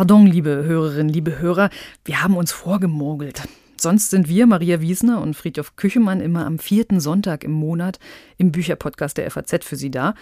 [0.00, 1.68] Pardon, liebe Hörerinnen, liebe Hörer,
[2.06, 3.42] wir haben uns vorgemogelt.
[3.78, 7.98] Sonst sind wir, Maria Wiesner und Friedhof Küchemann, immer am vierten Sonntag im Monat
[8.38, 10.14] im Bücherpodcast der FAZ für Sie da.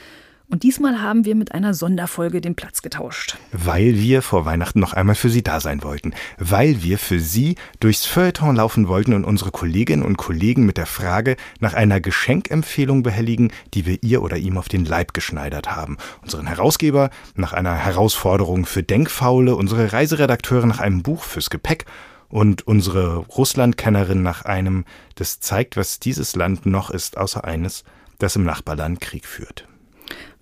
[0.51, 3.37] Und diesmal haben wir mit einer Sonderfolge den Platz getauscht.
[3.53, 6.15] Weil wir vor Weihnachten noch einmal für Sie da sein wollten.
[6.39, 10.87] Weil wir für Sie durchs Feuilleton laufen wollten und unsere Kolleginnen und Kollegen mit der
[10.87, 15.99] Frage nach einer Geschenkempfehlung behelligen, die wir ihr oder ihm auf den Leib geschneidert haben.
[16.23, 21.85] Unseren Herausgeber nach einer Herausforderung für Denkfaule, unsere Reiseredakteure nach einem Buch fürs Gepäck
[22.31, 27.85] und unsere Russlandkennerin nach einem, das zeigt, was dieses Land noch ist, außer eines,
[28.19, 29.68] das im Nachbarland Krieg führt.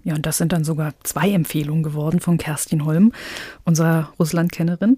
[0.06, 3.10] Ja, und das sind dann sogar zwei Empfehlungen geworden von Kerstin Holm,
[3.64, 4.94] unserer Russlandkennerin.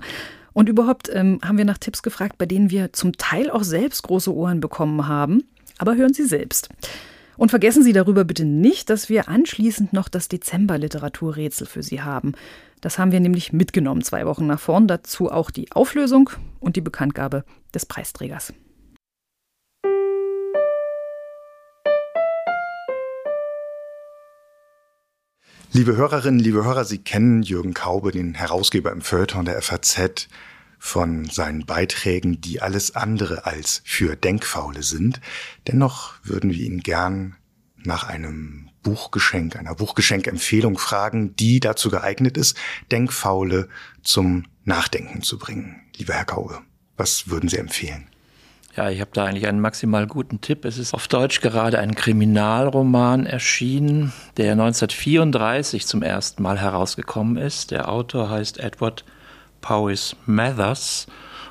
[0.52, 4.02] Und überhaupt ähm, haben wir nach Tipps gefragt, bei denen wir zum Teil auch selbst
[4.02, 5.44] große Ohren bekommen haben.
[5.78, 6.68] Aber hören Sie selbst.
[7.38, 12.32] Und vergessen Sie darüber bitte nicht, dass wir anschließend noch das Dezember-Literaturrätsel für Sie haben.
[12.82, 14.88] Das haben wir nämlich mitgenommen zwei Wochen nach vorn.
[14.88, 16.28] Dazu auch die Auflösung
[16.60, 18.52] und die Bekanntgabe des Preisträgers.
[25.70, 30.26] Liebe Hörerinnen, liebe Hörer, Sie kennen Jürgen Kaube, den Herausgeber im Feuilleton der FAZ,
[30.78, 35.20] von seinen Beiträgen, die alles andere als für Denkfaule sind.
[35.66, 37.36] Dennoch würden wir ihn gern
[37.76, 42.56] nach einem Buchgeschenk, einer Buchgeschenkempfehlung fragen, die dazu geeignet ist,
[42.90, 43.68] Denkfaule
[44.02, 45.82] zum Nachdenken zu bringen.
[45.98, 46.62] Lieber Herr Kaube,
[46.96, 48.06] was würden Sie empfehlen?
[48.78, 50.64] Ja, ich habe da eigentlich einen maximal guten Tipp.
[50.64, 57.72] Es ist auf Deutsch gerade ein Kriminalroman erschienen, der 1934 zum ersten Mal herausgekommen ist.
[57.72, 59.04] Der Autor heißt Edward
[59.62, 61.08] Powys Mathers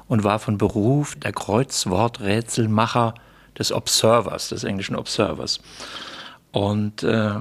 [0.08, 3.14] und war von Beruf der Kreuzworträtselmacher
[3.60, 5.60] des Observers, des englischen Observers.
[6.54, 7.32] Und äh,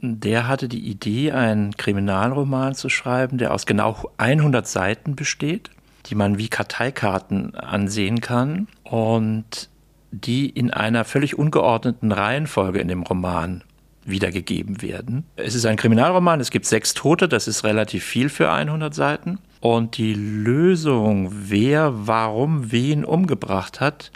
[0.00, 5.72] der hatte die Idee, einen Kriminalroman zu schreiben, der aus genau 100 Seiten besteht
[6.06, 9.68] die man wie Karteikarten ansehen kann und
[10.12, 13.64] die in einer völlig ungeordneten Reihenfolge in dem Roman
[14.04, 15.24] wiedergegeben werden.
[15.36, 19.38] Es ist ein Kriminalroman, es gibt sechs Tote, das ist relativ viel für 100 Seiten.
[19.60, 24.12] Und die Lösung, wer warum wen umgebracht hat,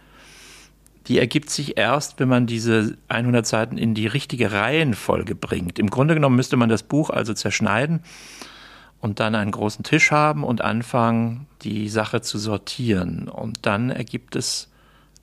[1.06, 5.79] die ergibt sich erst, wenn man diese 100 Seiten in die richtige Reihenfolge bringt.
[5.79, 8.00] Im Grunde genommen müsste man das Buch also zerschneiden
[9.00, 13.28] und dann einen großen Tisch haben und anfangen, die Sache zu sortieren.
[13.28, 14.69] Und dann ergibt es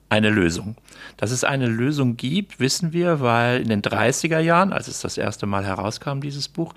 [0.08, 0.76] eine Lösung.
[1.16, 5.18] Dass es eine Lösung gibt, wissen wir, weil in den 30er Jahren, als es das
[5.18, 6.74] erste Mal herauskam, dieses Buch,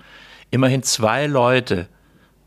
[0.50, 1.88] immerhin zwei Leute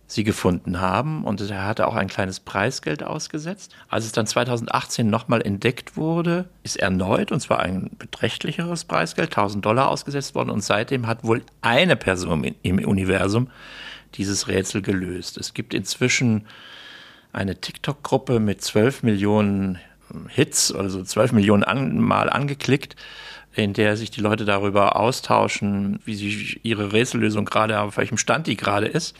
[0.06, 3.74] sie gefunden haben und er hatte auch ein kleines Preisgeld ausgesetzt.
[3.90, 9.66] Als es dann 2018 nochmal entdeckt wurde, ist erneut, und zwar ein beträchtlicheres Preisgeld, 1000
[9.66, 13.50] Dollar ausgesetzt worden und seitdem hat wohl eine Person im Universum
[14.16, 15.38] dieses Rätsel gelöst.
[15.38, 16.47] Es gibt inzwischen
[17.31, 19.79] eine TikTok-Gruppe mit 12 Millionen
[20.28, 22.96] Hits, also 12 Millionen an, Mal angeklickt,
[23.56, 28.47] in der sich die Leute darüber austauschen, wie sie ihre Rätsellösung gerade, auf welchem Stand
[28.47, 29.16] die gerade ist.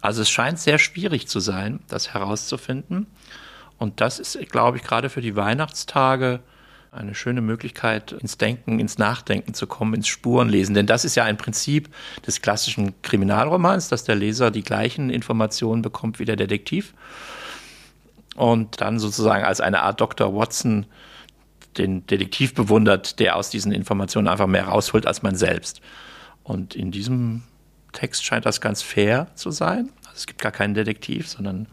[0.00, 3.06] Also es scheint sehr schwierig zu sein, das herauszufinden.
[3.78, 6.40] Und das ist, glaube ich, gerade für die Weihnachtstage
[6.90, 10.74] eine schöne Möglichkeit, ins Denken, ins Nachdenken zu kommen, ins Spurenlesen.
[10.74, 11.88] Denn das ist ja ein Prinzip
[12.26, 16.94] des klassischen Kriminalromans, dass der Leser die gleichen Informationen bekommt wie der Detektiv
[18.36, 20.34] und dann sozusagen als eine Art Dr.
[20.34, 20.86] Watson
[21.76, 25.80] den Detektiv bewundert, der aus diesen Informationen einfach mehr rausholt als man selbst.
[26.42, 27.42] Und in diesem
[27.92, 29.90] Text scheint das ganz fair zu sein.
[30.04, 31.66] Also es gibt gar keinen Detektiv, sondern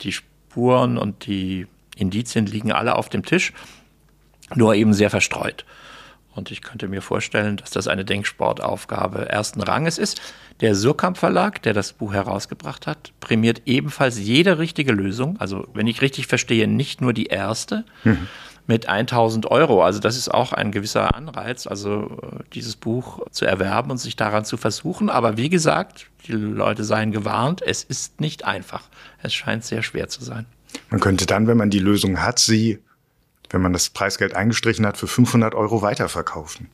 [0.00, 1.66] die Spuren und die
[1.96, 3.52] Indizien liegen alle auf dem Tisch
[4.54, 5.64] nur eben sehr verstreut.
[6.34, 10.22] Und ich könnte mir vorstellen, dass das eine Denksportaufgabe ersten Ranges ist.
[10.60, 15.36] Der Surkamp Verlag, der das Buch herausgebracht hat, prämiert ebenfalls jede richtige Lösung.
[15.38, 18.28] Also, wenn ich richtig verstehe, nicht nur die erste mhm.
[18.66, 19.84] mit 1000 Euro.
[19.84, 22.18] Also, das ist auch ein gewisser Anreiz, also
[22.54, 25.10] dieses Buch zu erwerben und sich daran zu versuchen.
[25.10, 28.84] Aber wie gesagt, die Leute seien gewarnt, es ist nicht einfach.
[29.22, 30.46] Es scheint sehr schwer zu sein.
[30.88, 32.78] Man könnte dann, wenn man die Lösung hat, sie
[33.52, 36.68] wenn man das Preisgeld eingestrichen hat, für 500 Euro weiterverkaufen?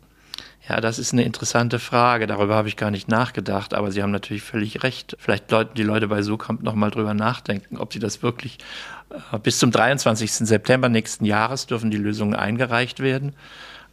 [0.68, 2.26] Ja, das ist eine interessante Frage.
[2.26, 3.72] Darüber habe ich gar nicht nachgedacht.
[3.72, 5.16] Aber Sie haben natürlich völlig recht.
[5.18, 8.58] Vielleicht sollten die Leute bei Sukamp noch mal drüber nachdenken, ob sie das wirklich
[9.32, 10.30] äh, bis zum 23.
[10.30, 13.34] September nächsten Jahres dürfen die Lösungen eingereicht werden.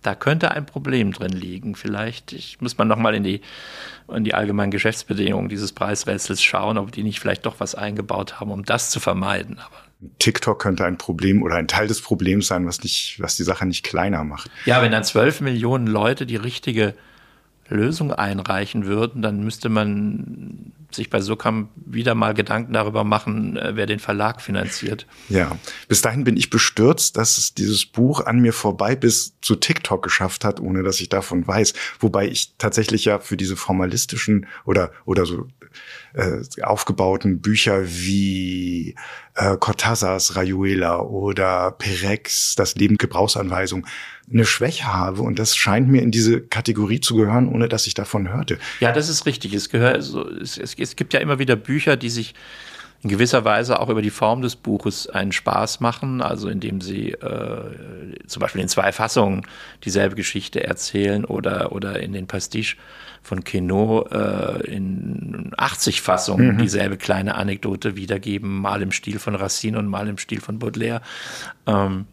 [0.02, 1.76] Da könnte ein Problem drin liegen.
[1.76, 3.42] Vielleicht ich, muss man noch mal in die,
[4.14, 8.52] in die allgemeinen Geschäftsbedingungen dieses Preisrätsels schauen, ob die nicht vielleicht doch was eingebaut haben,
[8.52, 9.60] um das zu vermeiden.
[9.60, 9.85] Aber
[10.20, 13.66] TikTok könnte ein Problem oder ein Teil des Problems sein, was nicht, was die Sache
[13.66, 14.50] nicht kleiner macht.
[14.66, 16.94] Ja, wenn dann zwölf Millionen Leute die richtige
[17.68, 23.76] Lösung einreichen würden, dann müsste man sich bei Sokam wieder mal Gedanken darüber machen, äh,
[23.76, 25.08] wer den Verlag finanziert.
[25.30, 25.58] Ja,
[25.88, 30.04] bis dahin bin ich bestürzt, dass es dieses Buch an mir vorbei bis zu TikTok
[30.04, 31.74] geschafft hat, ohne dass ich davon weiß.
[32.00, 35.48] Wobei ich tatsächlich ja für diese formalistischen oder, oder so
[36.14, 38.96] äh, aufgebauten Bücher wie
[39.36, 43.86] äh, Cortázars Rayuela oder Perex, das Leben Gebrauchsanweisung,
[44.32, 45.22] eine Schwäche habe.
[45.22, 48.58] Und das scheint mir in diese Kategorie zu gehören, ohne dass ich davon hörte.
[48.80, 49.54] Ja, das ist richtig.
[49.54, 52.34] Es, gehört, also, es, es, es gibt ja immer wieder Bücher, die sich
[53.04, 57.12] in gewisser Weise auch über die Form des Buches einen Spaß machen, also indem sie
[57.12, 59.46] äh, zum Beispiel in zwei Fassungen
[59.84, 62.78] dieselbe Geschichte erzählen oder, oder in den Pastiche
[63.26, 66.58] von Queneau äh, in 80 Fassungen mhm.
[66.60, 71.02] dieselbe kleine Anekdote wiedergeben, mal im Stil von Racine und mal im Stil von Baudelaire.
[71.66, 72.06] Ähm,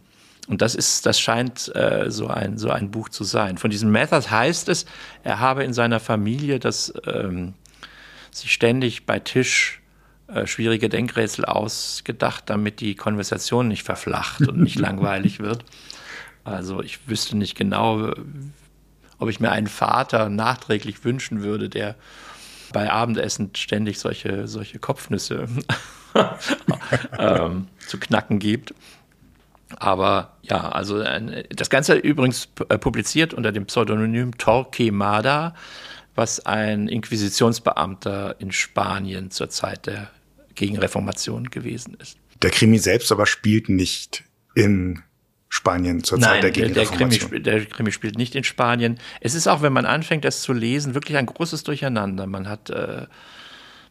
[0.48, 3.58] und das ist, das scheint äh, so ein so ein Buch zu sein.
[3.58, 4.86] Von diesem Method heißt es,
[5.22, 7.52] er habe in seiner Familie das ähm,
[8.30, 9.82] sich ständig bei Tisch
[10.28, 15.64] äh, schwierige Denkrätsel ausgedacht, damit die Konversation nicht verflacht und nicht langweilig wird.
[16.42, 18.14] Also ich wüsste nicht genau,
[19.22, 21.94] ob ich mir einen Vater nachträglich wünschen würde, der
[22.72, 25.46] bei Abendessen ständig solche, solche Kopfnüsse
[27.18, 28.74] ähm, zu knacken gibt.
[29.76, 31.02] Aber ja, also
[31.50, 35.54] das Ganze übrigens äh, publiziert unter dem Pseudonym Torquemada,
[36.16, 40.10] was ein Inquisitionsbeamter in Spanien zur Zeit der
[40.56, 42.18] Gegenreformation gewesen ist.
[42.42, 44.24] Der Krimi selbst aber spielt nicht
[44.56, 45.02] in
[45.52, 47.30] Spanien zur Zeit der Gegenreformation.
[47.30, 48.98] Der Krimi, der Krimi spielt nicht in Spanien.
[49.20, 52.26] Es ist auch, wenn man anfängt, das zu lesen, wirklich ein großes Durcheinander.
[52.26, 53.04] Man hat äh,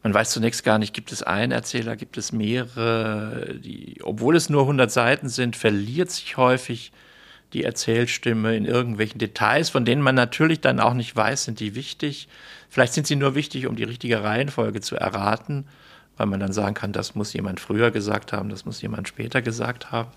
[0.01, 3.59] man weiß zunächst gar nicht, gibt es einen Erzähler, gibt es mehrere.
[3.59, 6.91] Die, obwohl es nur 100 Seiten sind, verliert sich häufig
[7.53, 11.75] die Erzählstimme in irgendwelchen Details, von denen man natürlich dann auch nicht weiß, sind die
[11.75, 12.27] wichtig.
[12.69, 15.67] Vielleicht sind sie nur wichtig, um die richtige Reihenfolge zu erraten,
[16.17, 19.43] weil man dann sagen kann, das muss jemand früher gesagt haben, das muss jemand später
[19.43, 20.09] gesagt haben.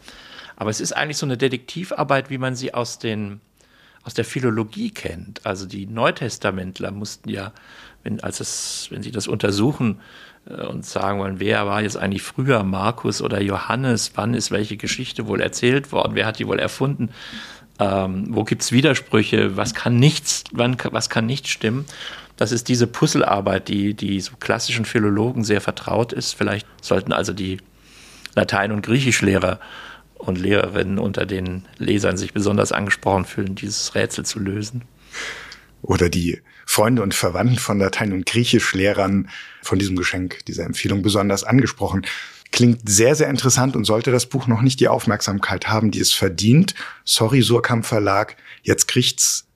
[0.56, 3.41] Aber es ist eigentlich so eine Detektivarbeit, wie man sie aus den
[4.03, 5.47] aus der Philologie kennt.
[5.47, 7.55] Also die Neutestamentler mussten ja
[8.05, 10.01] wenn, als es, wenn Sie das untersuchen
[10.49, 14.77] äh, und sagen wollen, wer war jetzt eigentlich früher Markus oder Johannes, wann ist welche
[14.77, 17.09] Geschichte wohl erzählt worden, wer hat die wohl erfunden,
[17.81, 21.87] ähm, wo gibt es Widersprüche, was kann nichts, wann, was kann nicht stimmen.
[22.37, 26.35] Das ist diese Puzzlearbeit, die, die so klassischen Philologen sehr vertraut ist.
[26.35, 27.59] Vielleicht sollten also die
[28.35, 29.61] Latein- und Griechischlehrer
[30.26, 34.82] und Lehrerinnen unter den Lesern sich besonders angesprochen fühlen, dieses Rätsel zu lösen.
[35.82, 39.29] Oder die Freunde und Verwandten von Latein- und Griechischlehrern
[39.62, 42.06] von diesem Geschenk, dieser Empfehlung besonders angesprochen.
[42.53, 46.12] Klingt sehr, sehr interessant und sollte das Buch noch nicht die Aufmerksamkeit haben, die es
[46.12, 46.75] verdient.
[47.05, 49.47] Sorry, Surkamp Verlag, jetzt kriegt's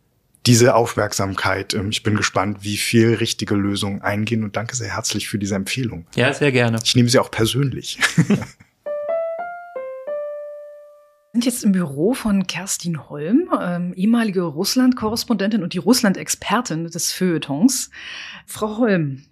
[0.46, 1.74] diese Aufmerksamkeit.
[1.74, 5.54] Ähm, ich bin gespannt, wie viel richtige Lösungen eingehen und danke sehr herzlich für diese
[5.54, 6.06] Empfehlung.
[6.16, 6.78] Ja, sehr gerne.
[6.84, 7.98] Ich nehme sie auch persönlich.
[11.32, 17.90] sind jetzt im Büro von Kerstin Holm, ähm, ehemalige Russland-Korrespondentin und die Russland-Expertin des Feuilletons.
[18.46, 19.24] Frau Holm,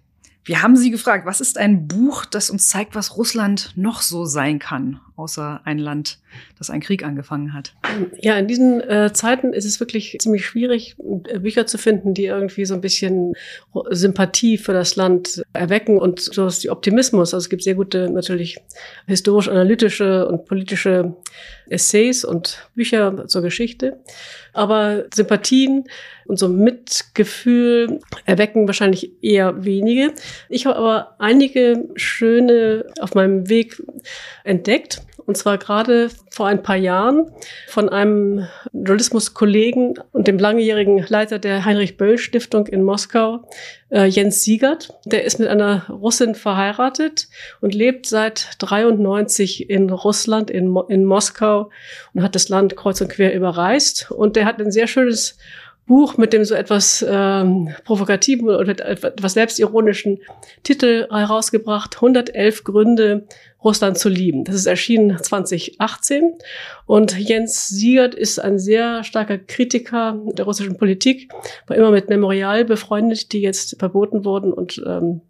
[0.43, 4.25] wir haben Sie gefragt, was ist ein Buch, das uns zeigt, was Russland noch so
[4.25, 6.19] sein kann, außer ein Land,
[6.57, 7.73] das einen Krieg angefangen hat?
[8.21, 10.95] Ja, in diesen äh, Zeiten ist es wirklich ziemlich schwierig,
[11.27, 13.33] äh, Bücher zu finden, die irgendwie so ein bisschen
[13.89, 17.33] Sympathie für das Land erwecken und so ist die Optimismus.
[17.33, 18.59] Also es gibt sehr gute, natürlich
[19.07, 21.15] historisch-analytische und politische
[21.69, 23.99] Essays und Bücher zur Geschichte.
[24.53, 25.85] Aber Sympathien
[26.25, 30.13] und so Mitgefühl erwecken wahrscheinlich eher wenige.
[30.49, 33.81] Ich habe aber einige schöne auf meinem Weg
[34.43, 35.01] entdeckt.
[35.27, 37.29] Und zwar gerade vor ein paar Jahren
[37.67, 43.41] von einem Journalismuskollegen und dem langjährigen Leiter der Heinrich-Böll-Stiftung in Moskau,
[43.89, 44.97] äh, Jens Siegert.
[45.03, 47.27] Der ist mit einer Russin verheiratet
[47.59, 51.71] und lebt seit 93 in Russland, in, Mo in Moskau
[52.13, 54.09] und hat das Land kreuz und quer überreist.
[54.09, 55.37] Und der hat ein sehr schönes
[55.87, 60.19] Buch mit dem so etwas ähm, provokativen oder etwas selbstironischen
[60.63, 63.25] Titel herausgebracht, 111 Gründe,
[63.67, 64.45] Russland zu lieben.
[64.45, 66.33] Das ist erschienen 2018
[66.85, 71.29] und Jens Siegert ist ein sehr starker Kritiker der russischen Politik,
[71.67, 75.21] war immer mit Memorial befreundet, die jetzt verboten wurden und ähm,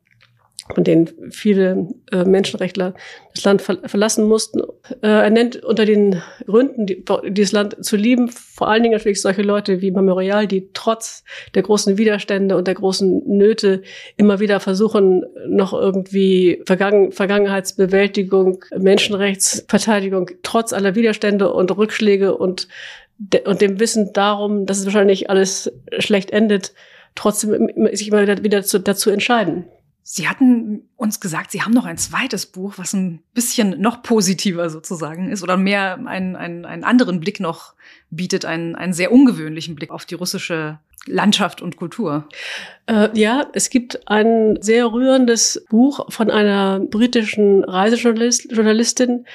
[0.74, 2.94] von denen viele äh, Menschenrechtler
[3.34, 4.62] das Land ver verlassen mussten.
[5.02, 9.22] Äh, er nennt unter den Gründen, die, dieses Land zu lieben, vor allen Dingen natürlich
[9.22, 11.24] solche Leute wie Memorial, die trotz
[11.56, 13.82] der großen Widerstände und der großen Nöte
[14.18, 22.68] immer wieder versuchen, noch irgendwie Vergangen Vergangenheitsbewältigung, Menschenrechtsverteidigung, trotz aller Widerstände und Rückschläge und,
[23.18, 26.74] de und dem Wissen darum, dass es wahrscheinlich alles schlecht endet,
[27.16, 29.66] trotzdem sich immer wieder, wieder dazu, dazu entscheiden.
[30.10, 34.70] Sie hatten uns gesagt, Sie haben noch ein zweites Buch, was ein bisschen noch positiver
[34.70, 37.74] sozusagen ist oder mehr einen, einen, einen anderen Blick noch
[38.10, 42.30] bietet, einen, einen sehr ungewöhnlichen Blick auf die russische Landschaft und Kultur.
[42.86, 49.26] Äh, ja, es gibt ein sehr rührendes Buch von einer britischen Reisejournalistin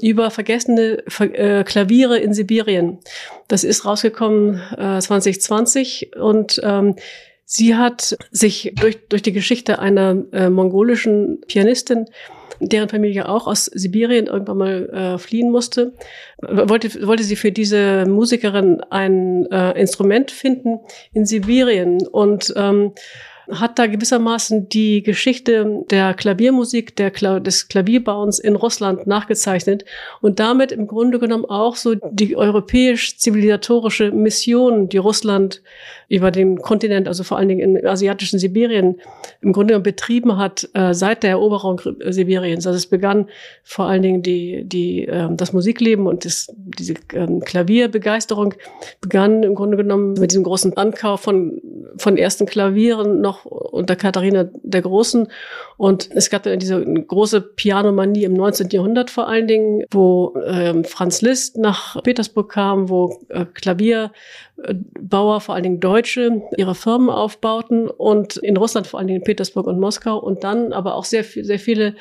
[0.00, 3.00] über vergessene äh, Klaviere in Sibirien.
[3.48, 6.94] Das ist rausgekommen äh, 2020 und ähm,
[7.52, 12.06] Sie hat sich durch, durch die Geschichte einer äh, mongolischen Pianistin,
[12.60, 15.92] deren Familie auch aus Sibirien irgendwann mal äh, fliehen musste,
[16.38, 20.78] wollte, wollte sie für diese Musikerin ein äh, Instrument finden
[21.12, 22.92] in Sibirien und ähm,
[23.50, 29.84] hat da gewissermaßen die Geschichte der Klaviermusik, der Kla des Klavierbauens in Russland nachgezeichnet
[30.20, 35.62] und damit im Grunde genommen auch so die europäisch-zivilisatorische Mission, die Russland
[36.10, 39.00] über den Kontinent, also vor allen Dingen im asiatischen Sibirien,
[39.40, 42.66] im Grunde genommen betrieben hat äh, seit der Eroberung Sibiriens.
[42.66, 43.28] Also es begann
[43.62, 48.54] vor allen Dingen die, die, äh, das Musikleben und das, diese ähm, Klavierbegeisterung
[49.00, 51.62] begann im Grunde genommen mit diesem großen Ankauf von,
[51.96, 55.28] von ersten Klavieren noch unter Katharina der Großen.
[55.80, 58.68] Und es gab dann diese große Pianomanie im 19.
[58.68, 64.12] Jahrhundert vor allen Dingen, wo äh, Franz Liszt nach Petersburg kam, wo äh, Klavier
[65.00, 69.24] Bauer, vor allen Dingen Deutsche, ihre Firmen aufbauten und in Russland vor allen Dingen in
[69.24, 71.94] Petersburg und Moskau und dann aber auch sehr, sehr viele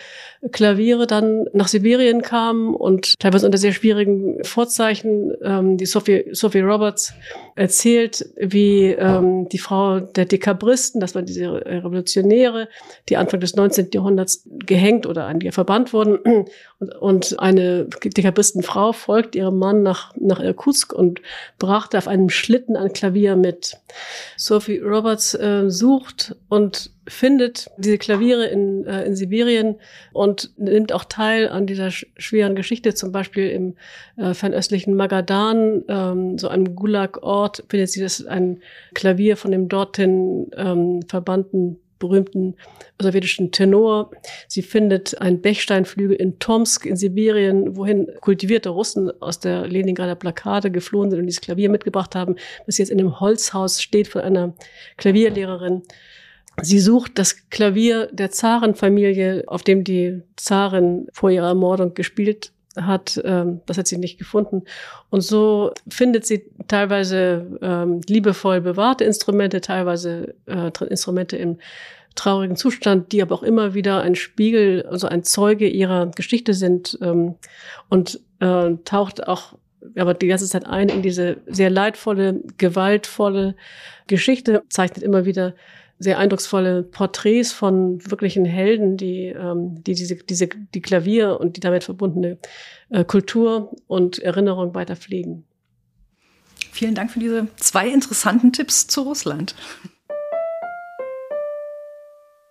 [0.52, 5.34] Klaviere dann nach Sibirien kamen und teilweise unter sehr schwierigen Vorzeichen.
[5.44, 7.14] Ähm, die Sophie, Sophie Roberts
[7.60, 12.70] erzählt, wie ähm, die Frau der Dekabristen, das waren diese Revolutionäre,
[13.10, 13.90] die Anfang des 19.
[13.94, 16.18] Jahrhunderts gehängt oder an ihr verbannt wurden.
[16.80, 21.22] Und, und eine Dekabristenfrau folgt ihrem Mann nach, nach Irkutsk und
[21.58, 23.78] brachte auf einem Schlitten ein Klavier mit.
[24.38, 29.76] Sophie Roberts äh, sucht und findet diese Klaviere in, äh, in Sibirien
[30.14, 33.76] und nimmt auch teil an dieser sch schweren Geschichte, zum Beispiel im
[34.18, 38.62] äh, fernöstlichen Magadan, ähm, so einem Gulag-Ort, findet sie das ein
[38.94, 42.56] Klavier von dem dorthin ähm, verbannten berühmten
[43.00, 44.12] sowjetischen Tenor.
[44.48, 50.72] Sie findet einen Bechsteinflügel in Tomsk in Sibirien, wohin kultivierte Russen aus der Leningrader Plakade
[50.72, 54.54] geflohen sind und dieses Klavier mitgebracht haben, das jetzt in einem Holzhaus steht von einer
[54.98, 55.84] Klavierlehrerin.
[56.62, 63.20] Sie sucht das Klavier der Zarenfamilie, auf dem die Zarin vor ihrer Ermordung gespielt hat,
[63.24, 64.64] ähm, das hat sie nicht gefunden.
[65.10, 71.58] Und so findet sie teilweise ähm, liebevoll bewahrte Instrumente, teilweise äh, Instrumente im
[72.16, 76.98] traurigen Zustand, die aber auch immer wieder ein Spiegel, also ein Zeuge ihrer Geschichte sind
[77.02, 77.36] ähm,
[77.90, 79.54] und äh, taucht auch
[79.96, 83.56] aber die ganze Zeit ein in diese sehr leidvolle, gewaltvolle
[84.08, 85.56] Geschichte, zeichnet immer wieder
[86.00, 91.62] sehr eindrucksvolle Porträts von wirklichen Helden, die, ähm, die diese, diese, die Klavier und die
[91.62, 92.38] damit verbundene
[92.90, 95.46] äh, Kultur und Erinnerung weiter pflegen.
[96.72, 99.56] Vielen Dank für diese zwei interessanten Tipps zu Russland.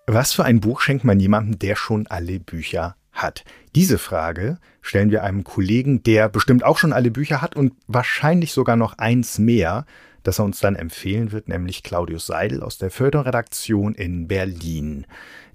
[0.06, 3.44] Was für ein Buch schenkt man jemandem, der schon alle Bücher hat?
[3.74, 8.52] Diese Frage stellen wir einem Kollegen, der bestimmt auch schon alle Bücher hat und wahrscheinlich
[8.52, 9.86] sogar noch eins mehr
[10.28, 15.06] das er uns dann empfehlen wird, nämlich Claudius Seidel aus der Förderredaktion in Berlin.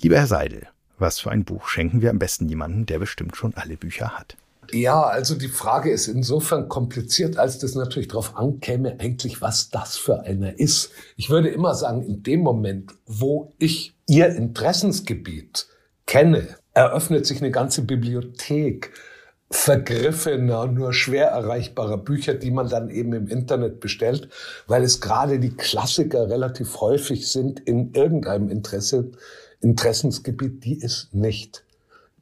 [0.01, 3.53] Lieber Herr Seidel, was für ein Buch schenken wir am besten jemanden, der bestimmt schon
[3.53, 4.36] alle Bücher hat?
[4.72, 9.96] Ja, also die Frage ist insofern kompliziert, als das natürlich darauf ankäme, eigentlich, was das
[9.96, 10.89] für einer ist.
[11.18, 15.68] Ich würde immer sagen, in dem Moment, wo ich Ihr Interessensgebiet
[16.08, 18.92] kenne, eröffnet sich eine ganze Bibliothek
[19.53, 24.29] vergriffener, nur schwer erreichbarer Bücher, die man dann eben im Internet bestellt,
[24.67, 29.12] weil es gerade die Klassiker relativ häufig sind in irgendeinem Interesse,
[29.62, 31.63] Interessensgebiet, die es nicht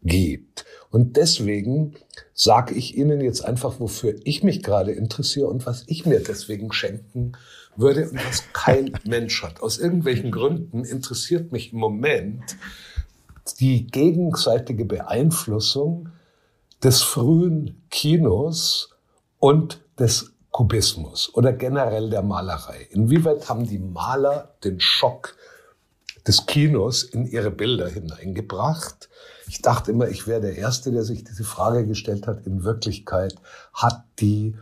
[0.03, 0.65] gibt.
[0.89, 1.95] Und deswegen
[2.33, 6.73] sage ich Ihnen jetzt einfach, wofür ich mich gerade interessiere und was ich mir deswegen
[6.73, 7.31] schenken
[7.77, 9.61] würde und was kein Mensch hat.
[9.61, 12.57] Aus irgendwelchen Gründen interessiert mich im Moment
[13.59, 16.09] die gegenseitige Beeinflussung
[16.83, 18.89] des frühen Kinos
[19.39, 22.88] und des Kubismus oder generell der Malerei.
[22.91, 25.35] Inwieweit haben die Maler den Schock
[26.27, 29.09] des Kinos in ihre Bilder hineingebracht?
[29.47, 32.45] Ich dachte immer, ich wäre der Erste, der sich diese Frage gestellt hat.
[32.45, 33.35] In Wirklichkeit
[33.73, 34.55] hat die,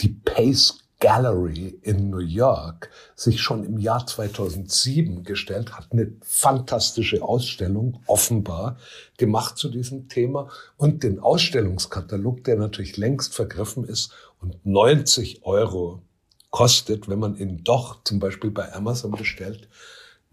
[0.00, 7.22] die Pace Gallery in New York sich schon im Jahr 2007 gestellt, hat eine fantastische
[7.22, 8.78] Ausstellung offenbar
[9.18, 16.02] gemacht zu diesem Thema und den Ausstellungskatalog, der natürlich längst vergriffen ist und 90 Euro
[16.50, 19.68] kostet, wenn man ihn doch zum Beispiel bei Amazon bestellt,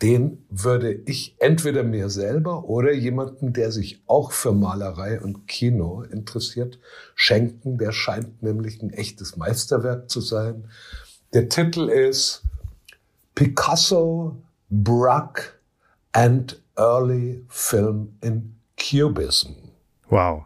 [0.03, 6.01] den würde ich entweder mir selber oder jemanden, der sich auch für Malerei und Kino
[6.01, 6.77] interessiert,
[7.15, 7.77] schenken.
[7.77, 10.67] Der scheint nämlich ein echtes Meisterwerk zu sein.
[11.33, 12.43] Der Titel ist
[13.33, 14.35] Picasso,
[14.69, 15.53] Braque
[16.11, 19.53] and Early Film in Cubism.
[20.09, 20.45] Wow.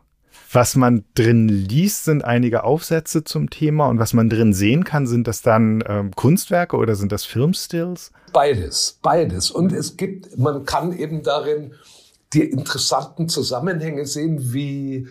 [0.51, 5.05] Was man drin liest, sind einige Aufsätze zum Thema und was man drin sehen kann,
[5.05, 8.11] sind das dann ähm, Kunstwerke oder sind das Filmstills?
[8.31, 9.51] Beides, beides.
[9.51, 11.73] Und es gibt, man kann eben darin
[12.33, 15.07] die interessanten Zusammenhänge sehen, wie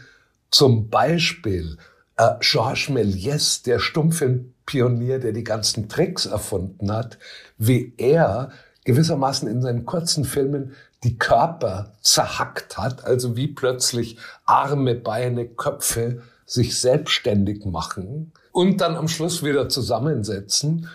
[0.51, 1.77] zum Beispiel
[2.17, 7.19] äh, Georges Méliès, der Stummfilmpionier, der die ganzen Tricks erfunden hat,
[7.59, 8.51] wie er
[8.85, 10.73] gewissermaßen in seinen kurzen Filmen
[11.05, 18.97] die Körper zerhackt hat, also wie plötzlich Arme, Beine, Köpfe sich selbstständig machen und dann
[18.97, 20.89] am Schluss wieder zusammensetzen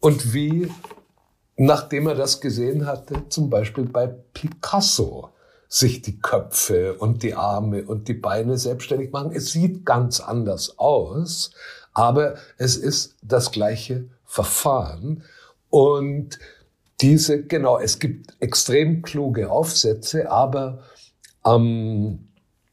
[0.00, 0.70] und wie,
[1.56, 5.30] nachdem er das gesehen hatte, zum Beispiel bei Picasso
[5.68, 9.32] sich die Köpfe und die Arme und die Beine selbstständig machen.
[9.34, 11.50] Es sieht ganz anders aus,
[11.92, 15.24] aber es ist das gleiche Verfahren.
[15.70, 16.38] Und
[17.00, 20.84] diese, genau, es gibt extrem kluge Aufsätze, aber
[21.42, 22.28] am,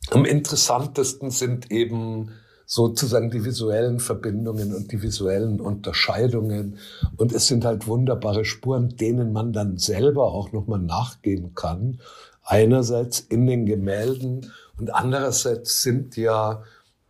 [0.10, 2.32] am interessantesten sind eben
[2.66, 6.78] sozusagen die visuellen Verbindungen und die visuellen Unterscheidungen.
[7.18, 12.00] Und es sind halt wunderbare Spuren, denen man dann selber auch nochmal nachgehen kann.
[12.44, 16.64] Einerseits in den Gemälden und andererseits sind ja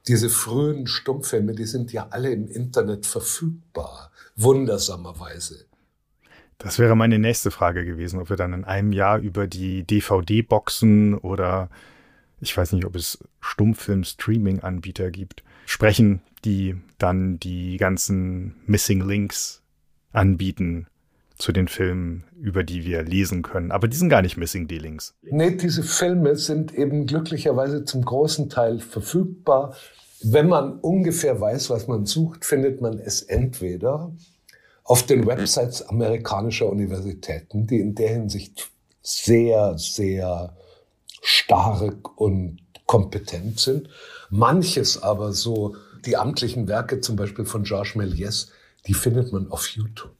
[0.08, 5.66] diese frühen Stummfilme, die sind ja alle im Internet verfügbar, wundersamerweise.
[6.64, 11.16] Das wäre meine nächste Frage gewesen, ob wir dann in einem Jahr über die DVD-Boxen
[11.16, 11.70] oder
[12.40, 19.62] ich weiß nicht, ob es Stummfilm-Streaming-Anbieter gibt, sprechen, die dann die ganzen Missing Links
[20.12, 20.88] anbieten
[21.38, 23.72] zu den Filmen, über die wir lesen können.
[23.72, 25.16] Aber die sind gar nicht Missing die Links.
[25.24, 29.76] Nee, diese Filme sind eben glücklicherweise zum großen Teil verfügbar.
[30.24, 34.14] Wenn man ungefähr weiß, was man sucht, findet man es entweder
[34.92, 40.54] auf den Websites amerikanischer Universitäten, die in der Hinsicht sehr, sehr
[41.22, 43.88] stark und kompetent sind.
[44.30, 48.50] Manches aber so, die amtlichen Werke zum Beispiel von Georges Méliès,
[48.86, 50.12] die findet man auf YouTube.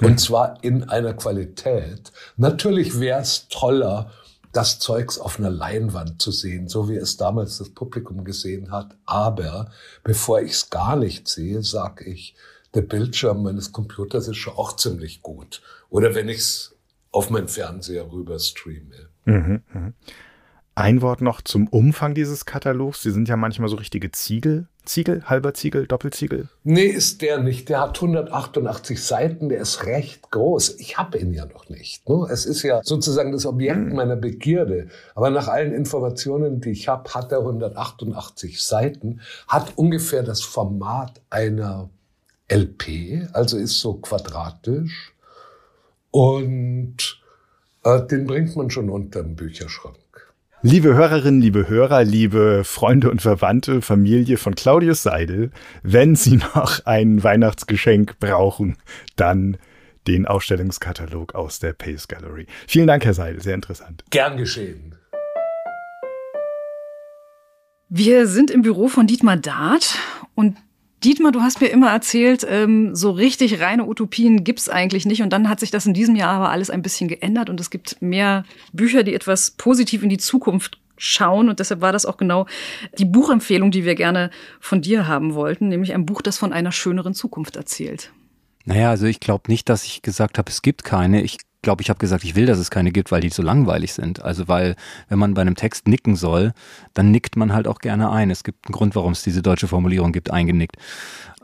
[0.00, 2.12] Und zwar in einer Qualität.
[2.36, 4.12] Natürlich wäre es toller,
[4.52, 8.96] das Zeugs auf einer Leinwand zu sehen, so wie es damals das Publikum gesehen hat.
[9.04, 9.72] Aber
[10.04, 12.36] bevor ich es gar nicht sehe, sage ich,
[12.74, 15.62] der Bildschirm meines Computers ist schon auch ziemlich gut.
[15.88, 16.76] Oder wenn ich es
[17.12, 19.08] auf meinen Fernseher rüber streame.
[19.24, 19.92] Mhm, mh.
[20.76, 23.02] Ein Wort noch zum Umfang dieses Katalogs.
[23.02, 24.66] Sie sind ja manchmal so richtige Ziegel.
[24.86, 26.48] Ziegel, halber Ziegel, Doppelziegel?
[26.64, 27.68] Nee, ist der nicht.
[27.68, 30.76] Der hat 188 Seiten, der ist recht groß.
[30.78, 32.08] Ich habe ihn ja noch nicht.
[32.08, 32.26] Ne?
[32.30, 33.94] Es ist ja sozusagen das Objekt hm.
[33.94, 34.88] meiner Begierde.
[35.14, 41.20] Aber nach allen Informationen, die ich habe, hat er 188 Seiten, hat ungefähr das Format
[41.28, 41.90] einer
[42.50, 45.12] LP, also ist so quadratisch.
[46.10, 47.20] Und
[47.84, 49.96] äh, den bringt man schon unter den Bücherschrank.
[50.62, 56.84] Liebe Hörerinnen, liebe Hörer, liebe Freunde und Verwandte, Familie von Claudius Seidel, wenn Sie noch
[56.84, 58.76] ein Weihnachtsgeschenk brauchen,
[59.16, 59.56] dann
[60.06, 62.46] den Ausstellungskatalog aus der Pace Gallery.
[62.66, 64.04] Vielen Dank, Herr Seidel, sehr interessant.
[64.10, 64.96] Gern geschehen.
[67.88, 69.98] Wir sind im Büro von Dietmar Dart
[70.34, 70.56] und
[71.02, 75.22] Dietmar, du hast mir immer erzählt, ähm, so richtig reine Utopien gibt's eigentlich nicht.
[75.22, 77.70] Und dann hat sich das in diesem Jahr aber alles ein bisschen geändert und es
[77.70, 81.48] gibt mehr Bücher, die etwas positiv in die Zukunft schauen.
[81.48, 82.46] Und deshalb war das auch genau
[82.98, 86.72] die Buchempfehlung, die wir gerne von dir haben wollten, nämlich ein Buch, das von einer
[86.72, 88.12] schöneren Zukunft erzählt.
[88.66, 91.22] Naja, also ich glaube nicht, dass ich gesagt habe, es gibt keine.
[91.22, 93.92] Ich glaube, ich habe gesagt, ich will, dass es keine gibt, weil die so langweilig
[93.92, 94.22] sind.
[94.22, 94.76] Also weil,
[95.08, 96.52] wenn man bei einem Text nicken soll,
[96.94, 98.30] dann nickt man halt auch gerne ein.
[98.30, 100.76] Es gibt einen Grund, warum es diese deutsche Formulierung gibt, eingenickt.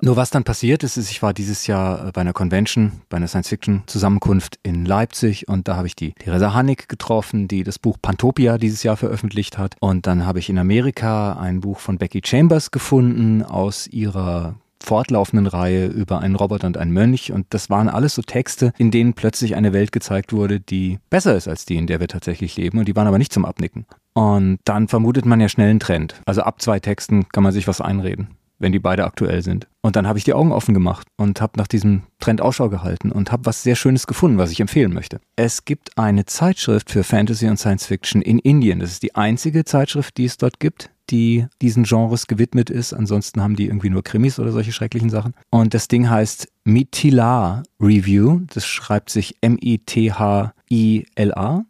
[0.03, 3.29] Nur was dann passiert ist, ist, ich war dieses Jahr bei einer Convention, bei einer
[3.29, 8.59] Science-Fiction-Zusammenkunft in Leipzig und da habe ich die Theresa Hannig getroffen, die das Buch Pantopia
[8.59, 9.75] dieses Jahr veröffentlicht hat.
[9.81, 15.47] Und dann habe ich in Amerika ein Buch von Becky Chambers gefunden aus ihrer fortlaufenden
[15.47, 17.33] Reihe über einen Roboter und einen Mönch.
[17.33, 21.37] Und das waren alles so Texte, in denen plötzlich eine Welt gezeigt wurde, die besser
[21.37, 22.79] ist als die, in der wir tatsächlich leben.
[22.79, 23.87] Und die waren aber nicht zum Abnicken.
[24.15, 26.21] Und dann vermutet man ja schnell einen Trend.
[26.27, 29.69] Also ab zwei Texten kann man sich was einreden wenn die beide aktuell sind.
[29.83, 33.12] Und dann habe ich die Augen offen gemacht und habe nach diesem Trend Ausschau gehalten
[33.12, 35.21] und habe was sehr Schönes gefunden, was ich empfehlen möchte.
[35.37, 38.81] Es gibt eine Zeitschrift für Fantasy und Science Fiction in Indien.
[38.81, 42.92] Das ist die einzige Zeitschrift, die es dort gibt die diesen Genres gewidmet ist.
[42.92, 45.35] Ansonsten haben die irgendwie nur Krimis oder solche schrecklichen Sachen.
[45.51, 48.40] Und das Ding heißt Mitila Review.
[48.53, 50.55] Das schreibt sich M-I-T-H-I-L-A.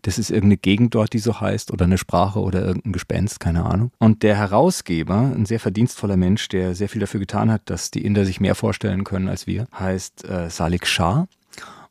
[0.03, 3.65] Das ist irgendeine Gegend dort, die so heißt, oder eine Sprache oder irgendein Gespenst, keine
[3.67, 3.91] Ahnung.
[3.99, 8.05] Und der Herausgeber, ein sehr verdienstvoller Mensch, der sehr viel dafür getan hat, dass die
[8.05, 11.29] Inder sich mehr vorstellen können als wir, heißt äh, Salik Shah.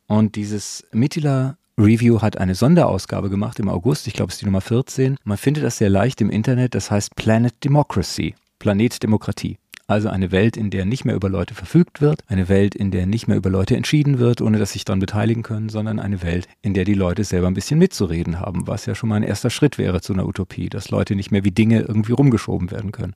[0.08, 4.46] Und dieses Mitila Review hat eine Sonderausgabe gemacht im August, ich glaube es ist die
[4.46, 5.18] Nummer 14.
[5.26, 9.58] Man findet das sehr leicht im Internet, das heißt Planet Democracy, Planet Demokratie.
[9.88, 13.06] Also eine Welt, in der nicht mehr über Leute verfügt wird, eine Welt, in der
[13.06, 16.48] nicht mehr über Leute entschieden wird, ohne dass sich daran beteiligen können, sondern eine Welt,
[16.64, 19.52] in der die Leute selber ein bisschen mitzureden haben, was ja schon mal ein erster
[19.52, 23.14] Schritt wäre zu einer Utopie, dass Leute nicht mehr wie Dinge irgendwie rumgeschoben werden können.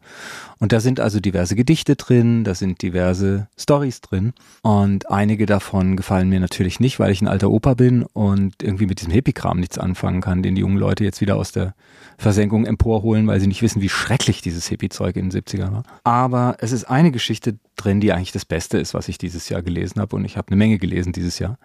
[0.60, 5.98] Und da sind also diverse Gedichte drin, da sind diverse Stories drin und einige davon
[5.98, 9.60] gefallen mir natürlich nicht, weil ich ein alter Opa bin und irgendwie mit diesem Hippie-Kram
[9.60, 11.74] nichts anfangen kann, den die jungen Leute jetzt wieder aus der
[12.20, 15.84] Versenkung emporholen, weil sie nicht wissen, wie schrecklich dieses Hippie-Zeug in den 70ern war.
[16.04, 19.62] Aber es ist eine Geschichte drin, die eigentlich das Beste ist, was ich dieses Jahr
[19.62, 20.16] gelesen habe.
[20.16, 21.58] Und ich habe eine Menge gelesen dieses Jahr.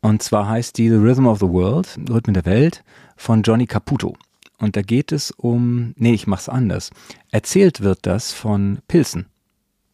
[0.00, 2.84] Und zwar heißt die The Rhythm of the World, Rhythmen der Welt,
[3.16, 4.16] von Johnny Caputo.
[4.58, 6.90] Und da geht es um, nee, ich mach's anders.
[7.30, 9.26] Erzählt wird das von Pilzen.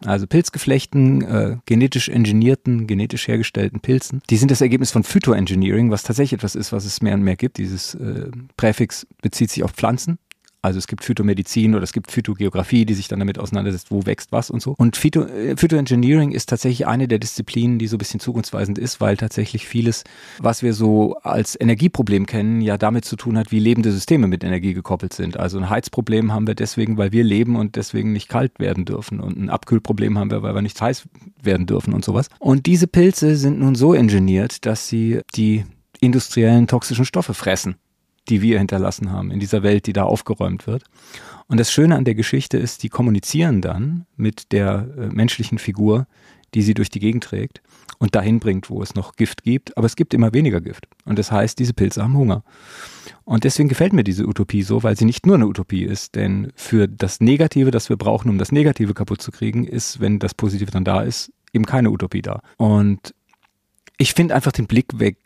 [0.04, 4.22] Also Pilzgeflechten, äh, genetisch engineerten, genetisch hergestellten Pilzen.
[4.30, 7.36] Die sind das Ergebnis von Phytoengineering, was tatsächlich etwas ist, was es mehr und mehr
[7.36, 7.58] gibt.
[7.58, 10.18] Dieses äh, Präfix bezieht sich auf Pflanzen.
[10.62, 14.30] Also es gibt Phytomedizin oder es gibt Phytogeografie, die sich dann damit auseinandersetzt, wo wächst
[14.30, 14.74] was und so.
[14.76, 19.00] Und Phyto, äh, Phytoengineering ist tatsächlich eine der Disziplinen, die so ein bisschen zukunftsweisend ist,
[19.00, 20.04] weil tatsächlich vieles,
[20.38, 24.44] was wir so als Energieproblem kennen, ja damit zu tun hat, wie lebende Systeme mit
[24.44, 25.38] Energie gekoppelt sind.
[25.38, 29.20] Also ein Heizproblem haben wir deswegen, weil wir leben und deswegen nicht kalt werden dürfen.
[29.20, 31.08] Und ein Abkühlproblem haben wir, weil wir nicht heiß
[31.42, 32.28] werden dürfen und sowas.
[32.38, 35.64] Und diese Pilze sind nun so ingeniert, dass sie die
[36.00, 37.76] industriellen toxischen Stoffe fressen
[38.28, 40.84] die wir hinterlassen haben, in dieser Welt, die da aufgeräumt wird.
[41.48, 46.06] Und das Schöne an der Geschichte ist, die kommunizieren dann mit der äh, menschlichen Figur,
[46.54, 47.62] die sie durch die Gegend trägt
[47.98, 49.76] und dahin bringt, wo es noch Gift gibt.
[49.76, 50.86] Aber es gibt immer weniger Gift.
[51.04, 52.42] Und das heißt, diese Pilze haben Hunger.
[53.24, 56.14] Und deswegen gefällt mir diese Utopie so, weil sie nicht nur eine Utopie ist.
[56.14, 60.18] Denn für das Negative, das wir brauchen, um das Negative kaputt zu kriegen, ist, wenn
[60.18, 62.42] das Positive dann da ist, eben keine Utopie da.
[62.56, 63.14] Und
[63.98, 65.20] ich finde einfach den Blickwechsel,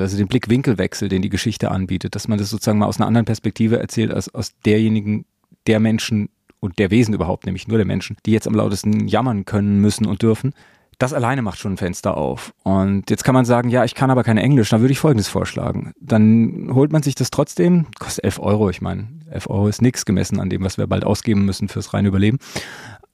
[0.00, 3.24] also den Blickwinkelwechsel, den die Geschichte anbietet, dass man das sozusagen mal aus einer anderen
[3.24, 5.24] Perspektive erzählt, als aus derjenigen,
[5.66, 6.28] der Menschen
[6.60, 10.06] und der Wesen überhaupt, nämlich nur der Menschen, die jetzt am lautesten jammern können, müssen
[10.06, 10.54] und dürfen.
[10.98, 12.54] Das alleine macht schon ein Fenster auf.
[12.62, 15.28] Und jetzt kann man sagen, ja, ich kann aber kein Englisch, dann würde ich Folgendes
[15.28, 15.92] vorschlagen.
[16.00, 20.04] Dann holt man sich das trotzdem, kostet 11 Euro, ich meine, 11 Euro ist nichts
[20.04, 22.38] gemessen an dem, was wir bald ausgeben müssen fürs reine Überleben.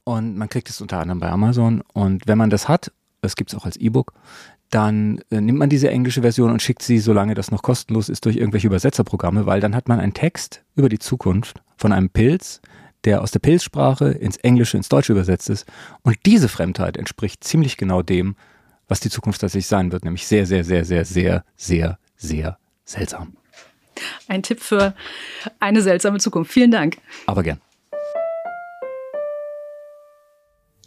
[0.03, 1.81] Und man kriegt es unter anderem bei Amazon.
[1.93, 2.91] Und wenn man das hat,
[3.21, 4.13] das gibt es auch als E-Book,
[4.69, 8.25] dann äh, nimmt man diese englische Version und schickt sie, solange das noch kostenlos ist,
[8.25, 12.61] durch irgendwelche Übersetzerprogramme, weil dann hat man einen Text über die Zukunft von einem Pilz,
[13.05, 15.65] der aus der Pilzsprache ins Englische, ins Deutsche übersetzt ist.
[16.03, 18.35] Und diese Fremdheit entspricht ziemlich genau dem,
[18.87, 23.33] was die Zukunft tatsächlich sein wird, nämlich sehr, sehr, sehr, sehr, sehr, sehr, sehr seltsam.
[24.27, 24.93] Ein Tipp für
[25.59, 26.51] eine seltsame Zukunft.
[26.51, 26.97] Vielen Dank.
[27.25, 27.59] Aber gern.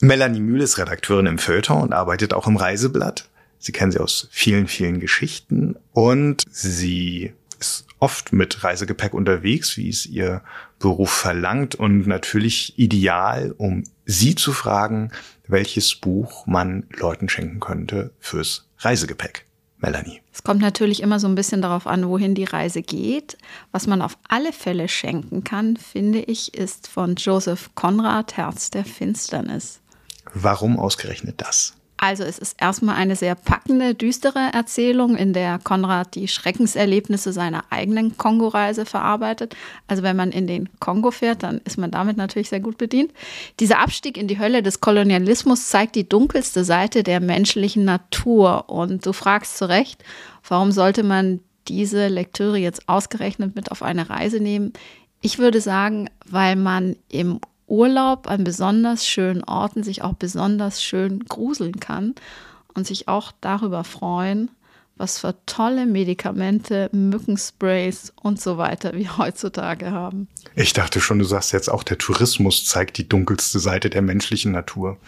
[0.01, 3.29] Melanie Mühl ist Redakteurin im Feuilleton und arbeitet auch im Reiseblatt.
[3.62, 9.88] Sie kennen sie aus vielen, vielen Geschichten und sie ist oft mit Reisegepäck unterwegs, wie
[9.88, 10.42] es ihr
[10.81, 15.12] Beruf verlangt und natürlich ideal, um sie zu fragen,
[15.46, 19.46] welches Buch man Leuten schenken könnte fürs Reisegepäck.
[19.79, 20.20] Melanie.
[20.33, 23.37] Es kommt natürlich immer so ein bisschen darauf an, wohin die Reise geht.
[23.70, 28.85] Was man auf alle Fälle schenken kann, finde ich, ist von Joseph Conrad Herz der
[28.85, 29.81] Finsternis.
[30.35, 31.75] Warum ausgerechnet das?
[32.02, 37.62] Also es ist erstmal eine sehr packende, düstere Erzählung, in der Konrad die Schreckenserlebnisse seiner
[37.70, 39.54] eigenen Kongo-Reise verarbeitet.
[39.86, 43.12] Also wenn man in den Kongo fährt, dann ist man damit natürlich sehr gut bedient.
[43.60, 48.68] Dieser Abstieg in die Hölle des Kolonialismus zeigt die dunkelste Seite der menschlichen Natur.
[48.68, 50.02] Und du fragst zu Recht,
[50.48, 51.38] warum sollte man
[51.68, 54.72] diese Lektüre jetzt ausgerechnet mit auf eine Reise nehmen?
[55.20, 61.25] Ich würde sagen, weil man im Urlaub an besonders schönen Orten sich auch besonders schön
[61.25, 62.14] gruseln kann
[62.75, 64.51] und sich auch darüber freuen,
[64.96, 70.29] was für tolle Medikamente, Mückensprays und so weiter wir heutzutage haben.
[70.55, 74.53] Ich dachte schon, du sagst jetzt auch, der Tourismus zeigt die dunkelste Seite der menschlichen
[74.53, 74.98] Natur.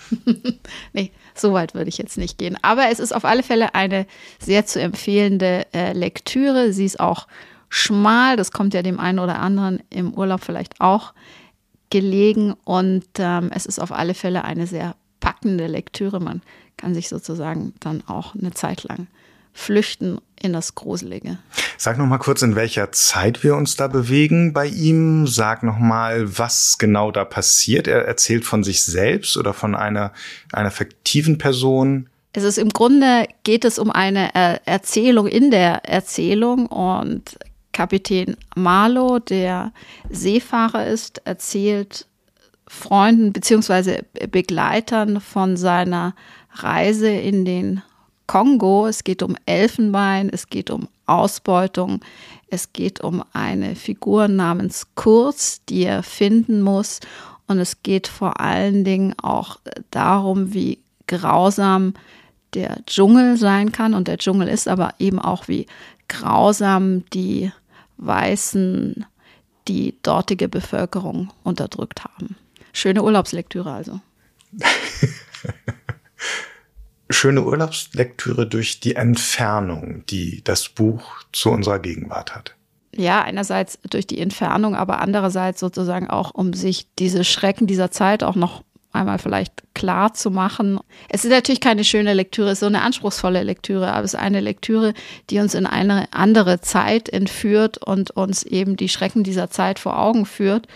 [0.92, 2.58] nee, so weit würde ich jetzt nicht gehen.
[2.62, 4.06] Aber es ist auf alle Fälle eine
[4.38, 6.72] sehr zu empfehlende äh, Lektüre.
[6.72, 7.28] Sie ist auch
[7.68, 11.12] schmal, das kommt ja dem einen oder anderen im Urlaub vielleicht auch
[11.94, 16.18] gelegen und ähm, es ist auf alle Fälle eine sehr packende Lektüre.
[16.18, 16.42] Man
[16.76, 19.06] kann sich sozusagen dann auch eine Zeit lang
[19.52, 21.38] flüchten in das Gruselige.
[21.78, 25.28] Sag noch mal kurz, in welcher Zeit wir uns da bewegen bei ihm.
[25.28, 27.86] Sag noch mal, was genau da passiert.
[27.86, 30.12] Er erzählt von sich selbst oder von einer,
[30.52, 32.08] einer fiktiven Person.
[32.32, 37.38] Es ist im Grunde geht es um eine Erzählung in der Erzählung und
[37.74, 39.72] Kapitän Marlow, der
[40.08, 42.06] Seefahrer ist, erzählt
[42.66, 44.02] Freunden bzw.
[44.30, 46.14] Begleitern von seiner
[46.54, 47.82] Reise in den
[48.26, 48.86] Kongo.
[48.86, 52.00] Es geht um Elfenbein, es geht um Ausbeutung,
[52.48, 57.00] es geht um eine Figur namens Kurz, die er finden muss.
[57.46, 59.58] Und es geht vor allen Dingen auch
[59.90, 61.92] darum, wie grausam
[62.54, 63.92] der Dschungel sein kann.
[63.92, 65.66] Und der Dschungel ist aber eben auch, wie
[66.08, 67.50] grausam die
[67.96, 69.06] Weißen
[69.68, 72.36] die dortige Bevölkerung unterdrückt haben.
[72.72, 74.00] Schöne Urlaubslektüre also.
[77.10, 82.56] Schöne Urlaubslektüre durch die Entfernung, die das Buch zu unserer Gegenwart hat.
[82.96, 88.22] Ja, einerseits durch die Entfernung, aber andererseits sozusagen auch, um sich diese Schrecken dieser Zeit
[88.22, 88.62] auch noch
[88.94, 90.78] einmal vielleicht klar zu machen.
[91.08, 94.20] Es ist natürlich keine schöne Lektüre, es ist so eine anspruchsvolle Lektüre, aber es ist
[94.20, 94.94] eine Lektüre,
[95.30, 99.98] die uns in eine andere Zeit entführt und uns eben die Schrecken dieser Zeit vor
[99.98, 100.68] Augen führt.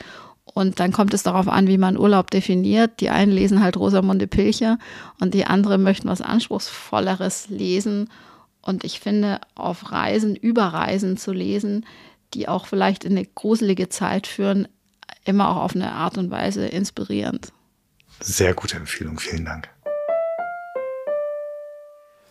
[0.44, 3.00] Und dann kommt es darauf an, wie man Urlaub definiert.
[3.00, 4.78] Die einen lesen halt Rosamunde Pilcher
[5.20, 8.10] und die anderen möchten was Anspruchsvolleres lesen.
[8.62, 11.86] Und ich finde, auf Reisen, über Reisen zu lesen,
[12.34, 14.66] die auch vielleicht in eine gruselige Zeit führen,
[15.24, 17.52] immer auch auf eine Art und Weise inspirierend.
[18.20, 19.68] Sehr gute Empfehlung, vielen Dank.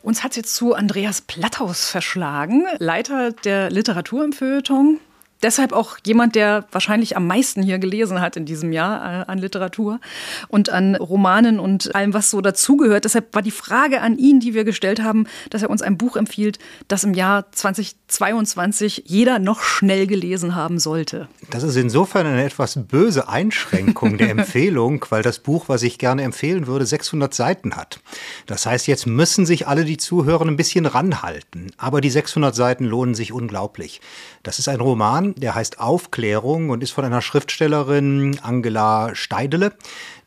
[0.01, 4.99] Uns hat jetzt zu Andreas Platthaus verschlagen, Leiter der Literatur im Feuilleton
[5.43, 9.37] deshalb auch jemand, der wahrscheinlich am meisten hier gelesen hat in diesem Jahr äh, an
[9.37, 9.99] Literatur
[10.47, 13.05] und an Romanen und allem, was so dazugehört.
[13.05, 16.15] Deshalb war die Frage an ihn, die wir gestellt haben, dass er uns ein Buch
[16.15, 21.27] empfiehlt, das im Jahr 2022 jeder noch schnell gelesen haben sollte.
[21.49, 26.23] Das ist insofern eine etwas böse Einschränkung der Empfehlung, weil das Buch, was ich gerne
[26.23, 27.99] empfehlen würde, 600 Seiten hat.
[28.45, 31.71] Das heißt, jetzt müssen sich alle, die zuhören, ein bisschen ranhalten.
[31.77, 34.01] Aber die 600 Seiten lohnen sich unglaublich.
[34.47, 39.73] Das ist ein Roman, der heißt Aufklärung und ist von einer Schriftstellerin Angela Steidele,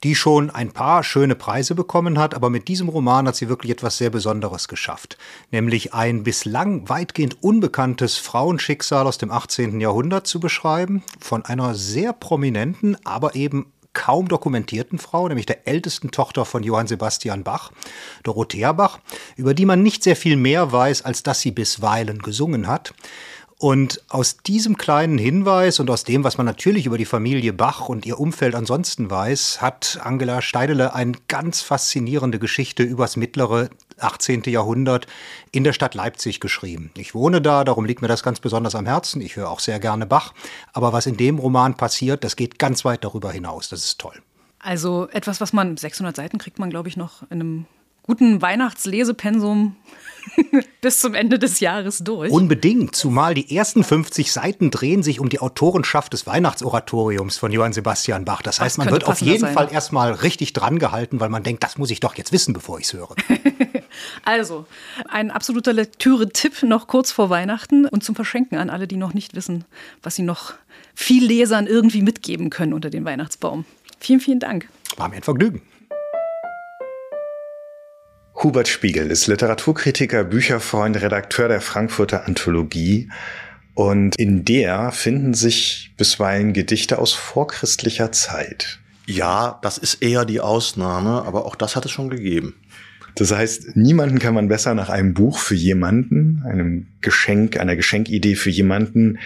[0.03, 3.73] die schon ein paar schöne Preise bekommen hat, aber mit diesem Roman hat sie wirklich
[3.73, 5.17] etwas sehr Besonderes geschafft,
[5.53, 9.81] nämlich ein bislang weitgehend unbekanntes Frauenschicksal aus dem 18.
[9.81, 16.11] Jahrhundert zu beschreiben, von einer sehr prominenten, aber eben kaum dokumentierten Frau, nämlich der ältesten
[16.11, 17.73] Tochter von Johann Sebastian Bach,
[18.23, 19.01] Dorothea Bach,
[19.37, 22.93] über die man nicht sehr viel mehr weiß, als dass sie bisweilen gesungen hat.
[23.61, 27.91] Und aus diesem kleinen Hinweis und aus dem, was man natürlich über die Familie Bach
[27.91, 33.69] und ihr Umfeld ansonsten weiß, hat Angela Steidele eine ganz faszinierende Geschichte übers mittlere
[33.99, 34.45] 18.
[34.47, 35.07] Jahrhundert
[35.53, 36.91] in der Stadt Leipzig geschrieben.
[36.97, 39.21] Ich wohne da, darum liegt mir das ganz besonders am Herzen.
[39.21, 40.33] Ich höre auch sehr gerne Bach.
[40.73, 43.69] Aber was in dem Roman passiert, das geht ganz weit darüber hinaus.
[43.69, 44.23] Das ist toll.
[44.59, 47.67] Also etwas, was man, 600 Seiten kriegt man, glaube ich, noch in einem
[48.03, 49.77] guten Weihnachtslesepensum
[50.81, 52.31] bis zum Ende des Jahres durch.
[52.31, 57.73] Unbedingt, zumal die ersten 50 Seiten drehen sich um die Autorenschaft des Weihnachtsoratoriums von Johann
[57.73, 58.43] Sebastian Bach.
[58.43, 59.55] Das heißt, man wird auf jeden sein.
[59.55, 62.79] Fall erstmal richtig dran gehalten, weil man denkt, das muss ich doch jetzt wissen, bevor
[62.79, 63.15] ich es höre.
[64.25, 64.67] also,
[65.09, 69.35] ein absoluter Lektüre-Tipp noch kurz vor Weihnachten und zum Verschenken an alle, die noch nicht
[69.35, 69.65] wissen,
[70.03, 70.55] was sie noch
[70.95, 73.65] viel Lesern irgendwie mitgeben können unter den Weihnachtsbaum.
[73.99, 74.69] Vielen, vielen Dank.
[74.97, 75.63] War mir ein Vergnügen.
[78.43, 83.11] Hubert Spiegel ist Literaturkritiker, Bücherfreund, Redakteur der Frankfurter Anthologie.
[83.75, 88.79] Und in der finden sich bisweilen Gedichte aus vorchristlicher Zeit.
[89.05, 92.55] Ja, das ist eher die Ausnahme, aber auch das hat es schon gegeben.
[93.17, 98.37] Das heißt, niemanden kann man besser nach einem Buch für jemanden, einem Geschenk, einer Geschenkidee
[98.37, 99.19] für jemanden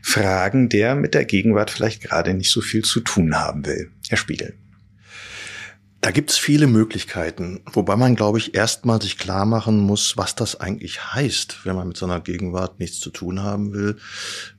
[0.00, 3.90] fragen, der mit der Gegenwart vielleicht gerade nicht so viel zu tun haben will.
[4.08, 4.54] Herr Spiegel.
[6.02, 10.34] Da gibt es viele Möglichkeiten, wobei man, glaube ich, erstmal sich klar machen muss, was
[10.34, 13.96] das eigentlich heißt, wenn man mit seiner Gegenwart nichts zu tun haben will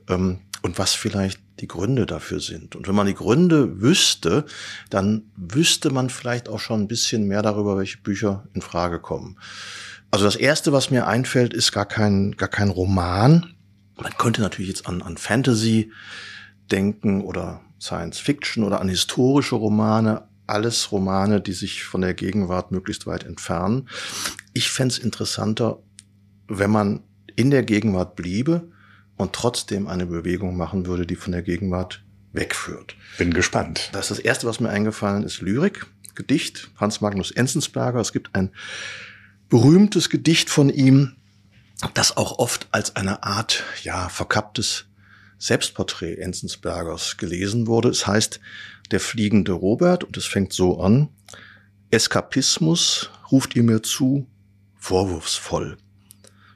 [0.08, 2.78] ähm, und was vielleicht die Gründe dafür sind.
[2.78, 4.46] Und wenn man die Gründe wüsste,
[4.90, 9.38] dann wüsste man vielleicht auch schon ein bisschen mehr darüber, welche Bücher in Frage kommen.
[10.12, 13.54] Also das erste, was mir einfällt, ist gar kein, gar kein Roman.
[14.02, 15.92] Man könnte natürlich jetzt an, an Fantasy
[16.72, 22.72] denken oder Science Fiction oder an historische Romane, alles Romane, die sich von der Gegenwart
[22.72, 23.90] möglichst weit entfernen.
[24.54, 25.80] Ich fände es interessanter,
[26.48, 27.04] wenn man
[27.36, 28.70] in der Gegenwart bliebe
[29.18, 32.04] und trotzdem eine Bewegung machen würde, die von der Gegenwart
[32.34, 32.96] wegführt.
[33.18, 33.90] Bin gespannt.
[33.94, 38.00] Das ist das Erste, was mir eingefallen ist, Lyrik, Gedicht, Hans Magnus Enzensberger.
[38.00, 38.52] Es gibt ein
[39.50, 41.16] berühmtes Gedicht von ihm,
[41.94, 44.86] das auch oft als eine Art, ja, verkapptes
[45.38, 47.90] Selbstporträt Enzensbergers gelesen wurde.
[47.90, 48.40] Es heißt
[48.94, 51.10] Der fliegende Robert und es fängt so an.
[51.90, 54.28] Eskapismus ruft ihr mir zu,
[54.78, 55.78] vorwurfsvoll.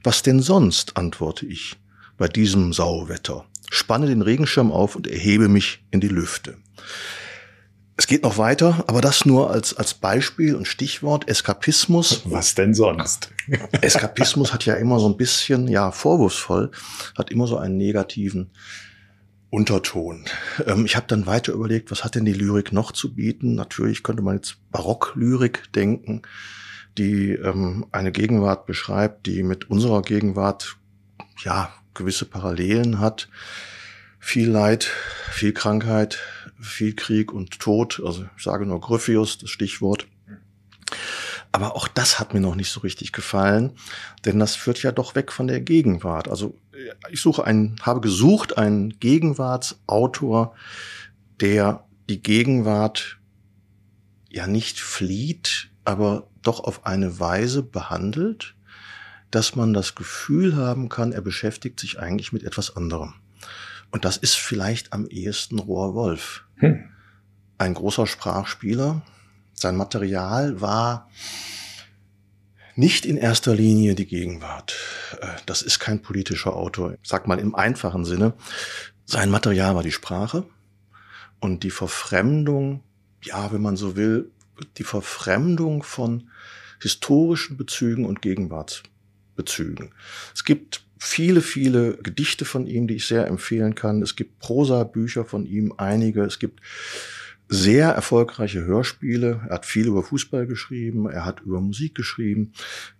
[0.03, 1.77] Was denn sonst, antworte ich,
[2.15, 3.45] bei diesem Sauwetter.
[3.71, 6.59] Spanne den Regenschirm auf und erhebe mich in die Lüfte.
[7.95, 12.21] Es geht noch weiter, aber das nur als, als Beispiel und Stichwort Eskapismus.
[12.25, 13.31] Was denn sonst?
[13.81, 16.69] Eskapismus hat ja immer so ein bisschen, ja, vorwurfsvoll,
[17.17, 18.51] hat immer so einen negativen
[19.49, 20.25] Unterton.
[20.65, 23.55] Ähm, ich habe dann weiter überlegt, was hat denn die Lyrik noch zu bieten?
[23.55, 26.23] Natürlich könnte man jetzt Barocklyrik denken,
[26.97, 30.77] die ähm, eine Gegenwart beschreibt, die mit unserer Gegenwart
[31.43, 33.29] ja gewisse Parallelen hat.
[34.19, 34.89] Viel Leid,
[35.31, 36.19] viel Krankheit,
[36.59, 38.01] viel Krieg und Tod.
[38.05, 40.07] Also ich sage nur Gryphius, das Stichwort.
[41.51, 43.73] Aber auch das hat mir noch nicht so richtig gefallen,
[44.25, 46.27] denn das führt ja doch weg von der Gegenwart.
[46.27, 46.55] Also
[47.09, 50.55] ich suche einen, habe gesucht einen Gegenwartsautor,
[51.39, 53.19] der die Gegenwart
[54.29, 58.55] ja nicht flieht, aber doch auf eine Weise behandelt,
[59.31, 63.15] dass man das Gefühl haben kann, er beschäftigt sich eigentlich mit etwas anderem.
[63.91, 66.45] Und das ist vielleicht am ehesten Rohr Wolf.
[66.55, 66.83] Hm.
[67.57, 69.01] Ein großer Sprachspieler.
[69.53, 71.09] Sein Material war
[72.77, 74.75] nicht in erster Linie die Gegenwart.
[75.19, 76.95] Äh, das ist kein politischer Autor.
[77.03, 78.33] Sag mal im einfachen Sinne.
[79.05, 80.45] Sein Material war die Sprache
[81.39, 82.83] und die Verfremdung,
[83.23, 84.31] ja, wenn man so will,
[84.77, 86.29] die Verfremdung von
[86.79, 89.93] historischen Bezügen und Gegenwartsbezügen.
[90.33, 94.01] Es gibt viele, viele Gedichte von ihm, die ich sehr empfehlen kann.
[94.01, 96.23] Es gibt Prosa-Bücher von ihm, einige.
[96.23, 96.61] Es gibt
[97.49, 99.41] sehr erfolgreiche Hörspiele.
[99.47, 102.53] Er hat viel über Fußball geschrieben, er hat über Musik geschrieben.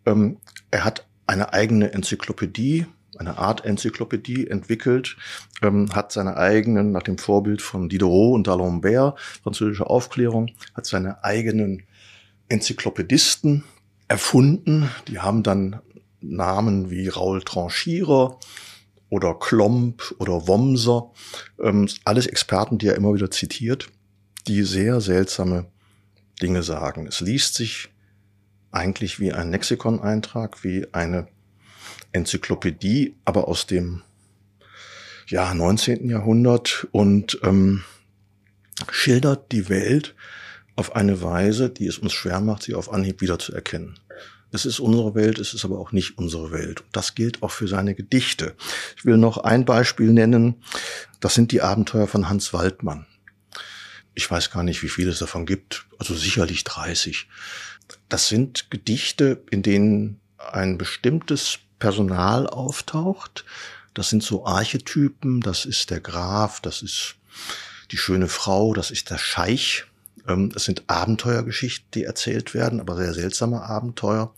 [0.06, 0.38] Ähm,
[0.72, 2.86] er hat eine eigene Enzyklopädie,
[3.18, 5.18] eine Art Enzyklopädie entwickelt,
[5.62, 11.24] ähm, hat seine eigenen, nach dem Vorbild von Diderot und d'Alembert, französische Aufklärung, hat seine
[11.24, 11.84] eigenen
[12.50, 13.64] Enzyklopädisten
[14.08, 14.90] erfunden.
[15.08, 15.82] Die haben dann
[16.22, 18.40] Namen wie Raul Tranchierer
[19.10, 21.12] oder Klomp oder Womser,
[21.62, 23.90] ähm, alles Experten, die er immer wieder zitiert,
[24.48, 25.66] die sehr seltsame
[26.42, 27.08] Dinge sagen.
[27.08, 27.90] Es liest sich
[28.72, 31.28] eigentlich wie ein Lexikon-Eintrag, wie eine
[32.12, 34.04] Enzyklopädie, aber aus dem
[35.28, 36.10] ja, 19.
[36.10, 37.84] Jahrhundert und ähm,
[38.92, 40.16] schildert die Welt
[40.76, 44.00] auf eine Weise, die es uns schwer macht, sie auf Anhieb wiederzuerkennen.
[44.52, 46.84] Es ist unsere Welt, es ist aber auch nicht unsere Welt.
[46.94, 48.56] Das gilt auch für seine Gedichte.
[48.96, 50.56] Ich will noch ein Beispiel nennen.
[51.20, 53.06] Das sind die Abenteuer von Hans Waldmann.
[54.18, 55.86] Ich weiß gar nicht, wie viele es davon gibt.
[56.00, 57.28] Also sicherlich 30.
[58.10, 63.46] Das sind Gedichte, in denen ein bestimmtes Personal auftaucht.
[63.94, 65.42] Das sind so Archetypen.
[65.42, 67.14] Das ist der Graf, das ist
[67.92, 69.86] die schöne Frau, das ist der Scheich.
[70.28, 74.34] Ähm, es sind Abenteuergeschichten, die erzählt werden, aber sehr seltsame Abenteuer.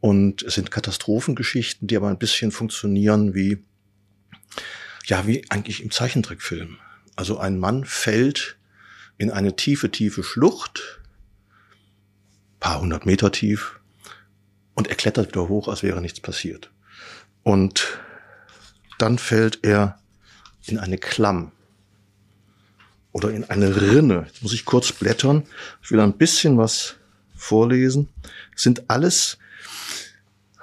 [0.00, 3.64] Und es sind Katastrophengeschichten, die aber ein bisschen funktionieren wie,
[5.06, 6.76] ja, wie eigentlich im Zeichentrickfilm.
[7.16, 8.57] Also ein Mann fällt
[9.18, 11.00] in eine tiefe, tiefe Schlucht,
[12.60, 13.80] paar hundert Meter tief,
[14.74, 16.70] und er klettert wieder hoch, als wäre nichts passiert.
[17.42, 17.98] Und
[18.98, 19.98] dann fällt er
[20.66, 21.52] in eine Klamm
[23.12, 24.24] oder in eine Rinne.
[24.28, 25.44] Jetzt muss ich kurz blättern.
[25.82, 26.94] Ich will ein bisschen was
[27.34, 28.08] vorlesen.
[28.52, 29.38] Das sind alles,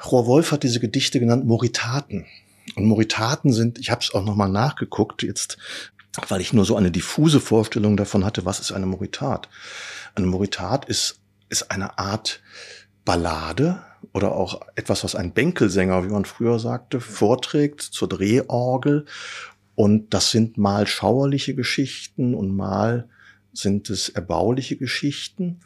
[0.06, 2.26] Rohr Wolf hat diese Gedichte genannt Moritaten.
[2.76, 5.58] Und Moritaten sind, ich habe es auch nochmal nachgeguckt, jetzt,
[6.28, 9.50] weil ich nur so eine diffuse Vorstellung davon hatte, was ist eine Moritat.
[10.16, 12.42] Eine Moritat ist, ist eine Art
[13.04, 13.82] Ballade
[14.14, 19.06] oder auch etwas, was ein Bänkelsänger, wie man früher sagte, vorträgt zur Drehorgel
[19.76, 23.10] und das sind mal schauerliche Geschichten und mal
[23.54, 25.60] sind es erbauliche Geschichten.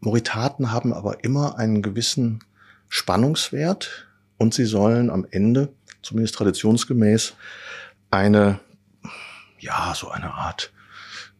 [0.00, 2.40] Moritaten haben aber immer einen gewissen
[2.88, 7.34] Spannungswert und sie sollen am Ende, zumindest traditionsgemäß,
[8.10, 8.60] eine,
[9.64, 10.72] ja, so eine Art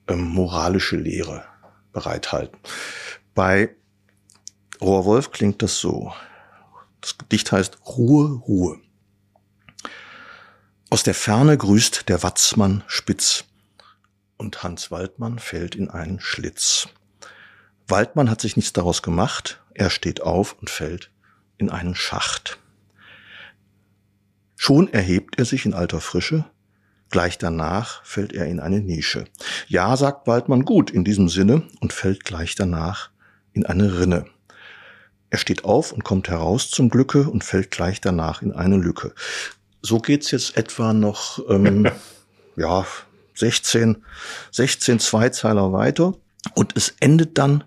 [0.09, 1.45] ähm, moralische Lehre
[1.93, 2.59] bereithalten.
[3.35, 3.75] Bei
[4.81, 6.13] Rohrwolf klingt das so.
[7.01, 8.81] Das Gedicht heißt Ruhe, Ruhe.
[10.91, 13.45] Aus der Ferne grüßt der Watzmann spitz
[14.37, 16.89] und Hans Waldmann fällt in einen Schlitz.
[17.87, 21.11] Waldmann hat sich nichts daraus gemacht, er steht auf und fällt
[21.59, 22.59] in einen Schacht.
[24.57, 26.45] Schon erhebt er sich in alter Frische,
[27.15, 29.27] gleich danach fällt er in eine Nische.
[29.69, 33.11] Ja, sagt Waldmann gut in diesem Sinne und fällt gleich danach
[33.53, 34.25] in eine Rinne.
[35.31, 39.15] Er steht auf und kommt heraus zum Glücke und fällt gleich danach in eine Lücke.
[39.81, 41.89] So geht's jetzt etwa noch, ähm,
[42.57, 42.85] ja,
[43.35, 44.05] 16,
[44.51, 46.15] 16 Zweizeiler weiter.
[46.57, 47.63] Und es endet dann,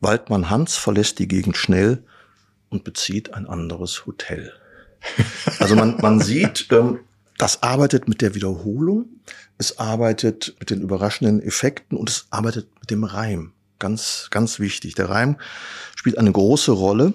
[0.00, 2.02] Waldmann Hans verlässt die Gegend schnell
[2.70, 4.54] und bezieht ein anderes Hotel.
[5.58, 7.00] Also man, man sieht, ähm,
[7.38, 9.06] das arbeitet mit der Wiederholung,
[9.58, 13.52] es arbeitet mit den überraschenden Effekten und es arbeitet mit dem Reim.
[13.78, 14.96] Ganz, ganz wichtig.
[14.96, 15.36] Der Reim
[15.94, 17.14] spielt eine große Rolle.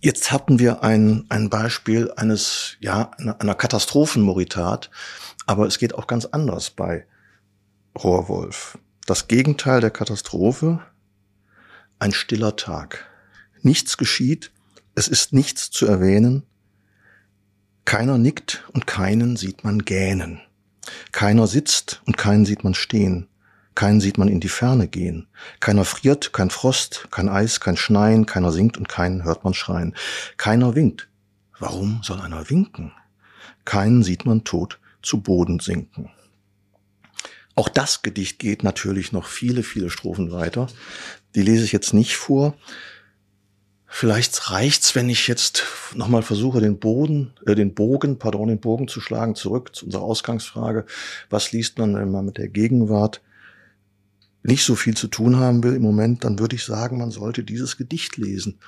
[0.00, 4.90] Jetzt hatten wir ein, ein Beispiel eines, ja, einer Katastrophenmoritat,
[5.44, 7.06] aber es geht auch ganz anders bei
[8.02, 8.78] Rohrwolf.
[9.04, 10.80] Das Gegenteil der Katastrophe,
[11.98, 13.06] ein stiller Tag.
[13.60, 14.50] Nichts geschieht,
[14.94, 16.44] es ist nichts zu erwähnen,
[17.84, 20.40] keiner nickt und keinen sieht man gähnen.
[21.12, 23.26] Keiner sitzt und keinen sieht man stehen.
[23.74, 25.26] Keinen sieht man in die Ferne gehen.
[25.60, 29.94] Keiner friert, kein Frost, kein Eis, kein Schneien, keiner singt und keinen hört man schreien.
[30.36, 31.08] Keiner winkt.
[31.58, 32.92] Warum soll einer winken?
[33.64, 36.10] Keinen sieht man tot zu Boden sinken.
[37.54, 40.68] Auch das Gedicht geht natürlich noch viele, viele Strophen weiter.
[41.34, 42.54] Die lese ich jetzt nicht vor.
[43.92, 45.64] Vielleicht reicht's, wenn ich jetzt
[45.96, 50.02] nochmal versuche, den Boden, äh, den Bogen, pardon, den Bogen zu schlagen, zurück zu unserer
[50.02, 50.86] Ausgangsfrage.
[51.28, 53.20] Was liest man, wenn man mit der Gegenwart
[54.44, 57.42] nicht so viel zu tun haben will im Moment, dann würde ich sagen, man sollte
[57.42, 58.60] dieses Gedicht lesen.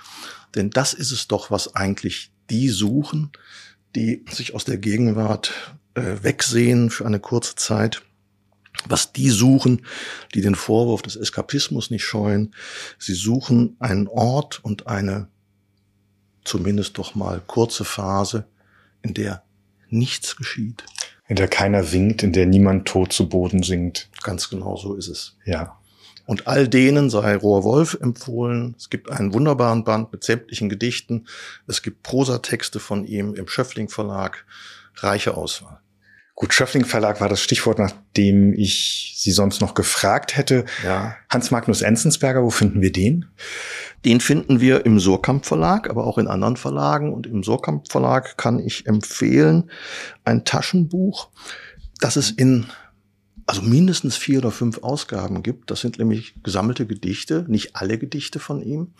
[0.56, 3.30] Denn das ist es doch, was eigentlich die suchen,
[3.94, 5.52] die sich aus der Gegenwart
[5.94, 8.02] äh, wegsehen für eine kurze Zeit
[8.88, 9.86] was die suchen,
[10.34, 12.54] die den Vorwurf des Eskapismus nicht scheuen.
[12.98, 15.28] Sie suchen einen Ort und eine
[16.44, 18.46] zumindest doch mal kurze Phase,
[19.02, 19.42] in der
[19.88, 20.84] nichts geschieht.
[21.28, 24.10] In der keiner winkt, in der niemand tot zu Boden sinkt.
[24.22, 25.36] Ganz genau so ist es.
[25.44, 25.78] Ja.
[26.26, 28.74] Und all denen sei Rohr Wolf empfohlen.
[28.78, 31.26] Es gibt einen wunderbaren Band mit sämtlichen Gedichten.
[31.66, 34.44] Es gibt Prosatexte von ihm im Schöffling Verlag.
[34.96, 35.81] Reiche Auswahl.
[36.42, 40.64] Gut, Schöffling Verlag war das Stichwort, nach dem ich Sie sonst noch gefragt hätte.
[40.84, 41.14] Ja.
[41.28, 43.26] Hans Magnus Enzensberger, wo finden wir den?
[44.04, 47.12] Den finden wir im Surkamp Verlag, aber auch in anderen Verlagen.
[47.14, 49.70] Und im Surkamp Verlag kann ich empfehlen
[50.24, 51.28] ein Taschenbuch,
[52.00, 52.66] das es in
[53.46, 55.70] also mindestens vier oder fünf Ausgaben gibt.
[55.70, 58.94] Das sind nämlich gesammelte Gedichte, nicht alle Gedichte von ihm,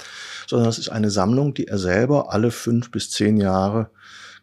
[0.47, 3.91] sondern das ist eine Sammlung, die er selber alle fünf bis zehn Jahre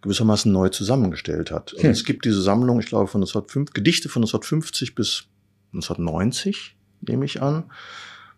[0.02, 1.74] gewissermaßen neu zusammengestellt hat.
[1.74, 1.92] Also hm.
[1.92, 5.26] Es gibt diese Sammlung, ich glaube, von 1905, Gedichte von 1950 bis
[5.74, 7.72] 1990, nehme ich an,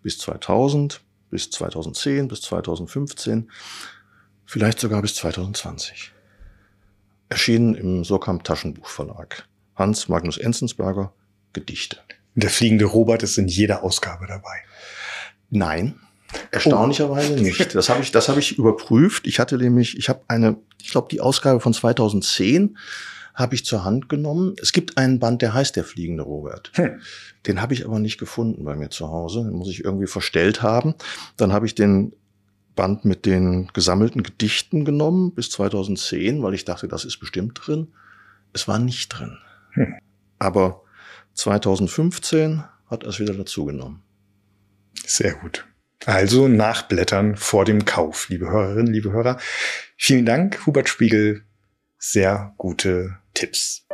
[0.04, 3.52] bis 2000, bis 2010, bis 2015,
[4.46, 6.12] vielleicht sogar bis 2020.
[7.30, 9.48] Erschienen im Surkamp Taschenbuchverlag.
[9.76, 11.14] Hans Magnus Enzensberger,
[11.54, 11.98] Gedichte.
[12.36, 14.64] Der fliegende Robert ist in jeder Ausgabe dabei.
[15.50, 16.00] Nein,
[16.52, 17.42] Erstaunlicherweise oh.
[17.42, 17.76] nicht.
[17.76, 19.28] Das habe ich, das habe ich überprüft.
[19.28, 22.78] Ich hatte nämlich, ich habe eine, ich glaube, die Ausgabe von 2010
[23.34, 24.56] habe ich zur Hand genommen.
[24.62, 26.72] Es gibt einen Band, der heißt Der fliegende Robert.
[26.76, 27.02] Hm.
[27.48, 29.44] Den habe ich aber nicht gefunden bei mir zu Hause.
[29.44, 30.96] Den muss ich irgendwie verstellt haben.
[31.38, 32.14] Dann habe ich den
[32.76, 37.88] Band mit den gesammelten Gedichten genommen bis 2010, weil ich dachte, das ist bestimmt drin.
[38.54, 39.38] Es war nicht drin.
[39.72, 39.96] Hm.
[40.40, 40.84] Aber
[41.36, 44.02] 2015 hat er es wieder dazugenommen.
[45.06, 45.66] Sehr gut.
[46.06, 49.38] Also nachblättern vor dem Kauf, liebe Hörerinnen, liebe Hörer.
[49.98, 51.44] Vielen Dank, Hubert Spiegel.
[52.00, 53.86] Sehr gute Tipps.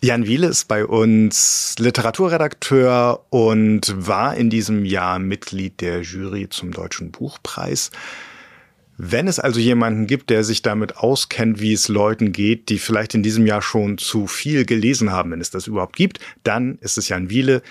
[0.00, 6.70] Jan Wiele ist bei uns Literaturredakteur und war in diesem Jahr Mitglied der Jury zum
[6.70, 7.90] Deutschen Buchpreis.
[8.96, 13.14] Wenn es also jemanden gibt, der sich damit auskennt, wie es Leuten geht, die vielleicht
[13.14, 16.96] in diesem Jahr schon zu viel gelesen haben, wenn es das überhaupt gibt, dann ist
[16.96, 17.62] es Jan Wiele.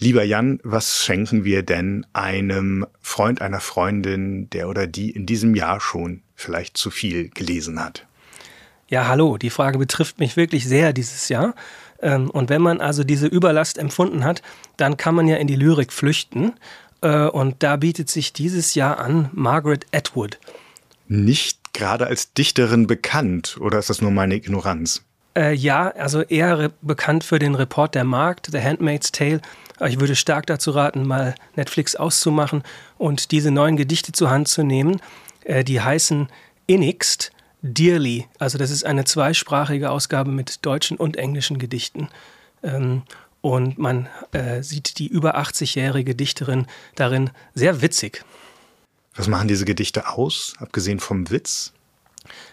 [0.00, 5.56] Lieber Jan, was schenken wir denn einem Freund, einer Freundin, der oder die in diesem
[5.56, 8.06] Jahr schon vielleicht zu viel gelesen hat?
[8.88, 11.54] Ja, hallo, die Frage betrifft mich wirklich sehr dieses Jahr.
[12.00, 14.42] Ähm, und wenn man also diese Überlast empfunden hat,
[14.76, 16.52] dann kann man ja in die Lyrik flüchten.
[17.00, 20.38] Äh, und da bietet sich dieses Jahr an Margaret Atwood.
[21.08, 25.02] Nicht gerade als Dichterin bekannt, oder ist das nur meine Ignoranz?
[25.36, 29.40] Äh, ja, also eher bekannt für den Report der Markt, The Handmaid's Tale
[29.86, 32.62] ich würde stark dazu raten, mal Netflix auszumachen
[32.96, 35.00] und diese neuen Gedichte zur Hand zu nehmen.
[35.44, 36.28] Äh, die heißen
[36.66, 38.26] Innigst Dearly.
[38.38, 42.08] Also das ist eine zweisprachige Ausgabe mit deutschen und englischen Gedichten.
[42.62, 43.02] Ähm,
[43.40, 48.24] und man äh, sieht die über 80-jährige Dichterin darin sehr witzig.
[49.14, 51.72] Was machen diese Gedichte aus, abgesehen vom Witz?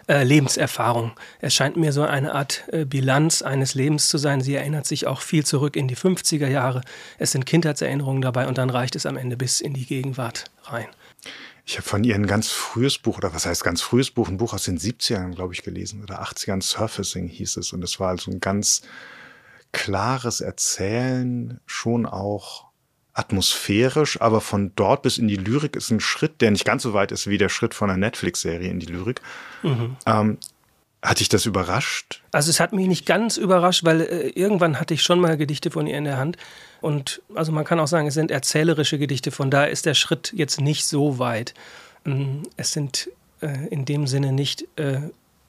[0.08, 1.12] Äh, Lebenserfahrung.
[1.40, 4.42] Es scheint mir so eine Art äh, Bilanz eines Lebens zu sein.
[4.42, 6.82] Sie erinnert sich auch viel zurück in die 50er Jahre.
[7.18, 10.88] Es sind Kindheitserinnerungen dabei und dann reicht es am Ende bis in die Gegenwart rein.
[11.66, 14.38] Ich habe von ihr ein ganz frühes Buch, oder was heißt ganz frühes Buch, ein
[14.38, 17.74] Buch aus den 70ern, glaube ich, gelesen, oder 80ern, Surfacing hieß es.
[17.74, 18.84] Und es war also ein ganz
[19.72, 22.65] klares Erzählen, schon auch
[23.16, 26.94] atmosphärisch, aber von dort bis in die Lyrik ist ein Schritt, der nicht ganz so
[26.94, 29.22] weit ist wie der Schritt von einer Netflix-Serie in die Lyrik.
[29.64, 29.96] Mhm.
[30.06, 30.38] Ähm,
[31.02, 32.24] hat dich das überrascht?
[32.32, 35.72] Also es hat mich nicht ganz überrascht, weil äh, irgendwann hatte ich schon mal Gedichte
[35.72, 36.38] von ihr in der Hand.
[36.82, 40.34] Und also man kann auch sagen, es sind erzählerische Gedichte, von daher ist der Schritt
[40.36, 41.54] jetzt nicht so weit.
[42.06, 43.10] Ähm, es sind
[43.42, 45.00] äh, in dem Sinne nicht äh,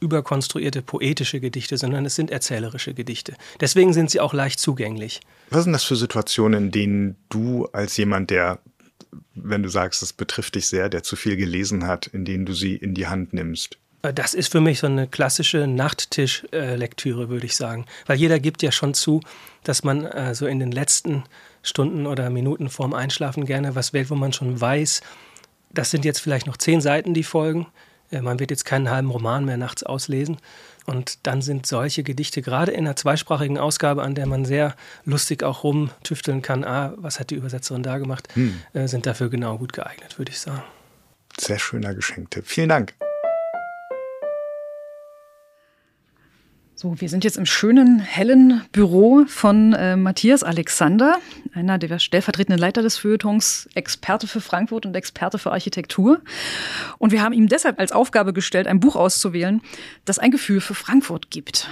[0.00, 3.34] überkonstruierte poetische Gedichte, sondern es sind erzählerische Gedichte.
[3.60, 5.20] Deswegen sind sie auch leicht zugänglich.
[5.50, 8.58] Was sind das für Situationen, in denen du als jemand, der,
[9.34, 12.52] wenn du sagst, das betrifft dich sehr, der zu viel gelesen hat, in denen du
[12.52, 13.78] sie in die Hand nimmst?
[14.02, 17.86] Äh, das ist für mich so eine klassische Nachttischlektüre, würde ich sagen.
[18.06, 19.20] Weil jeder gibt ja schon zu,
[19.64, 21.24] dass man äh, so in den letzten
[21.62, 25.00] Stunden oder Minuten vorm Einschlafen gerne was wählt, wo man schon weiß,
[25.70, 27.66] das sind jetzt vielleicht noch zehn Seiten, die folgen.
[28.10, 30.38] Äh, man wird jetzt keinen halben Roman mehr nachts auslesen.
[30.86, 35.42] Und dann sind solche Gedichte, gerade in einer zweisprachigen Ausgabe, an der man sehr lustig
[35.42, 38.60] auch rumtüfteln kann, ah, was hat die Übersetzerin da gemacht, hm.
[38.72, 40.62] äh, sind dafür genau gut geeignet, würde ich sagen.
[41.38, 42.46] Sehr schöner Geschenktipp.
[42.46, 42.94] Vielen Dank.
[46.78, 51.16] So, wir sind jetzt im schönen, hellen Büro von äh, Matthias Alexander,
[51.54, 56.20] einer der stellvertretenden Leiter des Feuilletons, Experte für Frankfurt und Experte für Architektur.
[56.98, 59.62] Und wir haben ihm deshalb als Aufgabe gestellt, ein Buch auszuwählen,
[60.04, 61.70] das ein Gefühl für Frankfurt gibt.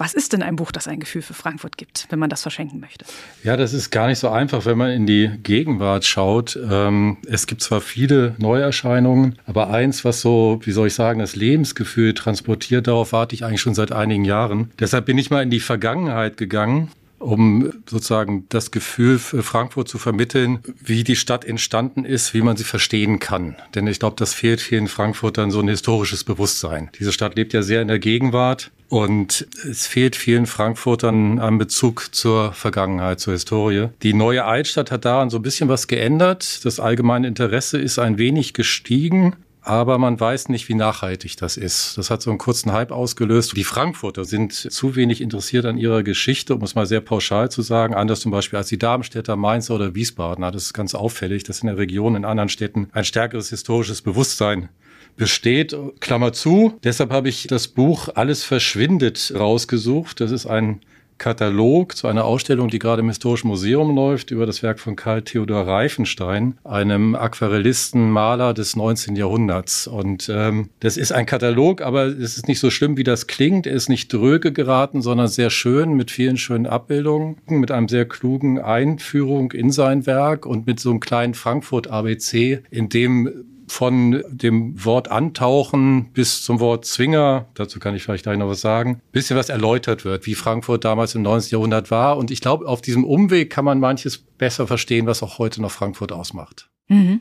[0.00, 2.80] Was ist denn ein Buch, das ein Gefühl für Frankfurt gibt, wenn man das verschenken
[2.80, 3.04] möchte?
[3.44, 6.58] Ja, das ist gar nicht so einfach, wenn man in die Gegenwart schaut.
[6.70, 11.36] Ähm, es gibt zwar viele Neuerscheinungen, aber eins, was so, wie soll ich sagen, das
[11.36, 14.70] Lebensgefühl transportiert, darauf warte ich eigentlich schon seit einigen Jahren.
[14.80, 16.88] Deshalb bin ich mal in die Vergangenheit gegangen
[17.20, 22.56] um sozusagen das Gefühl für Frankfurt zu vermitteln, wie die Stadt entstanden ist, wie man
[22.56, 23.56] sie verstehen kann.
[23.74, 26.90] Denn ich glaube, das fehlt vielen Frankfurtern so ein historisches Bewusstsein.
[26.98, 32.08] Diese Stadt lebt ja sehr in der Gegenwart und es fehlt vielen Frankfurtern am Bezug
[32.14, 33.88] zur Vergangenheit, zur Historie.
[34.02, 36.64] Die neue Altstadt hat daran so ein bisschen was geändert.
[36.64, 41.98] Das allgemeine Interesse ist ein wenig gestiegen aber man weiß nicht, wie nachhaltig das ist.
[41.98, 43.56] Das hat so einen kurzen Hype ausgelöst.
[43.56, 47.62] Die Frankfurter sind zu wenig interessiert an ihrer Geschichte, um es mal sehr pauschal zu
[47.62, 50.50] sagen, anders zum Beispiel als die Darmstädter, Mainzer oder Wiesbadener.
[50.50, 54.70] Das ist ganz auffällig, dass in der Region, in anderen Städten ein stärkeres historisches Bewusstsein
[55.16, 55.76] besteht.
[56.00, 56.78] Klammer zu.
[56.82, 60.20] Deshalb habe ich das Buch Alles verschwindet rausgesucht.
[60.20, 60.80] Das ist ein
[61.20, 65.22] Katalog zu einer Ausstellung, die gerade im Historischen Museum läuft, über das Werk von Karl
[65.22, 69.14] Theodor Reifenstein, einem Aquarellisten, Maler des 19.
[69.16, 69.86] Jahrhunderts.
[69.86, 73.66] Und ähm, das ist ein Katalog, aber es ist nicht so schlimm, wie das klingt.
[73.66, 78.06] Er ist nicht dröge geraten, sondern sehr schön, mit vielen schönen Abbildungen, mit einem sehr
[78.06, 84.84] klugen Einführung in sein Werk und mit so einem kleinen Frankfurt-ABC, in dem von dem
[84.84, 89.36] Wort Antauchen bis zum Wort Zwinger, dazu kann ich vielleicht gleich noch was sagen, bisschen
[89.36, 91.52] was erläutert wird, wie Frankfurt damals im 19.
[91.52, 92.18] Jahrhundert war.
[92.18, 95.70] Und ich glaube, auf diesem Umweg kann man manches besser verstehen, was auch heute noch
[95.70, 96.68] Frankfurt ausmacht.
[96.88, 97.20] Mhm.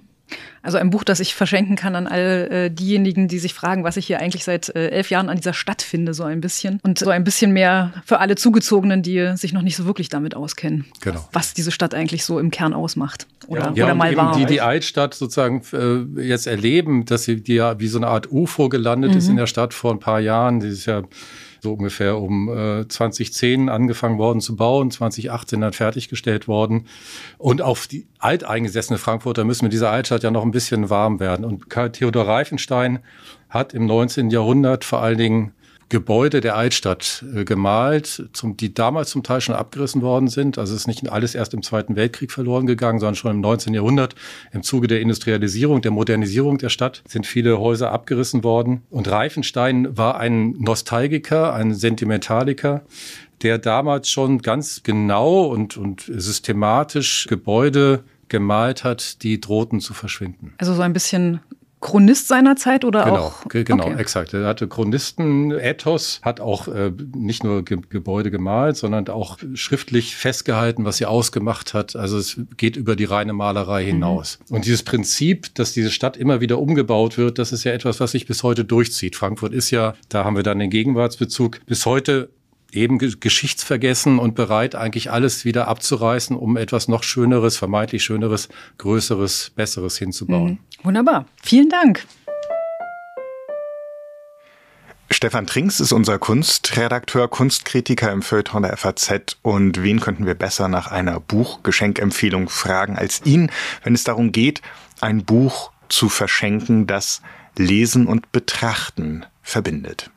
[0.61, 3.97] Also ein Buch, das ich verschenken kann an all äh, diejenigen, die sich fragen, was
[3.97, 6.79] ich hier eigentlich seit äh, elf Jahren an dieser Stadt finde, so ein bisschen.
[6.83, 10.35] Und so ein bisschen mehr für alle Zugezogenen, die sich noch nicht so wirklich damit
[10.35, 11.27] auskennen, genau.
[11.31, 13.27] was diese Stadt eigentlich so im Kern ausmacht.
[13.47, 14.37] Oder, ja, oder mal war.
[14.37, 18.31] Die die Altstadt sozusagen äh, jetzt erleben, dass sie die ja wie so eine Art
[18.31, 19.17] UFO gelandet mhm.
[19.17, 20.59] ist in der Stadt vor ein paar Jahren.
[20.59, 21.03] Die ist ja
[21.61, 26.85] so ungefähr um äh, 2010 angefangen worden zu bauen, 2018 dann fertiggestellt worden.
[27.37, 31.45] Und auf die alteingesessene Frankfurter müssen mit dieser Altstadt ja noch ein bisschen warm werden.
[31.45, 32.99] Und Karl Theodor Reifenstein
[33.49, 34.29] hat im 19.
[34.29, 35.53] Jahrhundert vor allen Dingen
[35.89, 40.57] Gebäude der Altstadt äh, gemalt, zum, die damals zum Teil schon abgerissen worden sind.
[40.57, 43.73] Also es ist nicht alles erst im Zweiten Weltkrieg verloren gegangen, sondern schon im 19.
[43.73, 44.15] Jahrhundert
[44.51, 48.83] im Zuge der Industrialisierung, der Modernisierung der Stadt sind viele Häuser abgerissen worden.
[48.89, 52.83] Und Reifenstein war ein Nostalgiker, ein Sentimentaliker,
[53.41, 60.53] der damals schon ganz genau und, und systematisch Gebäude gemalt hat, die drohten zu verschwinden.
[60.59, 61.39] Also so ein bisschen
[61.81, 63.43] Chronist seiner Zeit oder genau, auch?
[63.47, 63.99] Genau, okay.
[63.99, 64.33] exakt.
[64.33, 70.83] Er hatte Chronisten-Ethos, hat auch äh, nicht nur Ge Gebäude gemalt, sondern auch schriftlich festgehalten,
[70.83, 71.95] was sie ausgemacht hat.
[71.95, 73.87] Also es geht über die reine Malerei mhm.
[73.87, 74.39] hinaus.
[74.49, 74.57] Mhm.
[74.57, 78.11] Und dieses Prinzip, dass diese Stadt immer wieder umgebaut wird, das ist ja etwas, was
[78.11, 79.15] sich bis heute durchzieht.
[79.15, 82.29] Frankfurt ist ja, da haben wir dann den Gegenwartsbezug, bis heute
[82.71, 89.51] eben geschichtsvergessen und bereit, eigentlich alles wieder abzureißen, um etwas noch Schöneres, vermeintlich Schöneres, Größeres,
[89.55, 90.51] Besseres hinzubauen.
[90.51, 90.83] Mhm.
[90.83, 91.25] Wunderbar.
[91.41, 92.05] Vielen Dank.
[95.11, 99.37] Stefan Trinks ist unser Kunstredakteur, Kunstkritiker im Feuilleton der FAZ.
[99.41, 103.51] Und wen könnten wir besser nach einer Buchgeschenkempfehlung fragen als ihn,
[103.83, 104.61] wenn es darum geht,
[105.01, 107.23] ein Buch zu verschenken, das
[107.57, 110.11] Lesen und Betrachten verbindet?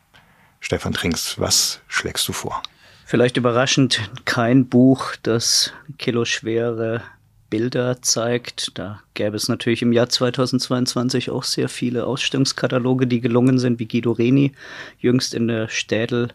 [0.63, 2.63] Stefan Trinks, was schlägst du vor?
[3.05, 7.03] Vielleicht überraschend kein Buch, das kiloschwere
[7.51, 8.79] Bilder zeigt.
[8.79, 13.89] Da gäbe es natürlich im Jahr 2022 auch sehr viele Ausstellungskataloge, die gelungen sind, wie
[13.89, 14.53] Guido Reni
[15.01, 16.29] jüngst in der Städel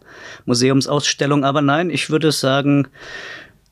[0.46, 1.46] Museumsausstellung.
[1.46, 2.90] Aber nein, ich würde sagen,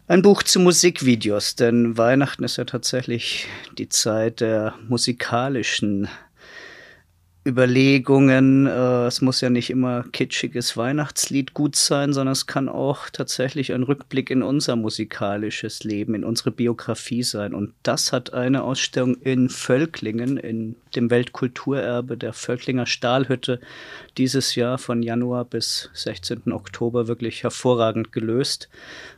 [0.08, 3.48] ein Buch zu Musikvideos, denn Weihnachten ist ja tatsächlich
[3.78, 6.08] die Zeit der musikalischen
[7.46, 8.66] Überlegungen.
[8.66, 13.72] Äh, es muss ja nicht immer kitschiges Weihnachtslied gut sein, sondern es kann auch tatsächlich
[13.72, 17.54] ein Rückblick in unser musikalisches Leben, in unsere Biografie sein.
[17.54, 23.60] Und das hat eine Ausstellung in Völklingen, in dem Weltkulturerbe der Völklinger Stahlhütte,
[24.18, 26.52] dieses Jahr von Januar bis 16.
[26.52, 28.70] Oktober wirklich hervorragend gelöst.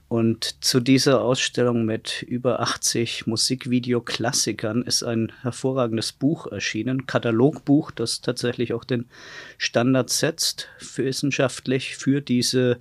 [0.09, 8.21] Und zu dieser Ausstellung mit über 80 Musikvideoklassikern ist ein hervorragendes Buch erschienen, Katalogbuch, das
[8.21, 9.09] tatsächlich auch den
[9.57, 12.77] Standard setzt für wissenschaftlich für diese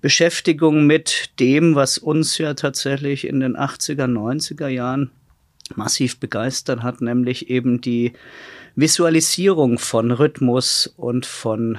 [0.00, 5.10] Beschäftigung mit dem, was uns ja tatsächlich in den 80er, 90er Jahren
[5.74, 8.14] massiv begeistert hat, nämlich eben die
[8.76, 11.78] Visualisierung von Rhythmus und von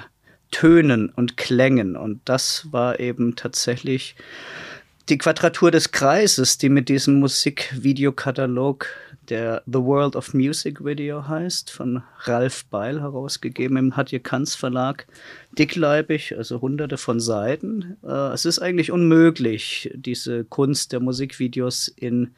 [0.52, 1.96] Tönen und Klängen.
[1.96, 4.16] Und das war eben tatsächlich
[5.10, 8.88] die Quadratur des Kreises, die mit diesem Musikvideokatalog,
[9.30, 15.08] der The World of Music Video heißt, von Ralf Beil herausgegeben im Hatje Kanz Verlag,
[15.58, 17.98] dickleibig, also hunderte von Seiten.
[18.04, 22.36] Äh, es ist eigentlich unmöglich, diese Kunst der Musikvideos in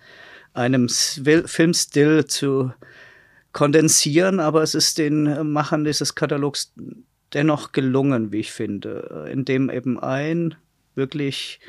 [0.54, 2.72] einem Filmstil zu
[3.52, 6.74] kondensieren, aber es ist den Machern dieses Katalogs
[7.34, 10.56] dennoch gelungen, wie ich finde, indem eben ein
[10.94, 11.60] wirklich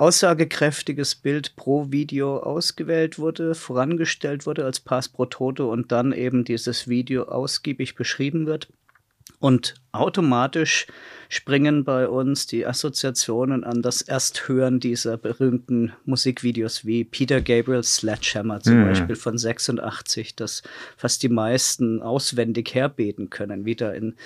[0.00, 6.42] aussagekräftiges Bild pro Video ausgewählt wurde, vorangestellt wurde als Pass pro Toto und dann eben
[6.44, 8.68] dieses Video ausgiebig beschrieben wird.
[9.40, 10.86] Und automatisch
[11.30, 18.60] springen bei uns die Assoziationen an das Ersthören dieser berühmten Musikvideos wie Peter Gabriel's Sledgehammer
[18.60, 18.86] zum mhm.
[18.88, 20.62] Beispiel von 86, das
[20.96, 23.64] fast die meisten auswendig herbeten können.
[23.64, 24.16] Wieder in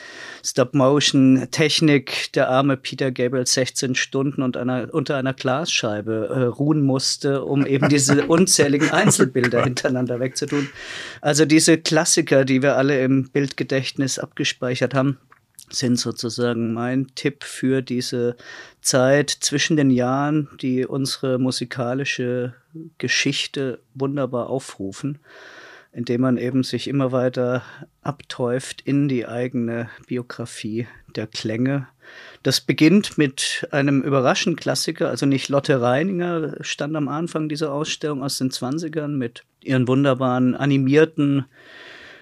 [0.43, 7.45] Stop-Motion-Technik der arme Peter Gabriel 16 Stunden und einer, unter einer Glasscheibe äh, ruhen musste,
[7.45, 10.71] um eben diese unzähligen Einzelbilder hintereinander wegzutun.
[11.21, 15.19] Also diese Klassiker, die wir alle im Bildgedächtnis abgespeichert haben,
[15.75, 18.37] sind sozusagen mein Tipp für diese
[18.81, 22.55] Zeit zwischen den Jahren, die unsere musikalische
[22.99, 25.18] Geschichte wunderbar aufrufen,
[25.93, 27.62] indem man eben sich immer weiter
[28.03, 31.89] abtäuft in die eigene Biografie der Klänge.
[32.43, 38.22] Das beginnt mit einem überraschenden Klassiker, also nicht Lotte Reininger stand am Anfang dieser Ausstellung
[38.22, 41.47] aus den 20ern mit ihren wunderbaren animierten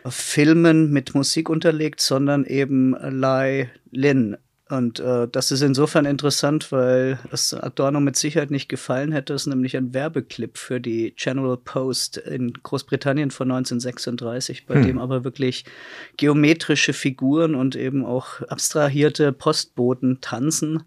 [0.06, 4.36] Filmen mit Musik unterlegt, sondern eben Lai Lin.
[4.72, 9.34] Und äh, das ist insofern interessant, weil es Adorno mit Sicherheit nicht gefallen hätte.
[9.34, 14.86] Es ist nämlich ein Werbeclip für die General Post in Großbritannien von 1936, bei hm.
[14.86, 15.66] dem aber wirklich
[16.16, 20.84] geometrische Figuren und eben auch abstrahierte Postboten tanzen.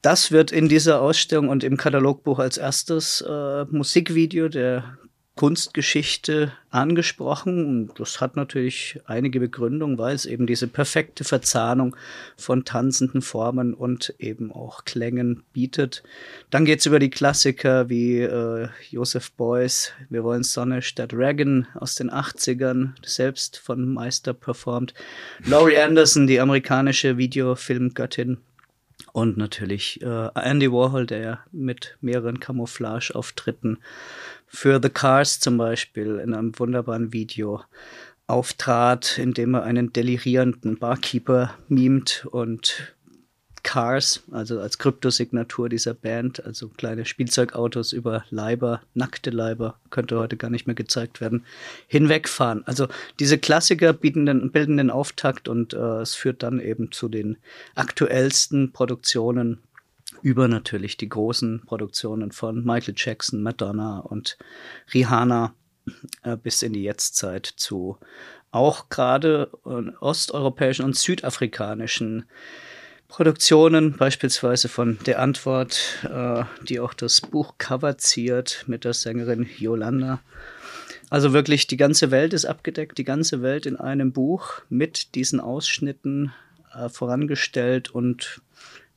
[0.00, 4.98] Das wird in dieser Ausstellung und im Katalogbuch als erstes äh, Musikvideo der
[5.42, 7.88] Kunstgeschichte angesprochen.
[7.88, 11.96] Und das hat natürlich einige Begründung, weil es eben diese perfekte Verzahnung
[12.36, 16.04] von tanzenden Formen und eben auch Klängen bietet.
[16.50, 21.96] Dann geht's über die Klassiker wie äh, Joseph Beuys, Wir wollen Sonne statt Reagan aus
[21.96, 24.94] den 80ern, selbst von Meister performt.
[25.44, 28.38] Laurie Anderson, die amerikanische Videofilmgöttin.
[29.12, 33.78] Und natürlich äh, Andy Warhol, der mit mehreren Camouflage-Auftritten
[34.52, 37.62] für The Cars zum Beispiel in einem wunderbaren Video
[38.26, 42.94] auftrat, indem er einen delirierenden Barkeeper mimt und
[43.62, 50.36] Cars, also als Kryptosignatur dieser Band, also kleine Spielzeugautos über Leiber, nackte Leiber, könnte heute
[50.36, 51.44] gar nicht mehr gezeigt werden,
[51.86, 52.66] hinwegfahren.
[52.66, 52.88] Also
[53.20, 57.38] diese Klassiker bieten den, bilden den Auftakt und äh, es führt dann eben zu den
[57.74, 59.60] aktuellsten Produktionen
[60.22, 64.38] über natürlich die großen Produktionen von Michael Jackson, Madonna und
[64.94, 65.54] Rihanna
[66.22, 67.98] äh, bis in die Jetztzeit zu
[68.50, 72.26] auch gerade äh, osteuropäischen und südafrikanischen
[73.08, 79.48] Produktionen, beispielsweise von Der Antwort, äh, die auch das Buch Cover ziert mit der Sängerin
[79.58, 80.20] Yolanda.
[81.10, 85.40] Also wirklich, die ganze Welt ist abgedeckt, die ganze Welt in einem Buch mit diesen
[85.40, 86.32] Ausschnitten
[86.74, 88.40] äh, vorangestellt und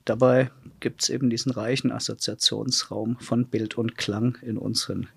[0.05, 0.49] dabei
[0.79, 5.07] gibt es eben diesen reichen Assoziationsraum von Bild und Klang in unseren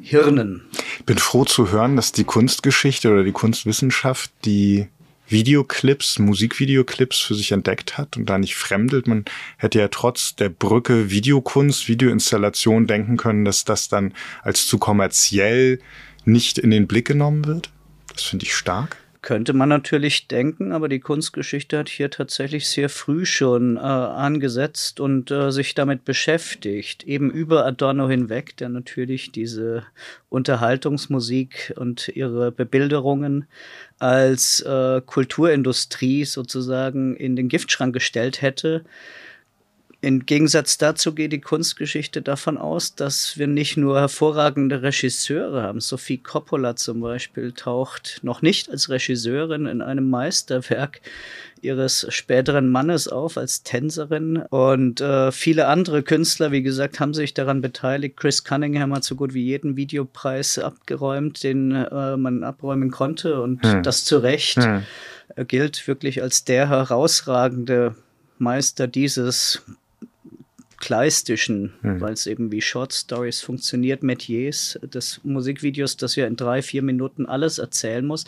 [0.00, 0.62] Hirnen.
[0.98, 4.86] Ich bin froh zu hören, dass die Kunstgeschichte oder die Kunstwissenschaft die
[5.26, 9.08] Videoclips, Musikvideoclips für sich entdeckt hat und da nicht fremdelt.
[9.08, 9.24] Man
[9.56, 15.80] hätte ja trotz der Brücke Videokunst, Videoinstallation denken können, dass das dann als zu kommerziell
[16.24, 17.70] nicht in den Blick genommen wird.
[18.12, 19.01] Das finde ich stark.
[19.22, 24.98] Könnte man natürlich denken, aber die Kunstgeschichte hat hier tatsächlich sehr früh schon äh, angesetzt
[24.98, 29.84] und äh, sich damit beschäftigt, eben über Adorno hinweg, der natürlich diese
[30.28, 33.46] Unterhaltungsmusik und ihre Bebilderungen
[34.00, 38.84] als äh, Kulturindustrie sozusagen in den Giftschrank gestellt hätte
[40.02, 45.80] im Gegensatz dazu geht die Kunstgeschichte davon aus, dass wir nicht nur hervorragende Regisseure haben.
[45.80, 51.00] Sophie Coppola zum Beispiel taucht noch nicht als Regisseurin in einem Meisterwerk
[51.60, 57.32] ihres späteren Mannes auf als Tänzerin und äh, viele andere Künstler, wie gesagt, haben sich
[57.32, 58.16] daran beteiligt.
[58.16, 63.62] Chris Cunningham hat so gut wie jeden Videopreis abgeräumt, den äh, man abräumen konnte und
[63.62, 63.84] hm.
[63.84, 64.56] das zu Recht.
[64.56, 64.82] Hm.
[65.36, 67.94] Er gilt wirklich als der herausragende
[68.38, 69.62] Meister dieses
[70.82, 72.00] kleistischen, hm.
[72.00, 76.82] weil es eben wie Short Stories funktioniert, Metiers des Musikvideos, dass ja in drei, vier
[76.82, 78.24] Minuten alles erzählen muss.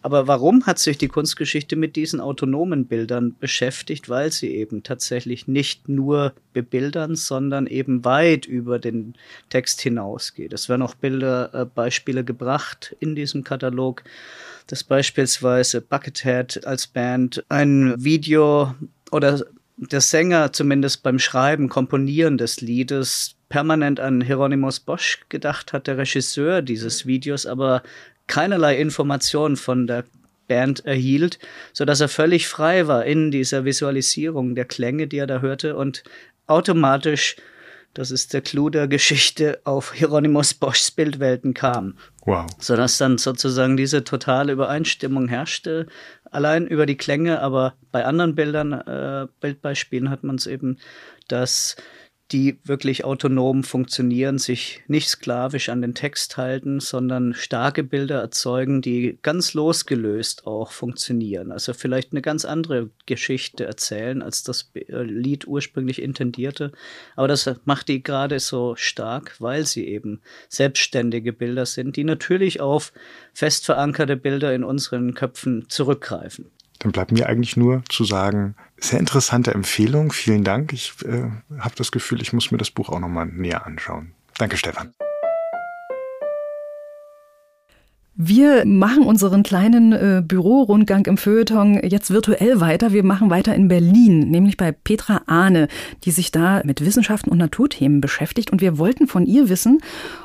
[0.00, 4.08] Aber warum hat sich die Kunstgeschichte mit diesen autonomen Bildern beschäftigt?
[4.08, 9.14] Weil sie eben tatsächlich nicht nur bebildern, sondern eben weit über den
[9.50, 10.54] Text hinausgeht.
[10.54, 14.02] Es werden auch Bilder, äh, Beispiele gebracht in diesem Katalog
[14.70, 18.74] dass beispielsweise Buckethead als Band ein Video
[19.10, 19.46] oder
[19.78, 25.98] der Sänger zumindest beim Schreiben, Komponieren des Liedes permanent an Hieronymus Bosch gedacht hat, der
[25.98, 27.82] Regisseur dieses Videos, aber
[28.26, 30.04] keinerlei Informationen von der
[30.48, 31.38] Band erhielt,
[31.72, 35.76] so dass er völlig frei war in dieser Visualisierung der Klänge, die er da hörte
[35.76, 36.02] und
[36.46, 37.36] automatisch
[37.94, 41.94] das ist der Clou der Geschichte, auf Hieronymus Boschs Bildwelten kam.
[42.26, 42.46] Wow.
[42.60, 45.88] Sodass dann sozusagen diese totale Übereinstimmung herrschte,
[46.30, 50.78] allein über die Klänge, aber bei anderen Bildern, äh, Bildbeispielen hat man es eben,
[51.28, 51.76] dass
[52.32, 58.82] die wirklich autonom funktionieren, sich nicht sklavisch an den Text halten, sondern starke Bilder erzeugen,
[58.82, 61.52] die ganz losgelöst auch funktionieren.
[61.52, 66.72] Also vielleicht eine ganz andere Geschichte erzählen, als das äh, Lied ursprünglich intendierte.
[67.16, 70.20] Aber das macht die gerade so stark, weil sie eben
[70.50, 72.92] selbstständige Bilder sind, die natürlich auf
[73.32, 79.00] fest verankerte Bilder in unseren Köpfen zurückgreifen dann bleibt mir eigentlich nur zu sagen, sehr
[79.00, 80.72] interessante Empfehlung, vielen Dank.
[80.72, 81.24] Ich äh,
[81.58, 84.12] habe das Gefühl, ich muss mir das Buch auch nochmal näher anschauen.
[84.38, 84.92] Danke, Stefan.
[88.20, 92.92] Wir machen unseren kleinen äh, Bürorundgang im Feuilleton jetzt virtuell weiter.
[92.92, 95.68] Wir machen weiter in Berlin, nämlich bei Petra Ahne,
[96.02, 98.50] die sich da mit Wissenschaften und Naturthemen beschäftigt.
[98.50, 99.80] Und wir wollten von ihr wissen,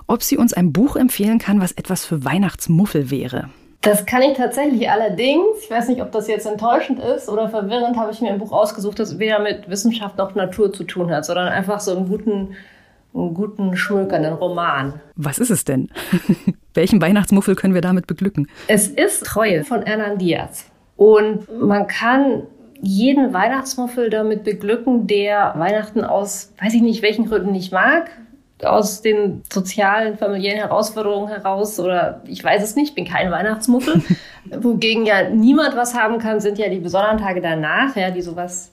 [0.07, 3.49] ob sie uns ein Buch empfehlen kann, was etwas für Weihnachtsmuffel wäre.
[3.83, 5.59] Das kann ich tatsächlich allerdings.
[5.61, 8.53] Ich weiß nicht, ob das jetzt enttäuschend ist oder verwirrend, habe ich mir ein Buch
[8.53, 12.55] ausgesucht, das weder mit Wissenschaft noch Natur zu tun hat, sondern einfach so einen guten,
[13.13, 15.01] einen guten, schmökernden Roman.
[15.17, 15.89] Was ist es denn?
[16.73, 18.47] Welchen Weihnachtsmuffel können wir damit beglücken?
[18.67, 20.65] Es ist Treue von Hernan Diaz.
[20.95, 22.43] Und man kann
[22.81, 28.11] jeden Weihnachtsmuffel damit beglücken, der Weihnachten aus, weiß ich nicht, welchen Gründen nicht mag,
[28.65, 34.01] aus den sozialen, familiären Herausforderungen heraus oder ich weiß es nicht, bin kein Weihnachtsmuffel.
[34.59, 38.72] Wogegen ja niemand was haben kann, sind ja die besonderen Tage danach, ja, die sowas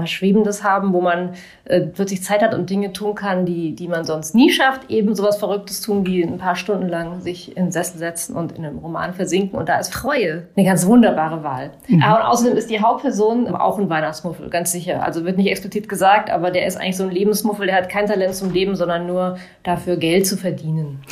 [0.00, 1.34] äh, Schwebendes haben, wo man
[1.64, 4.90] äh, plötzlich Zeit hat und Dinge tun kann, die, die man sonst nie schafft.
[4.90, 8.52] Eben sowas Verrücktes tun, wie ein paar Stunden lang sich in den Sessel setzen und
[8.52, 9.58] in einem Roman versinken.
[9.58, 11.70] Und da ist Freue eine ganz wunderbare Wahl.
[11.88, 12.02] Mhm.
[12.02, 15.02] Aber außerdem ist die Hauptperson auch ein Weihnachtsmuffel, ganz sicher.
[15.04, 17.66] Also wird nicht explizit gesagt, aber der ist eigentlich so ein Lebensmuffel.
[17.66, 21.02] Der hat kein Talent zum Leben, sondern nur dafür, Geld zu verdienen.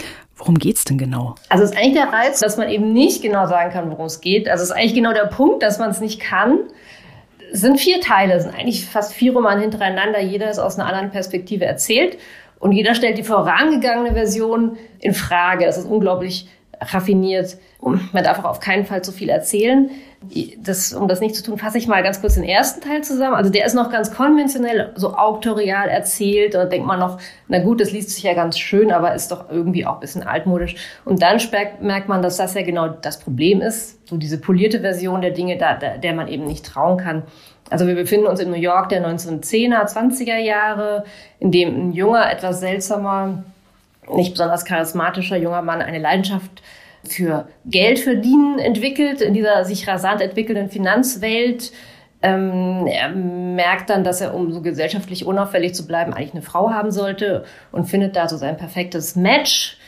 [0.41, 1.35] Worum geht's denn genau?
[1.51, 4.23] Also es ist eigentlich der Reiz, dass man eben nicht genau sagen kann, worum es
[4.23, 4.49] geht.
[4.49, 6.61] Also es ist eigentlich genau der Punkt, dass man es nicht kann
[7.53, 10.21] sind vier Teile, sind eigentlich fast vier Romane hintereinander.
[10.21, 12.19] Jeder ist aus einer anderen Perspektive erzählt
[12.59, 15.65] und jeder stellt die vorangegangene Version in Frage.
[15.65, 16.49] Das ist unglaublich
[16.81, 17.59] raffiniert.
[17.81, 19.91] Man darf auch auf keinen Fall zu viel erzählen.
[20.59, 23.35] Das, um das nicht zu tun, fasse ich mal ganz kurz den ersten Teil zusammen.
[23.35, 26.55] Also der ist noch ganz konventionell, so auktorial erzählt.
[26.55, 27.19] Da denkt man noch,
[27.49, 30.23] na gut, das liest sich ja ganz schön, aber ist doch irgendwie auch ein bisschen
[30.23, 30.77] altmodisch.
[31.07, 31.39] Und dann
[31.81, 34.07] merkt man, dass das ja genau das Problem ist.
[34.07, 37.23] So diese polierte Version der Dinge, da, der man eben nicht trauen kann.
[37.71, 41.05] Also wir befinden uns in New York der 1910er, 20er Jahre,
[41.39, 43.45] in dem ein junger, etwas seltsamer,
[44.15, 46.63] nicht besonders charismatischer junger Mann eine Leidenschaft
[47.09, 51.73] für Geld verdienen entwickelt, in dieser sich rasant entwickelnden Finanzwelt
[52.23, 56.71] Ähm, er merkt dann, dass er, um so gesellschaftlich unauffällig zu bleiben, eigentlich eine Frau
[56.71, 59.79] haben sollte und findet da so sein perfektes Match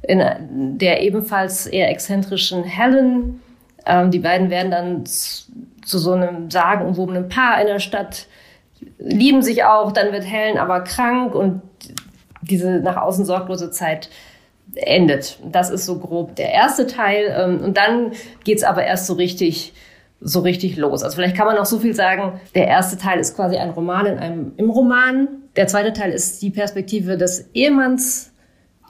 [0.00, 3.42] in der ebenfalls eher exzentrischen Helen.
[3.84, 8.26] Ähm, die beiden werden dann zu, so einem sagenumwobenen Paar in der Stadt,
[8.98, 11.60] lieben sich auch, dann wird Helen aber krank und
[12.42, 14.10] diese nach außen sorglose Zeit
[14.74, 15.38] endet.
[15.50, 17.34] Das ist so grob der erste Teil.
[17.36, 18.12] Ähm, und dann
[18.44, 19.72] geht's aber erst so richtig
[20.24, 21.02] so richtig los.
[21.02, 24.06] Also vielleicht kann man auch so viel sagen, der erste Teil ist quasi ein Roman
[24.06, 25.28] in einem, im Roman.
[25.56, 28.32] Der zweite Teil ist die Perspektive des Ehemanns.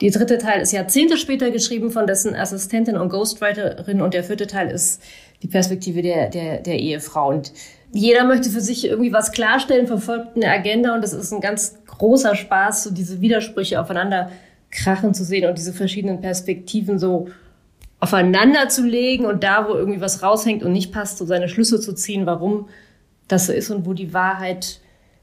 [0.01, 4.01] Die dritte Teil ist Jahrzehnte später geschrieben von dessen Assistentin und Ghostwriterin.
[4.01, 5.01] Und der vierte Teil ist
[5.41, 7.29] die Perspektive der, der, der Ehefrau.
[7.29, 7.51] Und
[7.93, 10.95] jeder möchte für sich irgendwie was klarstellen, verfolgt eine Agenda.
[10.95, 14.31] Und das ist ein ganz großer Spaß, so diese Widersprüche aufeinander
[14.71, 17.27] krachen zu sehen und diese verschiedenen Perspektiven so
[17.99, 21.79] aufeinander zu legen und da, wo irgendwie was raushängt und nicht passt, so seine Schlüsse
[21.79, 22.67] zu ziehen, warum
[23.27, 24.79] das so ist und wo die Wahrheit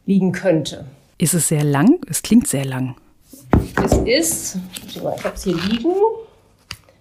[0.06, 0.86] liegen könnte.
[1.18, 1.98] Ist es sehr lang?
[2.08, 2.96] Es klingt sehr lang.
[3.84, 5.92] Es ist, ich habe es hier liegen,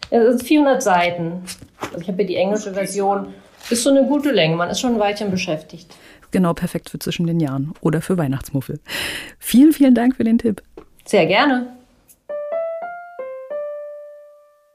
[0.10, 1.44] es ist 400 Seiten.
[1.80, 3.28] Also ich habe hier die englische Version.
[3.70, 5.96] Ist so eine gute Länge, man ist schon ein Weilchen beschäftigt.
[6.32, 8.80] Genau perfekt für zwischen den Jahren oder für Weihnachtsmuffel.
[9.38, 10.64] Vielen, vielen Dank für den Tipp.
[11.06, 11.68] Sehr gerne.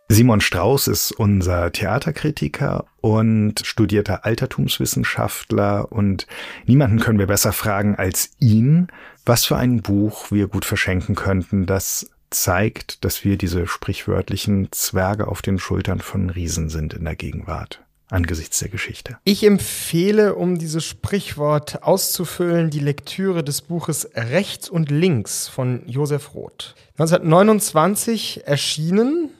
[0.09, 6.29] Simon Strauß ist unser Theaterkritiker und studierter Altertumswissenschaftler und
[6.67, 8.89] niemanden können wir besser fragen als ihn,
[9.27, 15.27] was für ein Buch wir gut verschenken könnten, das zeigt, dass wir diese sprichwörtlichen Zwerge
[15.27, 19.19] auf den Schultern von Riesen sind in der Gegenwart angesichts der Geschichte.
[19.25, 26.35] Ich empfehle, um dieses Sprichwort auszufüllen, die Lektüre des Buches Rechts und Links von Josef
[26.35, 26.75] Roth.
[26.99, 29.31] 1929 erschienen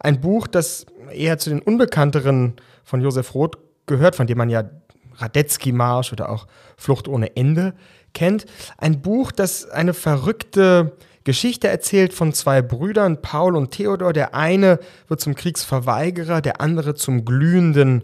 [0.00, 2.54] ein Buch, das eher zu den unbekannteren
[2.84, 4.64] von Josef Roth gehört, von dem man ja
[5.16, 6.46] Radetzky-Marsch oder auch
[6.76, 7.74] Flucht ohne Ende
[8.14, 8.46] kennt.
[8.76, 10.96] Ein Buch, das eine verrückte
[11.28, 14.14] Geschichte erzählt von zwei Brüdern, Paul und Theodor.
[14.14, 18.02] Der eine wird zum Kriegsverweigerer, der andere zum glühenden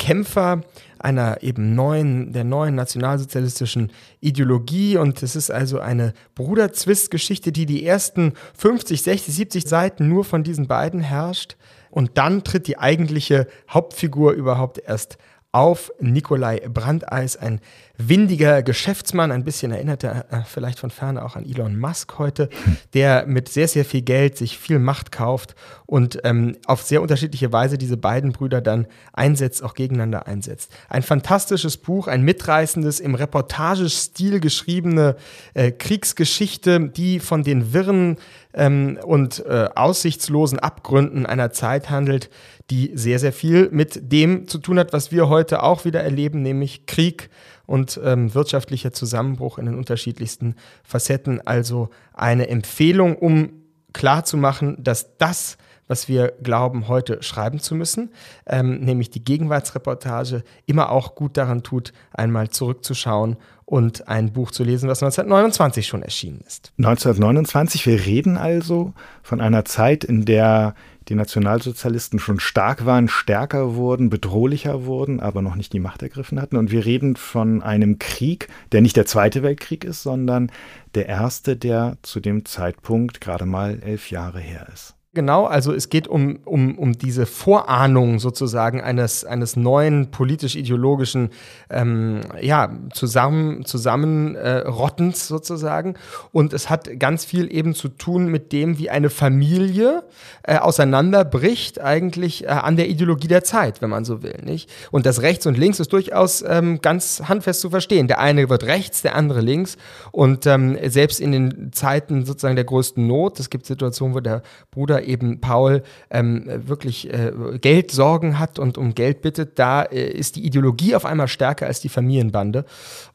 [0.00, 0.62] Kämpfer
[0.98, 4.96] einer eben neuen, der neuen nationalsozialistischen Ideologie.
[4.96, 10.42] Und es ist also eine Bruderzwist-Geschichte, die die ersten 50, 60, 70 Seiten nur von
[10.42, 11.56] diesen beiden herrscht.
[11.92, 15.18] Und dann tritt die eigentliche Hauptfigur überhaupt erst
[15.56, 17.62] auf Nikolai Brandeis, ein
[17.96, 22.50] windiger Geschäftsmann, ein bisschen erinnert er äh, vielleicht von ferne auch an Elon Musk heute,
[22.92, 25.54] der mit sehr, sehr viel Geld sich viel Macht kauft
[25.86, 30.70] und ähm, auf sehr unterschiedliche Weise diese beiden Brüder dann einsetzt, auch gegeneinander einsetzt.
[30.90, 35.16] Ein fantastisches Buch, ein mitreißendes, im Reportagestil geschriebene
[35.54, 38.18] äh, Kriegsgeschichte, die von den Wirren
[38.52, 42.28] ähm, und äh, aussichtslosen Abgründen einer Zeit handelt,
[42.70, 46.42] die sehr, sehr viel mit dem zu tun hat, was wir heute auch wieder erleben,
[46.42, 47.30] nämlich Krieg
[47.66, 51.46] und ähm, wirtschaftlicher Zusammenbruch in den unterschiedlichsten Facetten.
[51.46, 53.50] Also eine Empfehlung, um
[53.92, 55.58] klarzumachen, dass das,
[55.88, 58.10] was wir glauben, heute schreiben zu müssen,
[58.46, 64.64] ähm, nämlich die Gegenwartsreportage, immer auch gut daran tut, einmal zurückzuschauen und ein Buch zu
[64.64, 66.72] lesen, was 1929 schon erschienen ist.
[66.78, 68.92] 1929, wir reden also
[69.22, 70.74] von einer Zeit, in der
[71.08, 76.40] die Nationalsozialisten schon stark waren, stärker wurden, bedrohlicher wurden, aber noch nicht die Macht ergriffen
[76.40, 76.56] hatten.
[76.56, 80.50] Und wir reden von einem Krieg, der nicht der Zweite Weltkrieg ist, sondern
[80.94, 84.95] der erste, der zu dem Zeitpunkt gerade mal elf Jahre her ist.
[85.16, 91.30] Genau, also es geht um, um, um diese Vorahnung sozusagen eines, eines neuen politisch-ideologischen
[91.70, 95.94] ähm, ja, zusammen, Zusammenrottens sozusagen.
[96.32, 100.02] Und es hat ganz viel eben zu tun mit dem, wie eine Familie
[100.42, 104.36] äh, auseinanderbricht, eigentlich äh, an der Ideologie der Zeit, wenn man so will.
[104.44, 104.68] Nicht?
[104.90, 108.06] Und das Rechts und Links ist durchaus ähm, ganz handfest zu verstehen.
[108.06, 109.78] Der eine wird rechts, der andere links.
[110.12, 114.42] Und ähm, selbst in den Zeiten sozusagen der größten Not, es gibt Situationen, wo der
[114.70, 120.36] Bruder eben Paul ähm, wirklich äh, Geldsorgen hat und um Geld bittet, da äh, ist
[120.36, 122.64] die Ideologie auf einmal stärker als die Familienbande.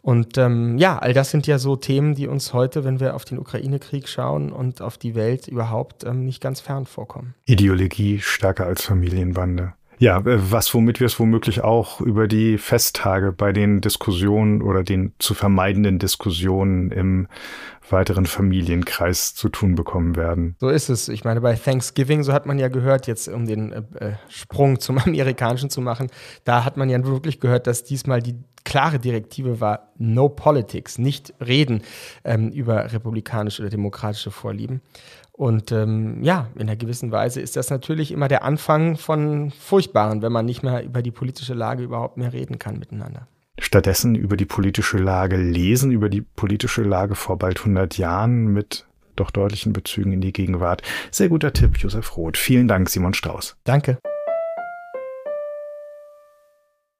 [0.01, 3.25] Und ähm, ja, all das sind ja so Themen, die uns heute, wenn wir auf
[3.25, 7.35] den Ukraine-Krieg schauen und auf die Welt überhaupt ähm, nicht ganz fern vorkommen.
[7.45, 9.73] Ideologie stärker als Familienbande.
[10.01, 15.13] Ja, was womit wir es womöglich auch über die Festtage bei den Diskussionen oder den
[15.19, 17.27] zu vermeidenden Diskussionen im
[17.87, 20.55] weiteren Familienkreis zu tun bekommen werden.
[20.59, 21.07] So ist es.
[21.07, 24.79] Ich meine, bei Thanksgiving, so hat man ja gehört, jetzt um den äh, äh Sprung
[24.79, 26.09] zum Amerikanischen zu machen,
[26.45, 31.33] da hat man ja wirklich gehört, dass diesmal die klare Direktive war, no politics, nicht
[31.45, 31.81] reden
[32.23, 34.81] ähm, über republikanische oder demokratische Vorlieben.
[35.41, 40.21] Und ähm, ja, in einer gewissen Weise ist das natürlich immer der Anfang von Furchtbaren,
[40.21, 43.27] wenn man nicht mehr über die politische Lage überhaupt mehr reden kann miteinander.
[43.57, 48.85] stattdessen über die politische Lage lesen, über die politische Lage vor bald 100 Jahren mit
[49.15, 50.83] doch deutlichen Bezügen in die Gegenwart.
[51.09, 52.37] Sehr guter Tipp, Josef Roth.
[52.37, 53.57] Vielen Dank, Simon Strauß.
[53.63, 53.97] Danke.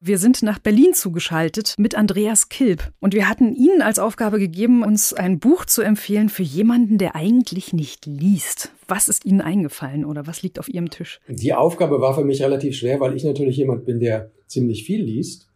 [0.03, 4.81] Wir sind nach Berlin zugeschaltet mit Andreas Kilp und wir hatten Ihnen als Aufgabe gegeben,
[4.81, 8.71] uns ein Buch zu empfehlen für jemanden, der eigentlich nicht liest.
[8.87, 11.19] Was ist Ihnen eingefallen oder was liegt auf Ihrem Tisch?
[11.27, 15.03] Die Aufgabe war für mich relativ schwer, weil ich natürlich jemand bin, der ziemlich viel
[15.03, 15.49] liest.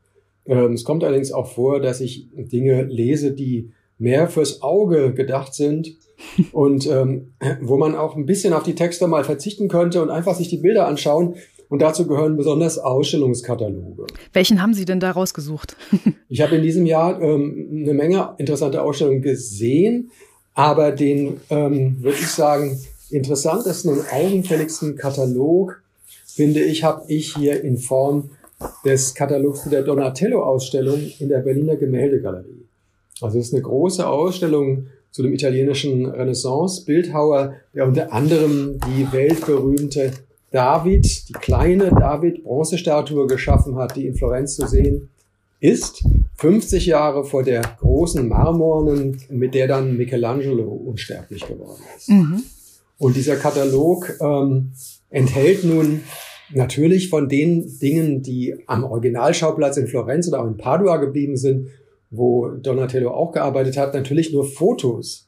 [0.46, 5.56] Ähm, es kommt allerdings auch vor, dass ich Dinge lese, die mehr fürs Auge gedacht
[5.56, 5.98] sind
[6.52, 10.36] und ähm, wo man auch ein bisschen auf die Texte mal verzichten könnte und einfach
[10.36, 11.34] sich die Bilder anschauen
[11.70, 14.06] und dazu gehören besonders Ausstellungskataloge.
[14.34, 15.76] Welchen haben Sie denn da rausgesucht?
[16.30, 20.12] ich habe in diesem Jahr ähm, eine Menge interessante Ausstellungen gesehen,
[20.54, 25.82] aber den, ähm, würde ich sagen, interessantesten und augenfälligsten Katalog,
[26.26, 28.30] finde ich, habe ich hier in Form
[28.84, 32.66] des Katalogs der Donatello-Ausstellung in der Berliner Gemäldegalerie.
[33.22, 40.12] Also es ist eine große Ausstellung zu dem italienischen Renaissance-Bildhauer, der unter anderem die weltberühmte
[40.56, 45.10] David, die kleine David-Bronzestatue geschaffen hat, die in Florenz zu sehen
[45.60, 46.06] ist.
[46.38, 52.10] 50 Jahre vor der großen Marmornen, mit der dann Michelangelo unsterblich geworden ist.
[52.10, 52.44] Mhm.
[52.98, 54.72] Und dieser Katalog ähm,
[55.10, 56.04] enthält nun
[56.54, 61.68] natürlich von den Dingen, die am Originalschauplatz in Florenz oder auch in Padua geblieben sind,
[62.12, 65.28] wo Donatello auch gearbeitet hat, natürlich nur Fotos.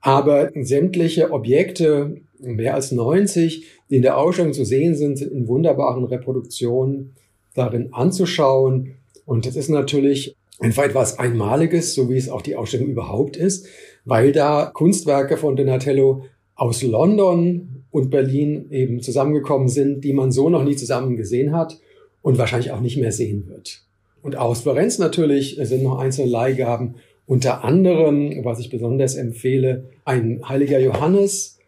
[0.00, 5.48] Aber sämtliche Objekte, mehr als 90, die in der Ausstellung zu sehen sind, sind in
[5.48, 7.14] wunderbaren Reproduktionen
[7.54, 8.94] darin anzuschauen.
[9.24, 13.66] Und das ist natürlich einfach etwas Einmaliges, so wie es auch die Ausstellung überhaupt ist,
[14.04, 16.24] weil da Kunstwerke von Donatello
[16.54, 21.78] aus London und Berlin eben zusammengekommen sind, die man so noch nie zusammen gesehen hat
[22.22, 23.82] und wahrscheinlich auch nicht mehr sehen wird.
[24.22, 30.40] Und aus Florenz natürlich sind noch einzelne Leihgaben, unter anderem, was ich besonders empfehle, ein
[30.48, 31.58] heiliger Johannes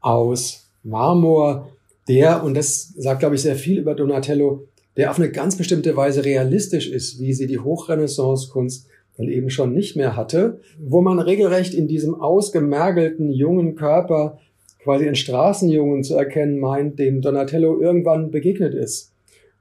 [0.00, 1.68] aus Marmor,
[2.08, 5.96] der, und das sagt, glaube ich, sehr viel über Donatello, der auf eine ganz bestimmte
[5.96, 11.18] Weise realistisch ist, wie sie die Hochrenaissance-Kunst dann eben schon nicht mehr hatte, wo man
[11.18, 14.38] regelrecht in diesem ausgemergelten jungen Körper
[14.82, 19.12] quasi einen Straßenjungen zu erkennen meint, dem Donatello irgendwann begegnet ist.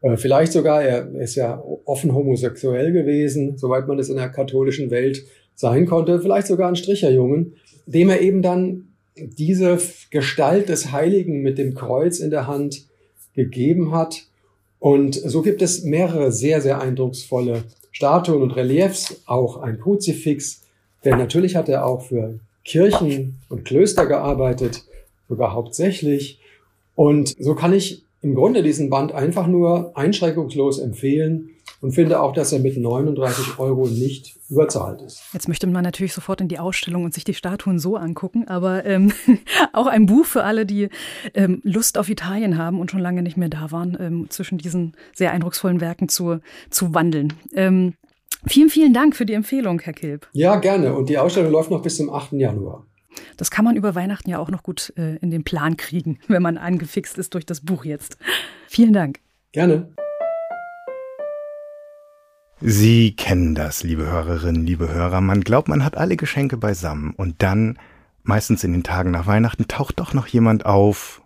[0.01, 4.91] Äh, vielleicht sogar, er ist ja offen homosexuell gewesen, soweit man es in der katholischen
[4.91, 7.55] Welt sein konnte, vielleicht sogar ein Stricherjungen,
[7.87, 12.85] dem er eben dann diese Gestalt des Heiligen mit dem Kreuz in der Hand
[13.33, 14.23] gegeben hat.
[14.79, 20.61] Und so gibt es mehrere sehr, sehr eindrucksvolle Statuen und Reliefs, auch ein Kruzifix,
[21.05, 24.83] denn natürlich hat er auch für Kirchen und Klöster gearbeitet,
[25.29, 26.39] sogar hauptsächlich.
[26.95, 31.51] Und so kann ich im Grunde diesen Band einfach nur einschränkungslos empfehlen
[31.85, 35.21] und finde auch, dass er mit 39 Euro nicht überzahlt ist.
[35.33, 38.85] Jetzt möchte man natürlich sofort in die Ausstellung und sich die Statuen so angucken, aber
[38.85, 39.13] ähm,
[39.73, 40.89] auch ein Buch für alle, die
[41.35, 44.95] ähm, Lust auf Italien haben und schon lange nicht mehr da waren, ähm, zwischen diesen
[45.13, 46.39] sehr eindrucksvollen Werken zu,
[46.71, 47.33] zu wandeln.
[47.53, 47.93] Ähm,
[48.47, 50.27] vielen, vielen Dank für die Empfehlung, Herr Kilp.
[50.33, 50.95] Ja, gerne.
[50.95, 52.33] Und die Ausstellung läuft noch bis zum 8.
[52.33, 52.83] Januar.
[53.37, 56.41] Das kann man über Weihnachten ja auch noch gut äh, in den Plan kriegen, wenn
[56.41, 58.17] man angefixt ist durch das Buch jetzt.
[58.67, 59.19] Vielen Dank.
[59.51, 59.93] Gerne.
[62.61, 65.19] Sie kennen das, liebe Hörerinnen, liebe Hörer.
[65.19, 67.77] Man glaubt, man hat alle Geschenke beisammen und dann,
[68.23, 71.21] meistens in den Tagen nach Weihnachten, taucht doch noch jemand auf,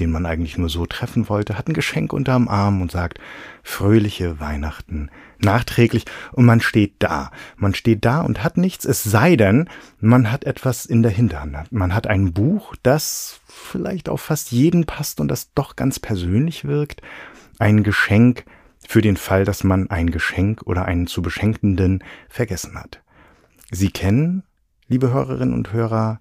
[0.00, 3.20] den man eigentlich nur so treffen wollte, hat ein Geschenk unterm Arm und sagt
[3.62, 7.30] fröhliche Weihnachten nachträglich und man steht da.
[7.56, 9.68] Man steht da und hat nichts, es sei denn,
[10.00, 11.70] man hat etwas in der Hinterhand.
[11.70, 16.64] Man hat ein Buch, das vielleicht auf fast jeden passt und das doch ganz persönlich
[16.64, 17.00] wirkt.
[17.60, 18.44] Ein Geschenk,
[18.86, 23.02] für den Fall, dass man ein Geschenk oder einen zu Beschenkenden vergessen hat.
[23.70, 24.44] Sie kennen,
[24.88, 26.20] liebe Hörerinnen und Hörer,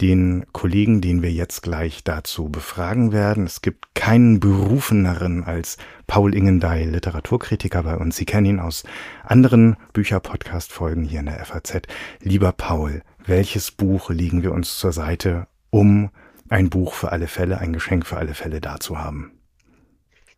[0.00, 3.46] den Kollegen, den wir jetzt gleich dazu befragen werden.
[3.46, 8.16] Es gibt keinen berufeneren als Paul Ingendey, Literaturkritiker bei uns.
[8.16, 8.82] Sie kennen ihn aus
[9.22, 11.82] anderen Bücher-Podcast-Folgen hier in der FAZ.
[12.20, 16.10] Lieber Paul, welches Buch liegen wir uns zur Seite, um
[16.48, 19.30] ein Buch für alle Fälle, ein Geschenk für alle Fälle da zu haben?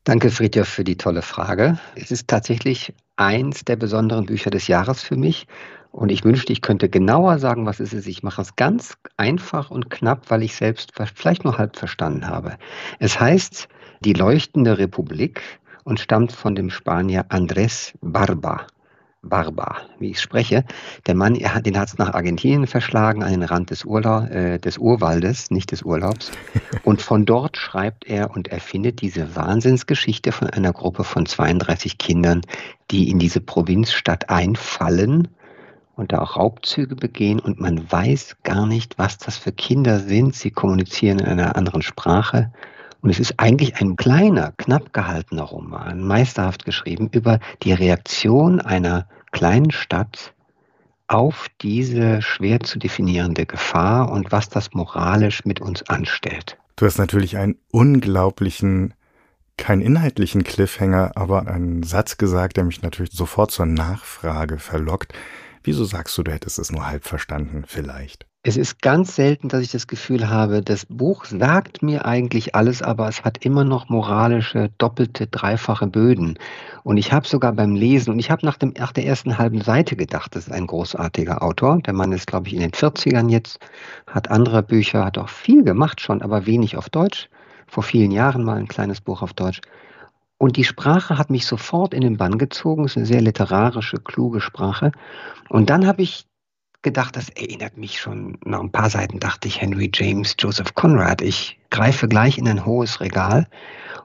[0.04, 1.78] Danke, Friedhof, für die tolle Frage.
[1.94, 5.46] Es ist tatsächlich eins der besonderen Bücher des Jahres für mich.
[5.92, 8.06] Und ich wünschte, ich könnte genauer sagen, was es ist.
[8.06, 12.58] Ich mache es ganz einfach und knapp, weil ich selbst vielleicht nur halb verstanden habe.
[12.98, 13.66] Es heißt
[14.04, 15.40] Die leuchtende Republik
[15.84, 18.66] und stammt von dem Spanier Andrés Barba.
[19.24, 20.64] Barba, wie ich spreche.
[21.06, 24.26] Der Mann, er hat, den hat es nach Argentinien verschlagen, an den Rand des, Urla
[24.28, 26.30] äh, des Urwaldes, nicht des Urlaubs.
[26.84, 32.42] Und von dort schreibt er und erfindet diese Wahnsinnsgeschichte von einer Gruppe von 32 Kindern,
[32.90, 35.28] die in diese Provinzstadt einfallen
[35.96, 40.34] und da auch Raubzüge begehen und man weiß gar nicht, was das für Kinder sind.
[40.34, 42.52] Sie kommunizieren in einer anderen Sprache.
[43.04, 49.06] Und es ist eigentlich ein kleiner, knapp gehaltener Roman, meisterhaft geschrieben, über die Reaktion einer
[49.30, 50.32] kleinen Stadt
[51.06, 56.56] auf diese schwer zu definierende Gefahr und was das moralisch mit uns anstellt.
[56.76, 58.94] Du hast natürlich einen unglaublichen,
[59.58, 65.12] keinen inhaltlichen Cliffhanger, aber einen Satz gesagt, der mich natürlich sofort zur Nachfrage verlockt.
[65.62, 68.26] Wieso sagst du, du hättest es nur halb verstanden, vielleicht?
[68.46, 72.82] Es ist ganz selten, dass ich das Gefühl habe, das Buch sagt mir eigentlich alles,
[72.82, 76.38] aber es hat immer noch moralische, doppelte, dreifache Böden.
[76.82, 79.96] Und ich habe sogar beim Lesen, und ich habe nach, nach der ersten halben Seite
[79.96, 81.78] gedacht, das ist ein großartiger Autor.
[81.86, 83.60] Der Mann ist, glaube ich, in den 40ern jetzt,
[84.06, 87.30] hat andere Bücher, hat auch viel gemacht schon, aber wenig auf Deutsch.
[87.66, 89.62] Vor vielen Jahren mal ein kleines Buch auf Deutsch.
[90.36, 92.84] Und die Sprache hat mich sofort in den Bann gezogen.
[92.84, 94.92] Es ist eine sehr literarische, kluge Sprache.
[95.48, 96.26] Und dann habe ich
[96.84, 101.20] gedacht, das erinnert mich schon, nach ein paar Seiten dachte ich, Henry James, Joseph Conrad.
[101.20, 103.48] Ich greife gleich in ein hohes Regal.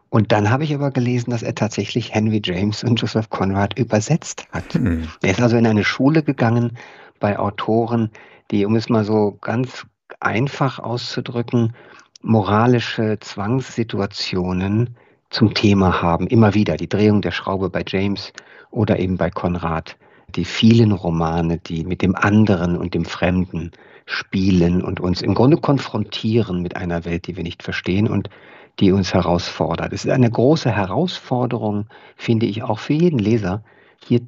[0.09, 4.47] Und dann habe ich aber gelesen, dass er tatsächlich Henry James und Joseph Conrad übersetzt
[4.51, 4.73] hat.
[4.73, 5.07] Mhm.
[5.21, 6.77] Er ist also in eine Schule gegangen
[7.19, 8.09] bei Autoren,
[8.49, 9.85] die, um es mal so ganz
[10.19, 11.75] einfach auszudrücken,
[12.23, 14.95] moralische Zwangssituationen
[15.29, 16.25] zum Thema haben.
[16.25, 18.33] Immer wieder die Drehung der Schraube bei James
[18.71, 19.95] oder eben bei Conrad
[20.35, 23.71] die vielen Romane, die mit dem anderen und dem Fremden
[24.05, 28.29] spielen und uns im Grunde konfrontieren mit einer Welt, die wir nicht verstehen und
[28.79, 29.93] die uns herausfordert.
[29.93, 33.63] Es ist eine große Herausforderung, finde ich, auch für jeden Leser.
[34.03, 34.21] Hier,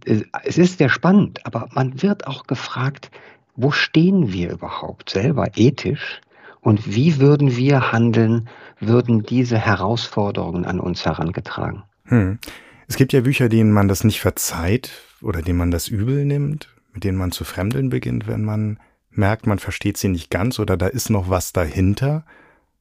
[0.44, 3.10] es ist sehr spannend, aber man wird auch gefragt,
[3.56, 6.22] wo stehen wir überhaupt selber ethisch
[6.60, 8.50] und wie würden wir handeln,
[8.80, 11.84] würden diese Herausforderungen an uns herangetragen?
[12.06, 12.40] Hm.
[12.88, 14.92] Es gibt ja Bücher, denen man das nicht verzeiht
[15.22, 19.48] oder denen man das übel nimmt, mit denen man zu fremdeln beginnt, wenn man merkt,
[19.48, 22.26] man versteht sie nicht ganz oder da ist noch was dahinter.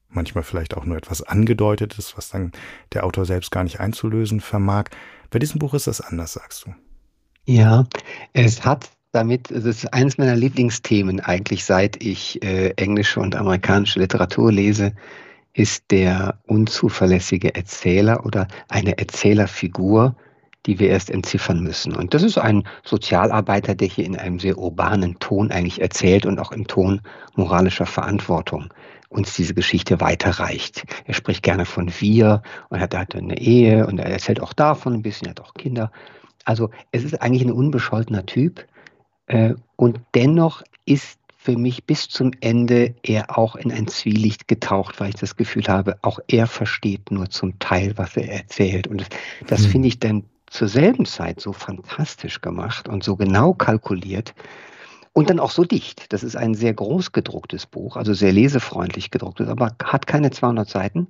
[0.09, 2.53] Manchmal vielleicht auch nur etwas angedeutetes, was dann
[2.93, 4.85] der Autor selbst gar nicht einzulösen vermag.
[5.31, 6.75] Bei diesem Buch ist das anders, sagst du.
[7.47, 7.87] Ja,
[8.33, 14.01] es hat damit, es ist eines meiner Lieblingsthemen eigentlich, seit ich äh, englische und amerikanische
[14.01, 14.93] Literatur lese,
[15.53, 20.17] ist der unzuverlässige Erzähler oder eine Erzählerfigur,
[20.67, 21.95] die wir erst entziffern müssen.
[21.95, 26.39] Und das ist ein Sozialarbeiter, der hier in einem sehr urbanen Ton eigentlich erzählt und
[26.39, 27.01] auch im Ton
[27.35, 28.73] moralischer Verantwortung
[29.09, 30.85] uns diese Geschichte weiterreicht.
[31.05, 34.95] Er spricht gerne von wir und er hat eine Ehe und er erzählt auch davon
[34.95, 35.91] ein bisschen, er hat auch Kinder.
[36.45, 38.65] Also es ist eigentlich ein unbescholtener Typ
[39.27, 45.01] äh, und dennoch ist für mich bis zum Ende er auch in ein Zwielicht getaucht,
[45.01, 48.87] weil ich das Gefühl habe, auch er versteht nur zum Teil, was er erzählt.
[48.87, 49.09] Und das,
[49.47, 49.71] das mhm.
[49.71, 54.35] finde ich dann zur selben Zeit so fantastisch gemacht und so genau kalkuliert
[55.13, 56.13] und dann auch so dicht.
[56.13, 60.69] Das ist ein sehr groß gedrucktes Buch, also sehr lesefreundlich gedrucktes, aber hat keine 200
[60.69, 61.09] Seiten,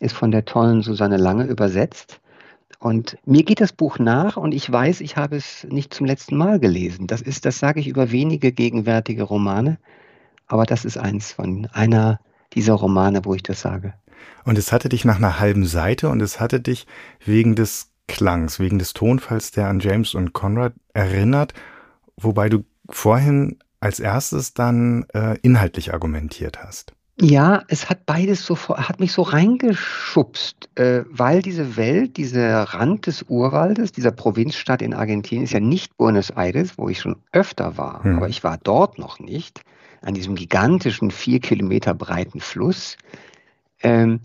[0.00, 2.20] ist von der tollen Susanne Lange übersetzt
[2.80, 6.36] und mir geht das Buch nach und ich weiß, ich habe es nicht zum letzten
[6.36, 7.06] Mal gelesen.
[7.06, 9.78] Das ist, das sage ich über wenige gegenwärtige Romane,
[10.46, 12.20] aber das ist eins von einer
[12.54, 13.92] dieser Romane, wo ich das sage.
[14.44, 16.86] Und es hatte dich nach einer halben Seite und es hatte dich
[17.24, 21.54] wegen des Klangs, wegen des Tonfalls, der an James und Conrad erinnert,
[22.16, 26.92] wobei du vorhin als erstes dann äh, inhaltlich argumentiert hast.
[27.20, 33.06] Ja, es hat beides so, hat mich so reingeschubst, äh, weil diese Welt, dieser Rand
[33.06, 37.76] des Urwaldes, dieser Provinzstadt in Argentinien ist ja nicht Buenos Aires, wo ich schon öfter
[37.76, 38.16] war, hm.
[38.16, 39.60] aber ich war dort noch nicht,
[40.02, 42.96] an diesem gigantischen, vier Kilometer breiten Fluss.
[43.82, 44.20] Ähm,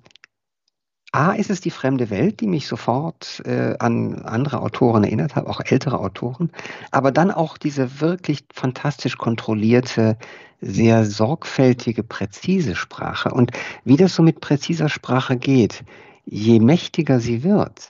[1.16, 5.48] A ist es die fremde Welt, die mich sofort äh, an andere Autoren erinnert hat,
[5.48, 6.52] auch ältere Autoren,
[6.92, 10.18] aber dann auch diese wirklich fantastisch kontrollierte
[10.60, 13.32] sehr sorgfältige, präzise Sprache.
[13.32, 13.52] Und
[13.86, 15.86] wie das so mit präziser Sprache geht,
[16.26, 17.88] je mächtiger sie wird,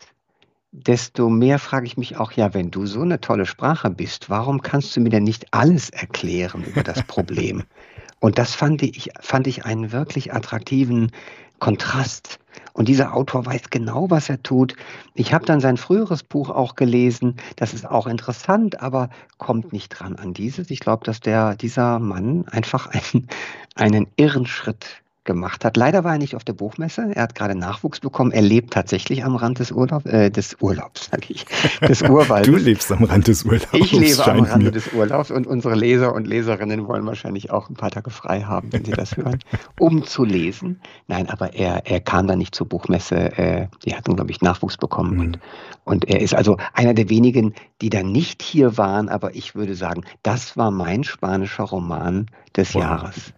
[0.71, 4.61] desto mehr frage ich mich auch, ja, wenn du so eine tolle Sprache bist, warum
[4.61, 7.63] kannst du mir denn nicht alles erklären über das Problem?
[8.19, 11.11] Und das fand ich, fand ich einen wirklich attraktiven
[11.59, 12.39] Kontrast.
[12.73, 14.75] Und dieser Autor weiß genau, was er tut.
[15.13, 17.37] Ich habe dann sein früheres Buch auch gelesen.
[17.55, 20.69] Das ist auch interessant, aber kommt nicht dran an dieses.
[20.69, 23.27] Ich glaube, dass der, dieser Mann einfach einen,
[23.75, 25.75] einen irren Schritt gemacht hat.
[25.75, 27.11] Leider war er nicht auf der Buchmesse.
[27.13, 28.31] Er hat gerade Nachwuchs bekommen.
[28.31, 31.45] Er lebt tatsächlich am Rand des, Urlaub, äh, des Urlaubs, sage ich,
[31.87, 32.47] des Urwaldes.
[32.47, 33.67] du lebst am Rand des Urlaubs.
[33.73, 34.71] Ich lebe am Rande mir.
[34.71, 38.71] des Urlaubs und unsere Leser und Leserinnen wollen wahrscheinlich auch ein paar Tage frei haben,
[38.71, 39.39] wenn sie das hören,
[39.79, 40.79] um zu lesen.
[41.07, 43.37] Nein, aber er, er kam da nicht zur Buchmesse.
[43.37, 45.19] Äh, die hatten, glaube ich, Nachwuchs bekommen mhm.
[45.19, 45.39] und,
[45.83, 49.09] und er ist also einer der wenigen, die da nicht hier waren.
[49.09, 52.81] Aber ich würde sagen, das war mein spanischer Roman des wow.
[52.81, 53.33] Jahres.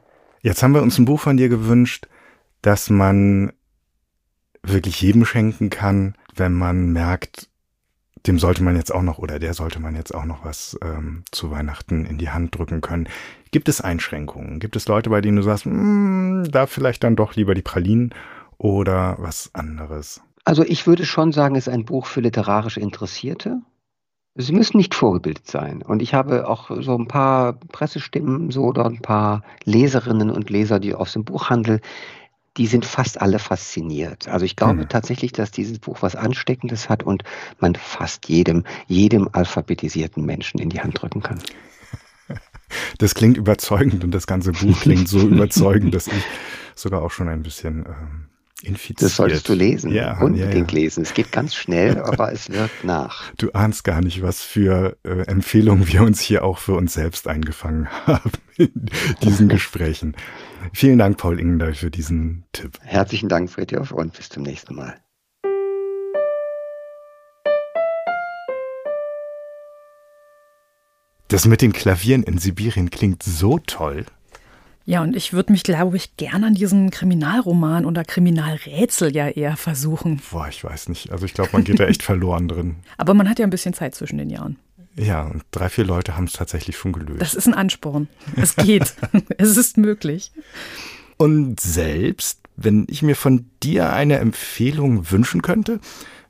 [0.48, 2.07] Jetzt haben wir uns ein Buch von dir gewünscht,
[2.61, 3.52] das man
[4.64, 7.49] wirklich jedem schenken kann, wenn man merkt,
[8.26, 11.24] dem sollte man jetzt auch noch oder der sollte man jetzt auch noch was ähm,
[11.34, 13.10] zu Weihnachten in die Hand drücken können.
[13.52, 14.61] Gibt es Einschränkungen?
[14.61, 18.15] Gibt es Leute, bei denen du sagst, mm, da vielleicht dann doch lieber die Pralinen
[18.57, 20.22] oder was anderes?
[20.45, 23.60] Also ich würde schon sagen, es ist ein Buch für literarisch Interessierte.
[24.39, 25.81] Sie müssen nicht vorgebildet sein.
[25.81, 30.80] Und ich habe auch so ein paar Pressestimmen so oder ein paar Leserinnen und Leser,
[30.80, 31.81] die aus dem Buchhandel,
[32.57, 34.27] die sind fast alle fasziniert.
[34.27, 34.89] Also ich glaube mhm.
[34.89, 37.23] tatsächlich, dass dieses Buch was Ansteckendes hat und
[37.59, 41.39] man fast jedem, jedem alphabetisierten Menschen in die Hand drücken kann.
[42.97, 46.22] Das klingt überzeugend und das ganze Buch klingt so überzeugend, dass ich
[46.76, 48.26] sogar auch schon ein bisschen ähm,
[48.63, 49.03] Infiziert.
[49.03, 49.91] Das solltest du lesen.
[49.91, 50.84] Ja, Unbedingt ja, ja.
[50.84, 51.03] lesen.
[51.03, 53.31] Es geht ganz schnell, aber es wirkt nach.
[53.38, 57.27] Du ahnst gar nicht, was für äh, Empfehlungen wir uns hier auch für uns selbst
[57.27, 58.89] eingefangen haben in
[59.21, 60.15] diesen Gesprächen.
[60.73, 62.79] Vielen Dank, Paul Ingendal, für diesen Tipp.
[62.81, 64.99] Herzlichen Dank, Fritjof, und bis zum nächsten Mal.
[71.27, 74.05] Das mit den Klavieren in Sibirien klingt so toll.
[74.88, 79.57] Ja, und ich würde mich, glaube ich, gerne an diesen Kriminalroman oder Kriminalrätsel ja eher
[79.57, 80.22] versuchen.
[80.31, 81.11] Boah, ich weiß nicht.
[81.11, 82.77] Also ich glaube, man geht da echt verloren drin.
[82.95, 84.55] Aber man hat ja ein bisschen Zeit zwischen den Jahren.
[84.95, 87.19] Ja, und drei, vier Leute haben es tatsächlich schon gelöst.
[87.19, 88.07] Das ist ein Ansporn.
[88.38, 88.95] Es geht.
[89.38, 90.31] es ist möglich.
[91.18, 95.81] Und selbst, wenn ich mir von dir eine Empfehlung wünschen könnte,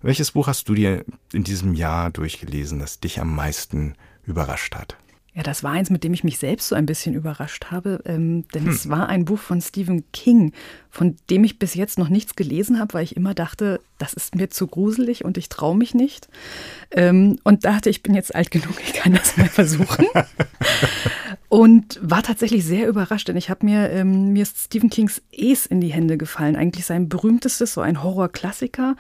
[0.01, 3.93] welches Buch hast du dir in diesem Jahr durchgelesen, das dich am meisten
[4.25, 4.97] überrascht hat?
[5.37, 8.47] Ja, das war eins, mit dem ich mich selbst so ein bisschen überrascht habe, ähm,
[8.55, 8.71] denn hm.
[8.71, 10.51] es war ein Buch von Stephen King,
[10.89, 14.33] von dem ich bis jetzt noch nichts gelesen habe, weil ich immer dachte, das ist
[14.33, 16.27] mir zu gruselig und ich traue mich nicht.
[16.89, 20.07] Ähm, und dachte, ich bin jetzt alt genug, ich kann das mal versuchen.
[21.49, 25.67] und war tatsächlich sehr überrascht, denn ich habe mir, ähm, mir ist Stephen Kings Es
[25.67, 28.95] in die Hände gefallen, eigentlich sein berühmtestes, so ein Horrorklassiker.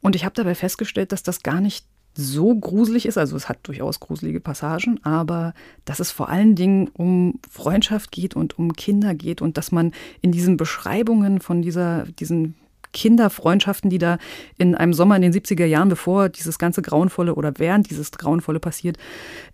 [0.00, 1.84] Und ich habe dabei festgestellt, dass das gar nicht
[2.16, 3.18] so gruselig ist.
[3.18, 5.52] Also es hat durchaus gruselige Passagen, aber
[5.84, 9.92] dass es vor allen Dingen um Freundschaft geht und um Kinder geht und dass man
[10.22, 12.54] in diesen Beschreibungen von dieser, diesen
[12.92, 14.18] Kinderfreundschaften, die da
[14.56, 18.58] in einem Sommer in den 70er Jahren, bevor dieses ganze Grauenvolle oder während dieses Grauenvolle
[18.58, 18.96] passiert,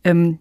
[0.04, 0.38] ähm,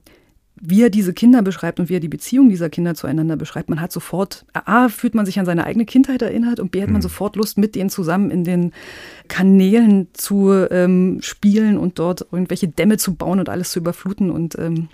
[0.61, 3.81] wie er diese Kinder beschreibt und wie er die Beziehung dieser Kinder zueinander beschreibt, man
[3.81, 6.97] hat sofort, A, fühlt man sich an seine eigene Kindheit erinnert und B, hat man
[6.97, 7.03] mhm.
[7.03, 8.71] sofort Lust, mit denen zusammen in den
[9.27, 14.57] Kanälen zu ähm, spielen und dort irgendwelche Dämme zu bauen und alles zu überfluten und
[14.59, 14.87] ähm,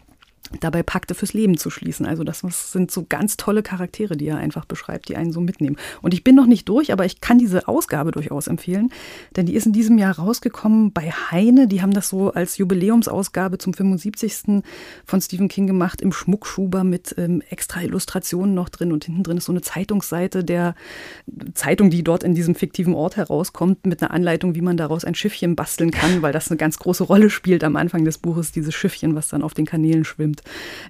[0.59, 2.05] dabei Pakte fürs Leben zu schließen.
[2.05, 2.39] Also das
[2.71, 5.77] sind so ganz tolle Charaktere, die er einfach beschreibt, die einen so mitnehmen.
[6.01, 8.89] Und ich bin noch nicht durch, aber ich kann diese Ausgabe durchaus empfehlen,
[9.35, 11.67] denn die ist in diesem Jahr rausgekommen bei Heine.
[11.67, 14.63] Die haben das so als Jubiläumsausgabe zum 75.
[15.05, 19.37] von Stephen King gemacht im Schmuckschuber mit ähm, extra Illustrationen noch drin und hinten drin
[19.37, 20.75] ist so eine Zeitungsseite der
[21.53, 25.15] Zeitung, die dort in diesem fiktiven Ort herauskommt, mit einer Anleitung, wie man daraus ein
[25.15, 28.73] Schiffchen basteln kann, weil das eine ganz große Rolle spielt am Anfang des Buches, dieses
[28.73, 30.43] Schiffchen, was dann auf den Kanälen schwimmt und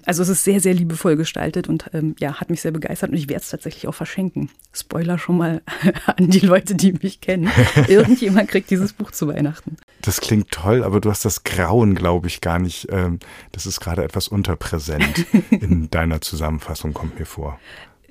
[0.04, 3.16] also es ist sehr, sehr liebevoll gestaltet und ähm, ja, hat mich sehr begeistert und
[3.16, 4.50] ich werde es tatsächlich auch verschenken.
[4.72, 5.62] Spoiler schon mal
[6.06, 7.50] an die Leute, die mich kennen.
[7.88, 9.76] Irgendjemand kriegt dieses Buch zu Weihnachten.
[10.02, 12.88] Das klingt toll, aber du hast das Grauen, glaube ich, gar nicht.
[12.90, 13.18] Ähm,
[13.52, 17.58] das ist gerade etwas unterpräsent in deiner Zusammenfassung, kommt mir vor.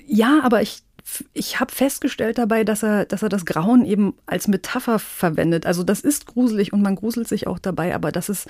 [0.05, 0.83] Ja, aber ich
[1.33, 5.65] ich habe festgestellt dabei, dass er, dass er das Grauen eben als Metapher verwendet.
[5.65, 8.45] Also das ist gruselig und man gruselt sich auch dabei, aber dass es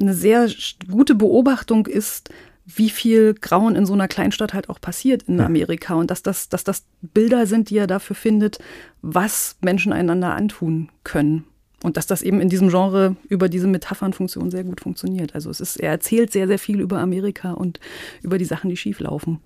[0.00, 0.48] eine sehr
[0.90, 2.30] gute Beobachtung ist,
[2.64, 6.48] wie viel Grauen in so einer Kleinstadt halt auch passiert in Amerika und dass das,
[6.48, 8.58] dass das Bilder sind, die er dafür findet,
[9.00, 11.44] was Menschen einander antun können.
[11.82, 15.34] Und dass das eben in diesem Genre über diese Metaphernfunktion sehr gut funktioniert.
[15.34, 17.80] Also es ist, er erzählt sehr, sehr viel über Amerika und
[18.22, 19.40] über die Sachen, die schieflaufen.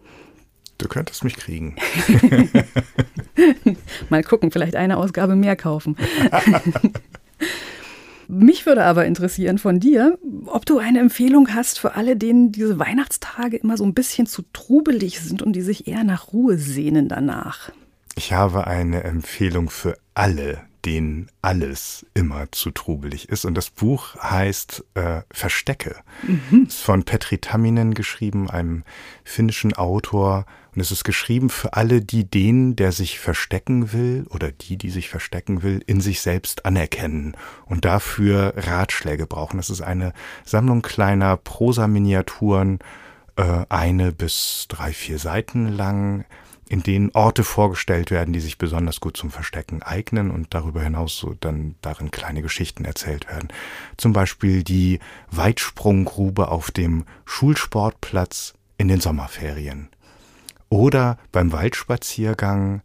[0.78, 1.76] Du könntest mich kriegen.
[4.10, 5.96] Mal gucken, vielleicht eine Ausgabe mehr kaufen.
[8.28, 12.78] Mich würde aber interessieren von dir, ob du eine Empfehlung hast für alle, denen diese
[12.78, 17.08] Weihnachtstage immer so ein bisschen zu trubelig sind und die sich eher nach Ruhe sehnen
[17.08, 17.70] danach.
[18.16, 23.44] Ich habe eine Empfehlung für alle, denen alles immer zu trubelig ist.
[23.44, 25.96] Und das Buch heißt äh, Verstecke.
[26.22, 26.66] Mhm.
[26.68, 28.84] Ist von Petri Tamminen geschrieben, einem
[29.24, 30.46] finnischen Autor.
[30.74, 34.90] Und es ist geschrieben für alle, die den, der sich verstecken will, oder die, die
[34.90, 39.56] sich verstecken will, in sich selbst anerkennen und dafür Ratschläge brauchen.
[39.56, 40.12] Das ist eine
[40.44, 42.78] Sammlung kleiner Prosa-Miniaturen,
[43.34, 46.26] äh, eine bis drei, vier Seiten lang
[46.68, 51.16] in denen Orte vorgestellt werden, die sich besonders gut zum Verstecken eignen und darüber hinaus
[51.16, 53.48] so dann darin kleine Geschichten erzählt werden.
[53.96, 54.98] Zum Beispiel die
[55.30, 59.88] Weitsprunggrube auf dem Schulsportplatz in den Sommerferien.
[60.68, 62.82] Oder beim Waldspaziergang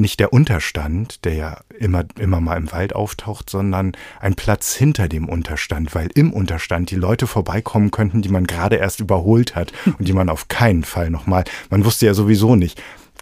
[0.00, 5.08] nicht der Unterstand, der ja immer, immer mal im Wald auftaucht, sondern ein Platz hinter
[5.08, 9.72] dem Unterstand, weil im Unterstand die Leute vorbeikommen könnten, die man gerade erst überholt hat
[9.98, 12.80] und die man auf keinen Fall nochmal, man wusste ja sowieso nicht,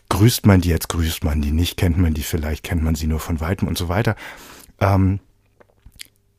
[0.09, 3.07] grüßt man die jetzt, grüßt man die nicht, kennt man die vielleicht, kennt man sie
[3.07, 4.17] nur von weitem und so weiter.
[4.81, 5.21] Ähm,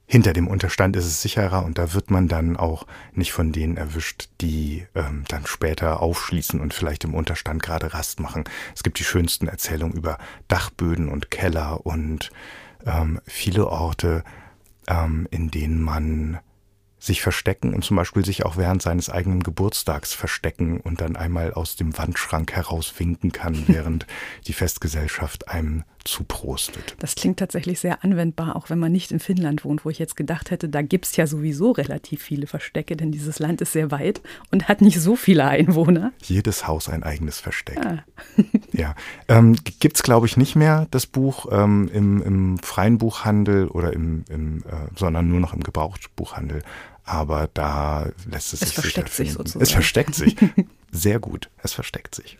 [0.09, 3.75] hinter dem Unterstand ist es sicherer und da wird man dann auch nicht von denen
[3.75, 8.45] erwischt, die ähm, dann später aufschließen und vielleicht im Unterstand gerade Rast machen.
[8.73, 10.17] Es gibt die schönsten Erzählungen über
[10.47, 12.29] Dachböden und Keller und
[12.85, 14.23] ähm, viele Orte,
[14.87, 16.39] ähm, in denen man
[16.99, 21.53] sich verstecken und zum Beispiel sich auch während seines eigenen Geburtstags verstecken und dann einmal
[21.53, 24.07] aus dem Wandschrank heraus winken kann, während
[24.47, 26.95] die Festgesellschaft einem zuprostet.
[26.99, 30.15] Das klingt tatsächlich sehr anwendbar, auch wenn man nicht in Finnland wohnt, wo ich jetzt
[30.15, 33.91] gedacht hätte, da gibt es ja sowieso relativ viele Verstecke, denn dieses Land ist sehr
[33.91, 34.21] weit
[34.51, 36.11] und hat nicht so viele Einwohner.
[36.23, 37.79] Jedes Haus ein eigenes Versteck.
[37.85, 38.03] Ah.
[38.71, 38.95] ja.
[39.27, 43.93] Ähm, gibt es, glaube ich, nicht mehr das Buch ähm, im, im, freien Buchhandel oder
[43.93, 46.63] im, im äh, sondern nur noch im Gebrauchtbuchhandel
[47.07, 49.63] aber da lässt es, es sich versteckt sich sozusagen.
[49.63, 50.35] Es versteckt sich.
[50.91, 51.49] Sehr gut.
[51.63, 52.37] Es versteckt sich.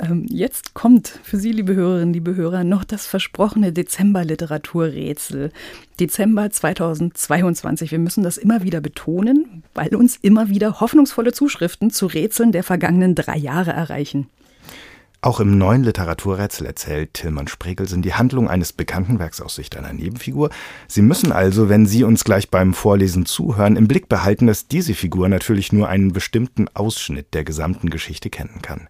[0.00, 5.50] Ähm, jetzt kommt für Sie, liebe Hörerinnen, liebe Hörer, noch das versprochene Dezember-Literaturrätsel.
[5.98, 7.90] Dezember 2022.
[7.90, 12.62] Wir müssen das immer wieder betonen, weil uns immer wieder hoffnungsvolle Zuschriften zu Rätseln der
[12.62, 14.28] vergangenen drei Jahre erreichen.
[15.20, 19.92] Auch im neuen Literaturrätsel erzählt Tillmann Spregelsen die Handlung eines bekannten Werks aus Sicht einer
[19.92, 20.50] Nebenfigur.
[20.86, 24.94] Sie müssen also, wenn Sie uns gleich beim Vorlesen zuhören, im Blick behalten, dass diese
[24.94, 28.86] Figur natürlich nur einen bestimmten Ausschnitt der gesamten Geschichte kennen kann.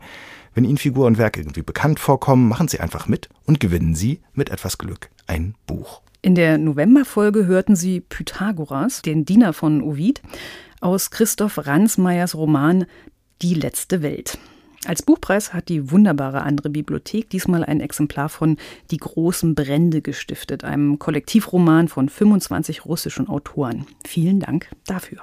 [0.59, 4.23] Wenn Ihnen Figur und Werk irgendwie bekannt vorkommen, machen Sie einfach mit und gewinnen Sie
[4.35, 6.03] mit etwas Glück ein Buch.
[6.21, 10.21] In der Novemberfolge hörten Sie Pythagoras, den Diener von Ovid,
[10.81, 12.87] aus Christoph Ransmeyers Roman
[13.41, 14.37] Die letzte Welt.
[14.85, 18.57] Als Buchpreis hat die wunderbare andere Bibliothek diesmal ein Exemplar von
[18.91, 23.87] Die großen Brände gestiftet, einem Kollektivroman von 25 russischen Autoren.
[24.05, 25.19] Vielen Dank dafür.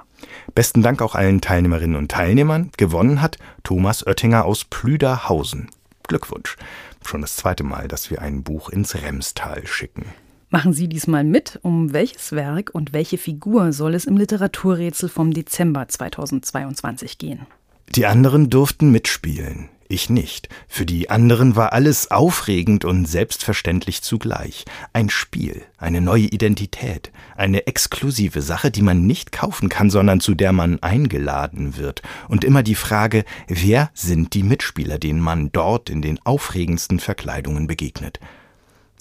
[0.54, 2.70] Besten Dank auch allen Teilnehmerinnen und Teilnehmern.
[2.76, 5.68] Gewonnen hat Thomas Oettinger aus Plüderhausen.
[6.06, 6.56] Glückwunsch.
[7.04, 10.06] Schon das zweite Mal, dass wir ein Buch ins Remstal schicken.
[10.50, 15.32] Machen Sie diesmal mit, um welches Werk und welche Figur soll es im Literaturrätsel vom
[15.32, 17.46] Dezember 2022 gehen?
[17.94, 20.48] Die anderen durften mitspielen, ich nicht.
[20.68, 24.64] Für die anderen war alles aufregend und selbstverständlich zugleich.
[24.92, 30.34] Ein Spiel, eine neue Identität, eine exklusive Sache, die man nicht kaufen kann, sondern zu
[30.34, 32.02] der man eingeladen wird.
[32.28, 37.66] Und immer die Frage, wer sind die Mitspieler, denen man dort in den aufregendsten Verkleidungen
[37.66, 38.20] begegnet.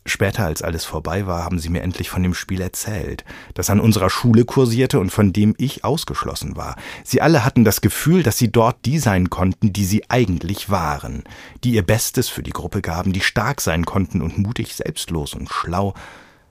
[0.07, 3.25] Später, als alles vorbei war, haben sie mir endlich von dem Spiel erzählt,
[3.55, 6.75] das an unserer Schule kursierte und von dem ich ausgeschlossen war.
[7.03, 11.23] Sie alle hatten das Gefühl, dass sie dort die sein konnten, die sie eigentlich waren,
[11.63, 15.49] die ihr Bestes für die Gruppe gaben, die stark sein konnten und mutig, selbstlos und
[15.49, 15.95] schlau.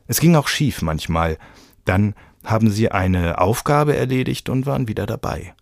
[0.09, 1.39] Es ging auch schief manchmal.
[1.85, 5.55] Dann haben sie eine Aufgabe erledigt und waren wieder dabei.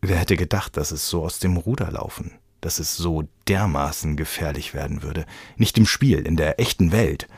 [0.00, 2.32] Wer hätte gedacht, dass es so aus dem Ruder laufen?
[2.62, 5.26] Dass es so dermaßen gefährlich werden würde.
[5.56, 7.28] Nicht im Spiel, in der echten Welt.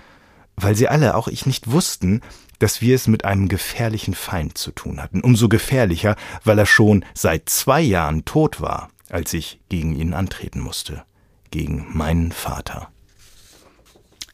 [0.55, 2.21] Weil sie alle, auch ich nicht wussten,
[2.61, 5.23] dass wir es mit einem gefährlichen Feind zu tun hatten.
[5.23, 6.15] Umso gefährlicher,
[6.45, 11.03] weil er schon seit zwei Jahren tot war, als ich gegen ihn antreten musste.
[11.51, 12.91] Gegen meinen Vater.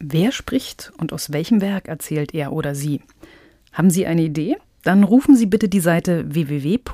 [0.00, 3.00] Wer spricht und aus welchem Werk erzählt er oder sie?
[3.72, 4.56] Haben Sie eine Idee?
[4.82, 6.86] Dann rufen Sie bitte die Seite www.faz.net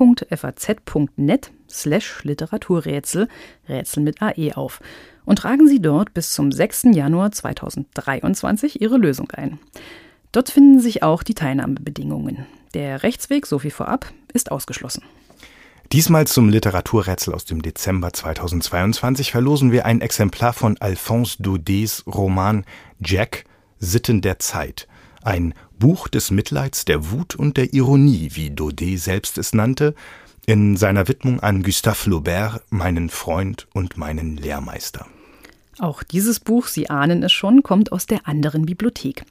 [1.71, 3.29] slash Literaturrätsel,
[3.69, 4.81] Rätsel mit AE auf
[5.25, 6.89] und tragen Sie dort bis zum 6.
[6.93, 9.59] Januar 2023 Ihre Lösung ein.
[10.33, 12.47] Dort finden sich auch die Teilnahmebedingungen.
[12.75, 15.03] Der Rechtsweg, so viel vorab, ist ausgeschlossen.
[15.93, 22.65] Diesmal zum Literaturrätsel aus dem Dezember 2022 verlosen wir ein Exemplar von Alphonse Daudets Roman
[22.99, 23.45] Jack
[23.79, 24.89] Sitten der Zeit,
[25.23, 29.95] ein Buch des Mitleids, der Wut und der Ironie, wie Daudet selbst es nannte,
[30.47, 35.07] in seiner Widmung an Gustave Flaubert, meinen Freund und meinen Lehrmeister.
[35.79, 39.25] Auch dieses Buch, Sie ahnen es schon, kommt aus der anderen Bibliothek.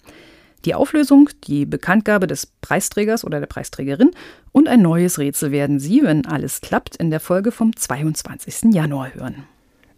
[0.65, 4.11] Die Auflösung, die Bekanntgabe des Preisträgers oder der Preisträgerin
[4.51, 8.73] und ein neues Rätsel werden Sie, wenn alles klappt, in der Folge vom 22.
[8.73, 9.43] Januar hören.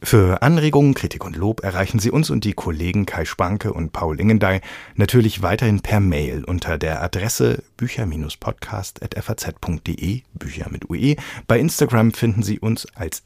[0.01, 4.19] Für Anregungen, Kritik und Lob erreichen Sie uns und die Kollegen Kai Spanke und Paul
[4.19, 4.61] Ingendey
[4.95, 11.15] natürlich weiterhin per Mail unter der Adresse bücher-podcast.faz.de, Bücher mit UE.
[11.47, 13.23] Bei Instagram finden Sie uns als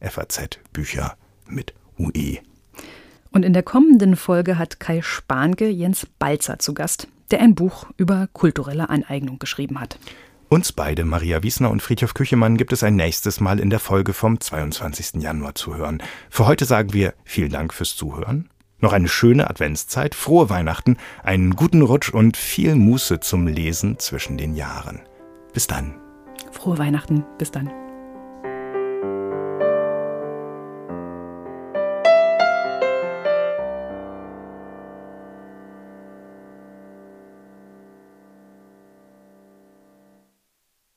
[0.00, 1.16] FAZ Bücher
[1.48, 2.40] mit UE.
[3.32, 7.86] Und in der kommenden Folge hat Kai Spanke Jens Balzer zu Gast, der ein Buch
[7.96, 9.98] über kulturelle Aneignung geschrieben hat.
[10.52, 14.12] Uns beide, Maria Wiesner und Friedhof Küchemann, gibt es ein nächstes Mal in der Folge
[14.12, 15.22] vom 22.
[15.22, 16.02] Januar zu hören.
[16.28, 18.50] Für heute sagen wir vielen Dank fürs Zuhören.
[18.80, 24.38] Noch eine schöne Adventszeit, frohe Weihnachten, einen guten Rutsch und viel Muße zum Lesen zwischen
[24.38, 25.02] den Jahren.
[25.52, 25.94] Bis dann.
[26.50, 27.70] Frohe Weihnachten, bis dann.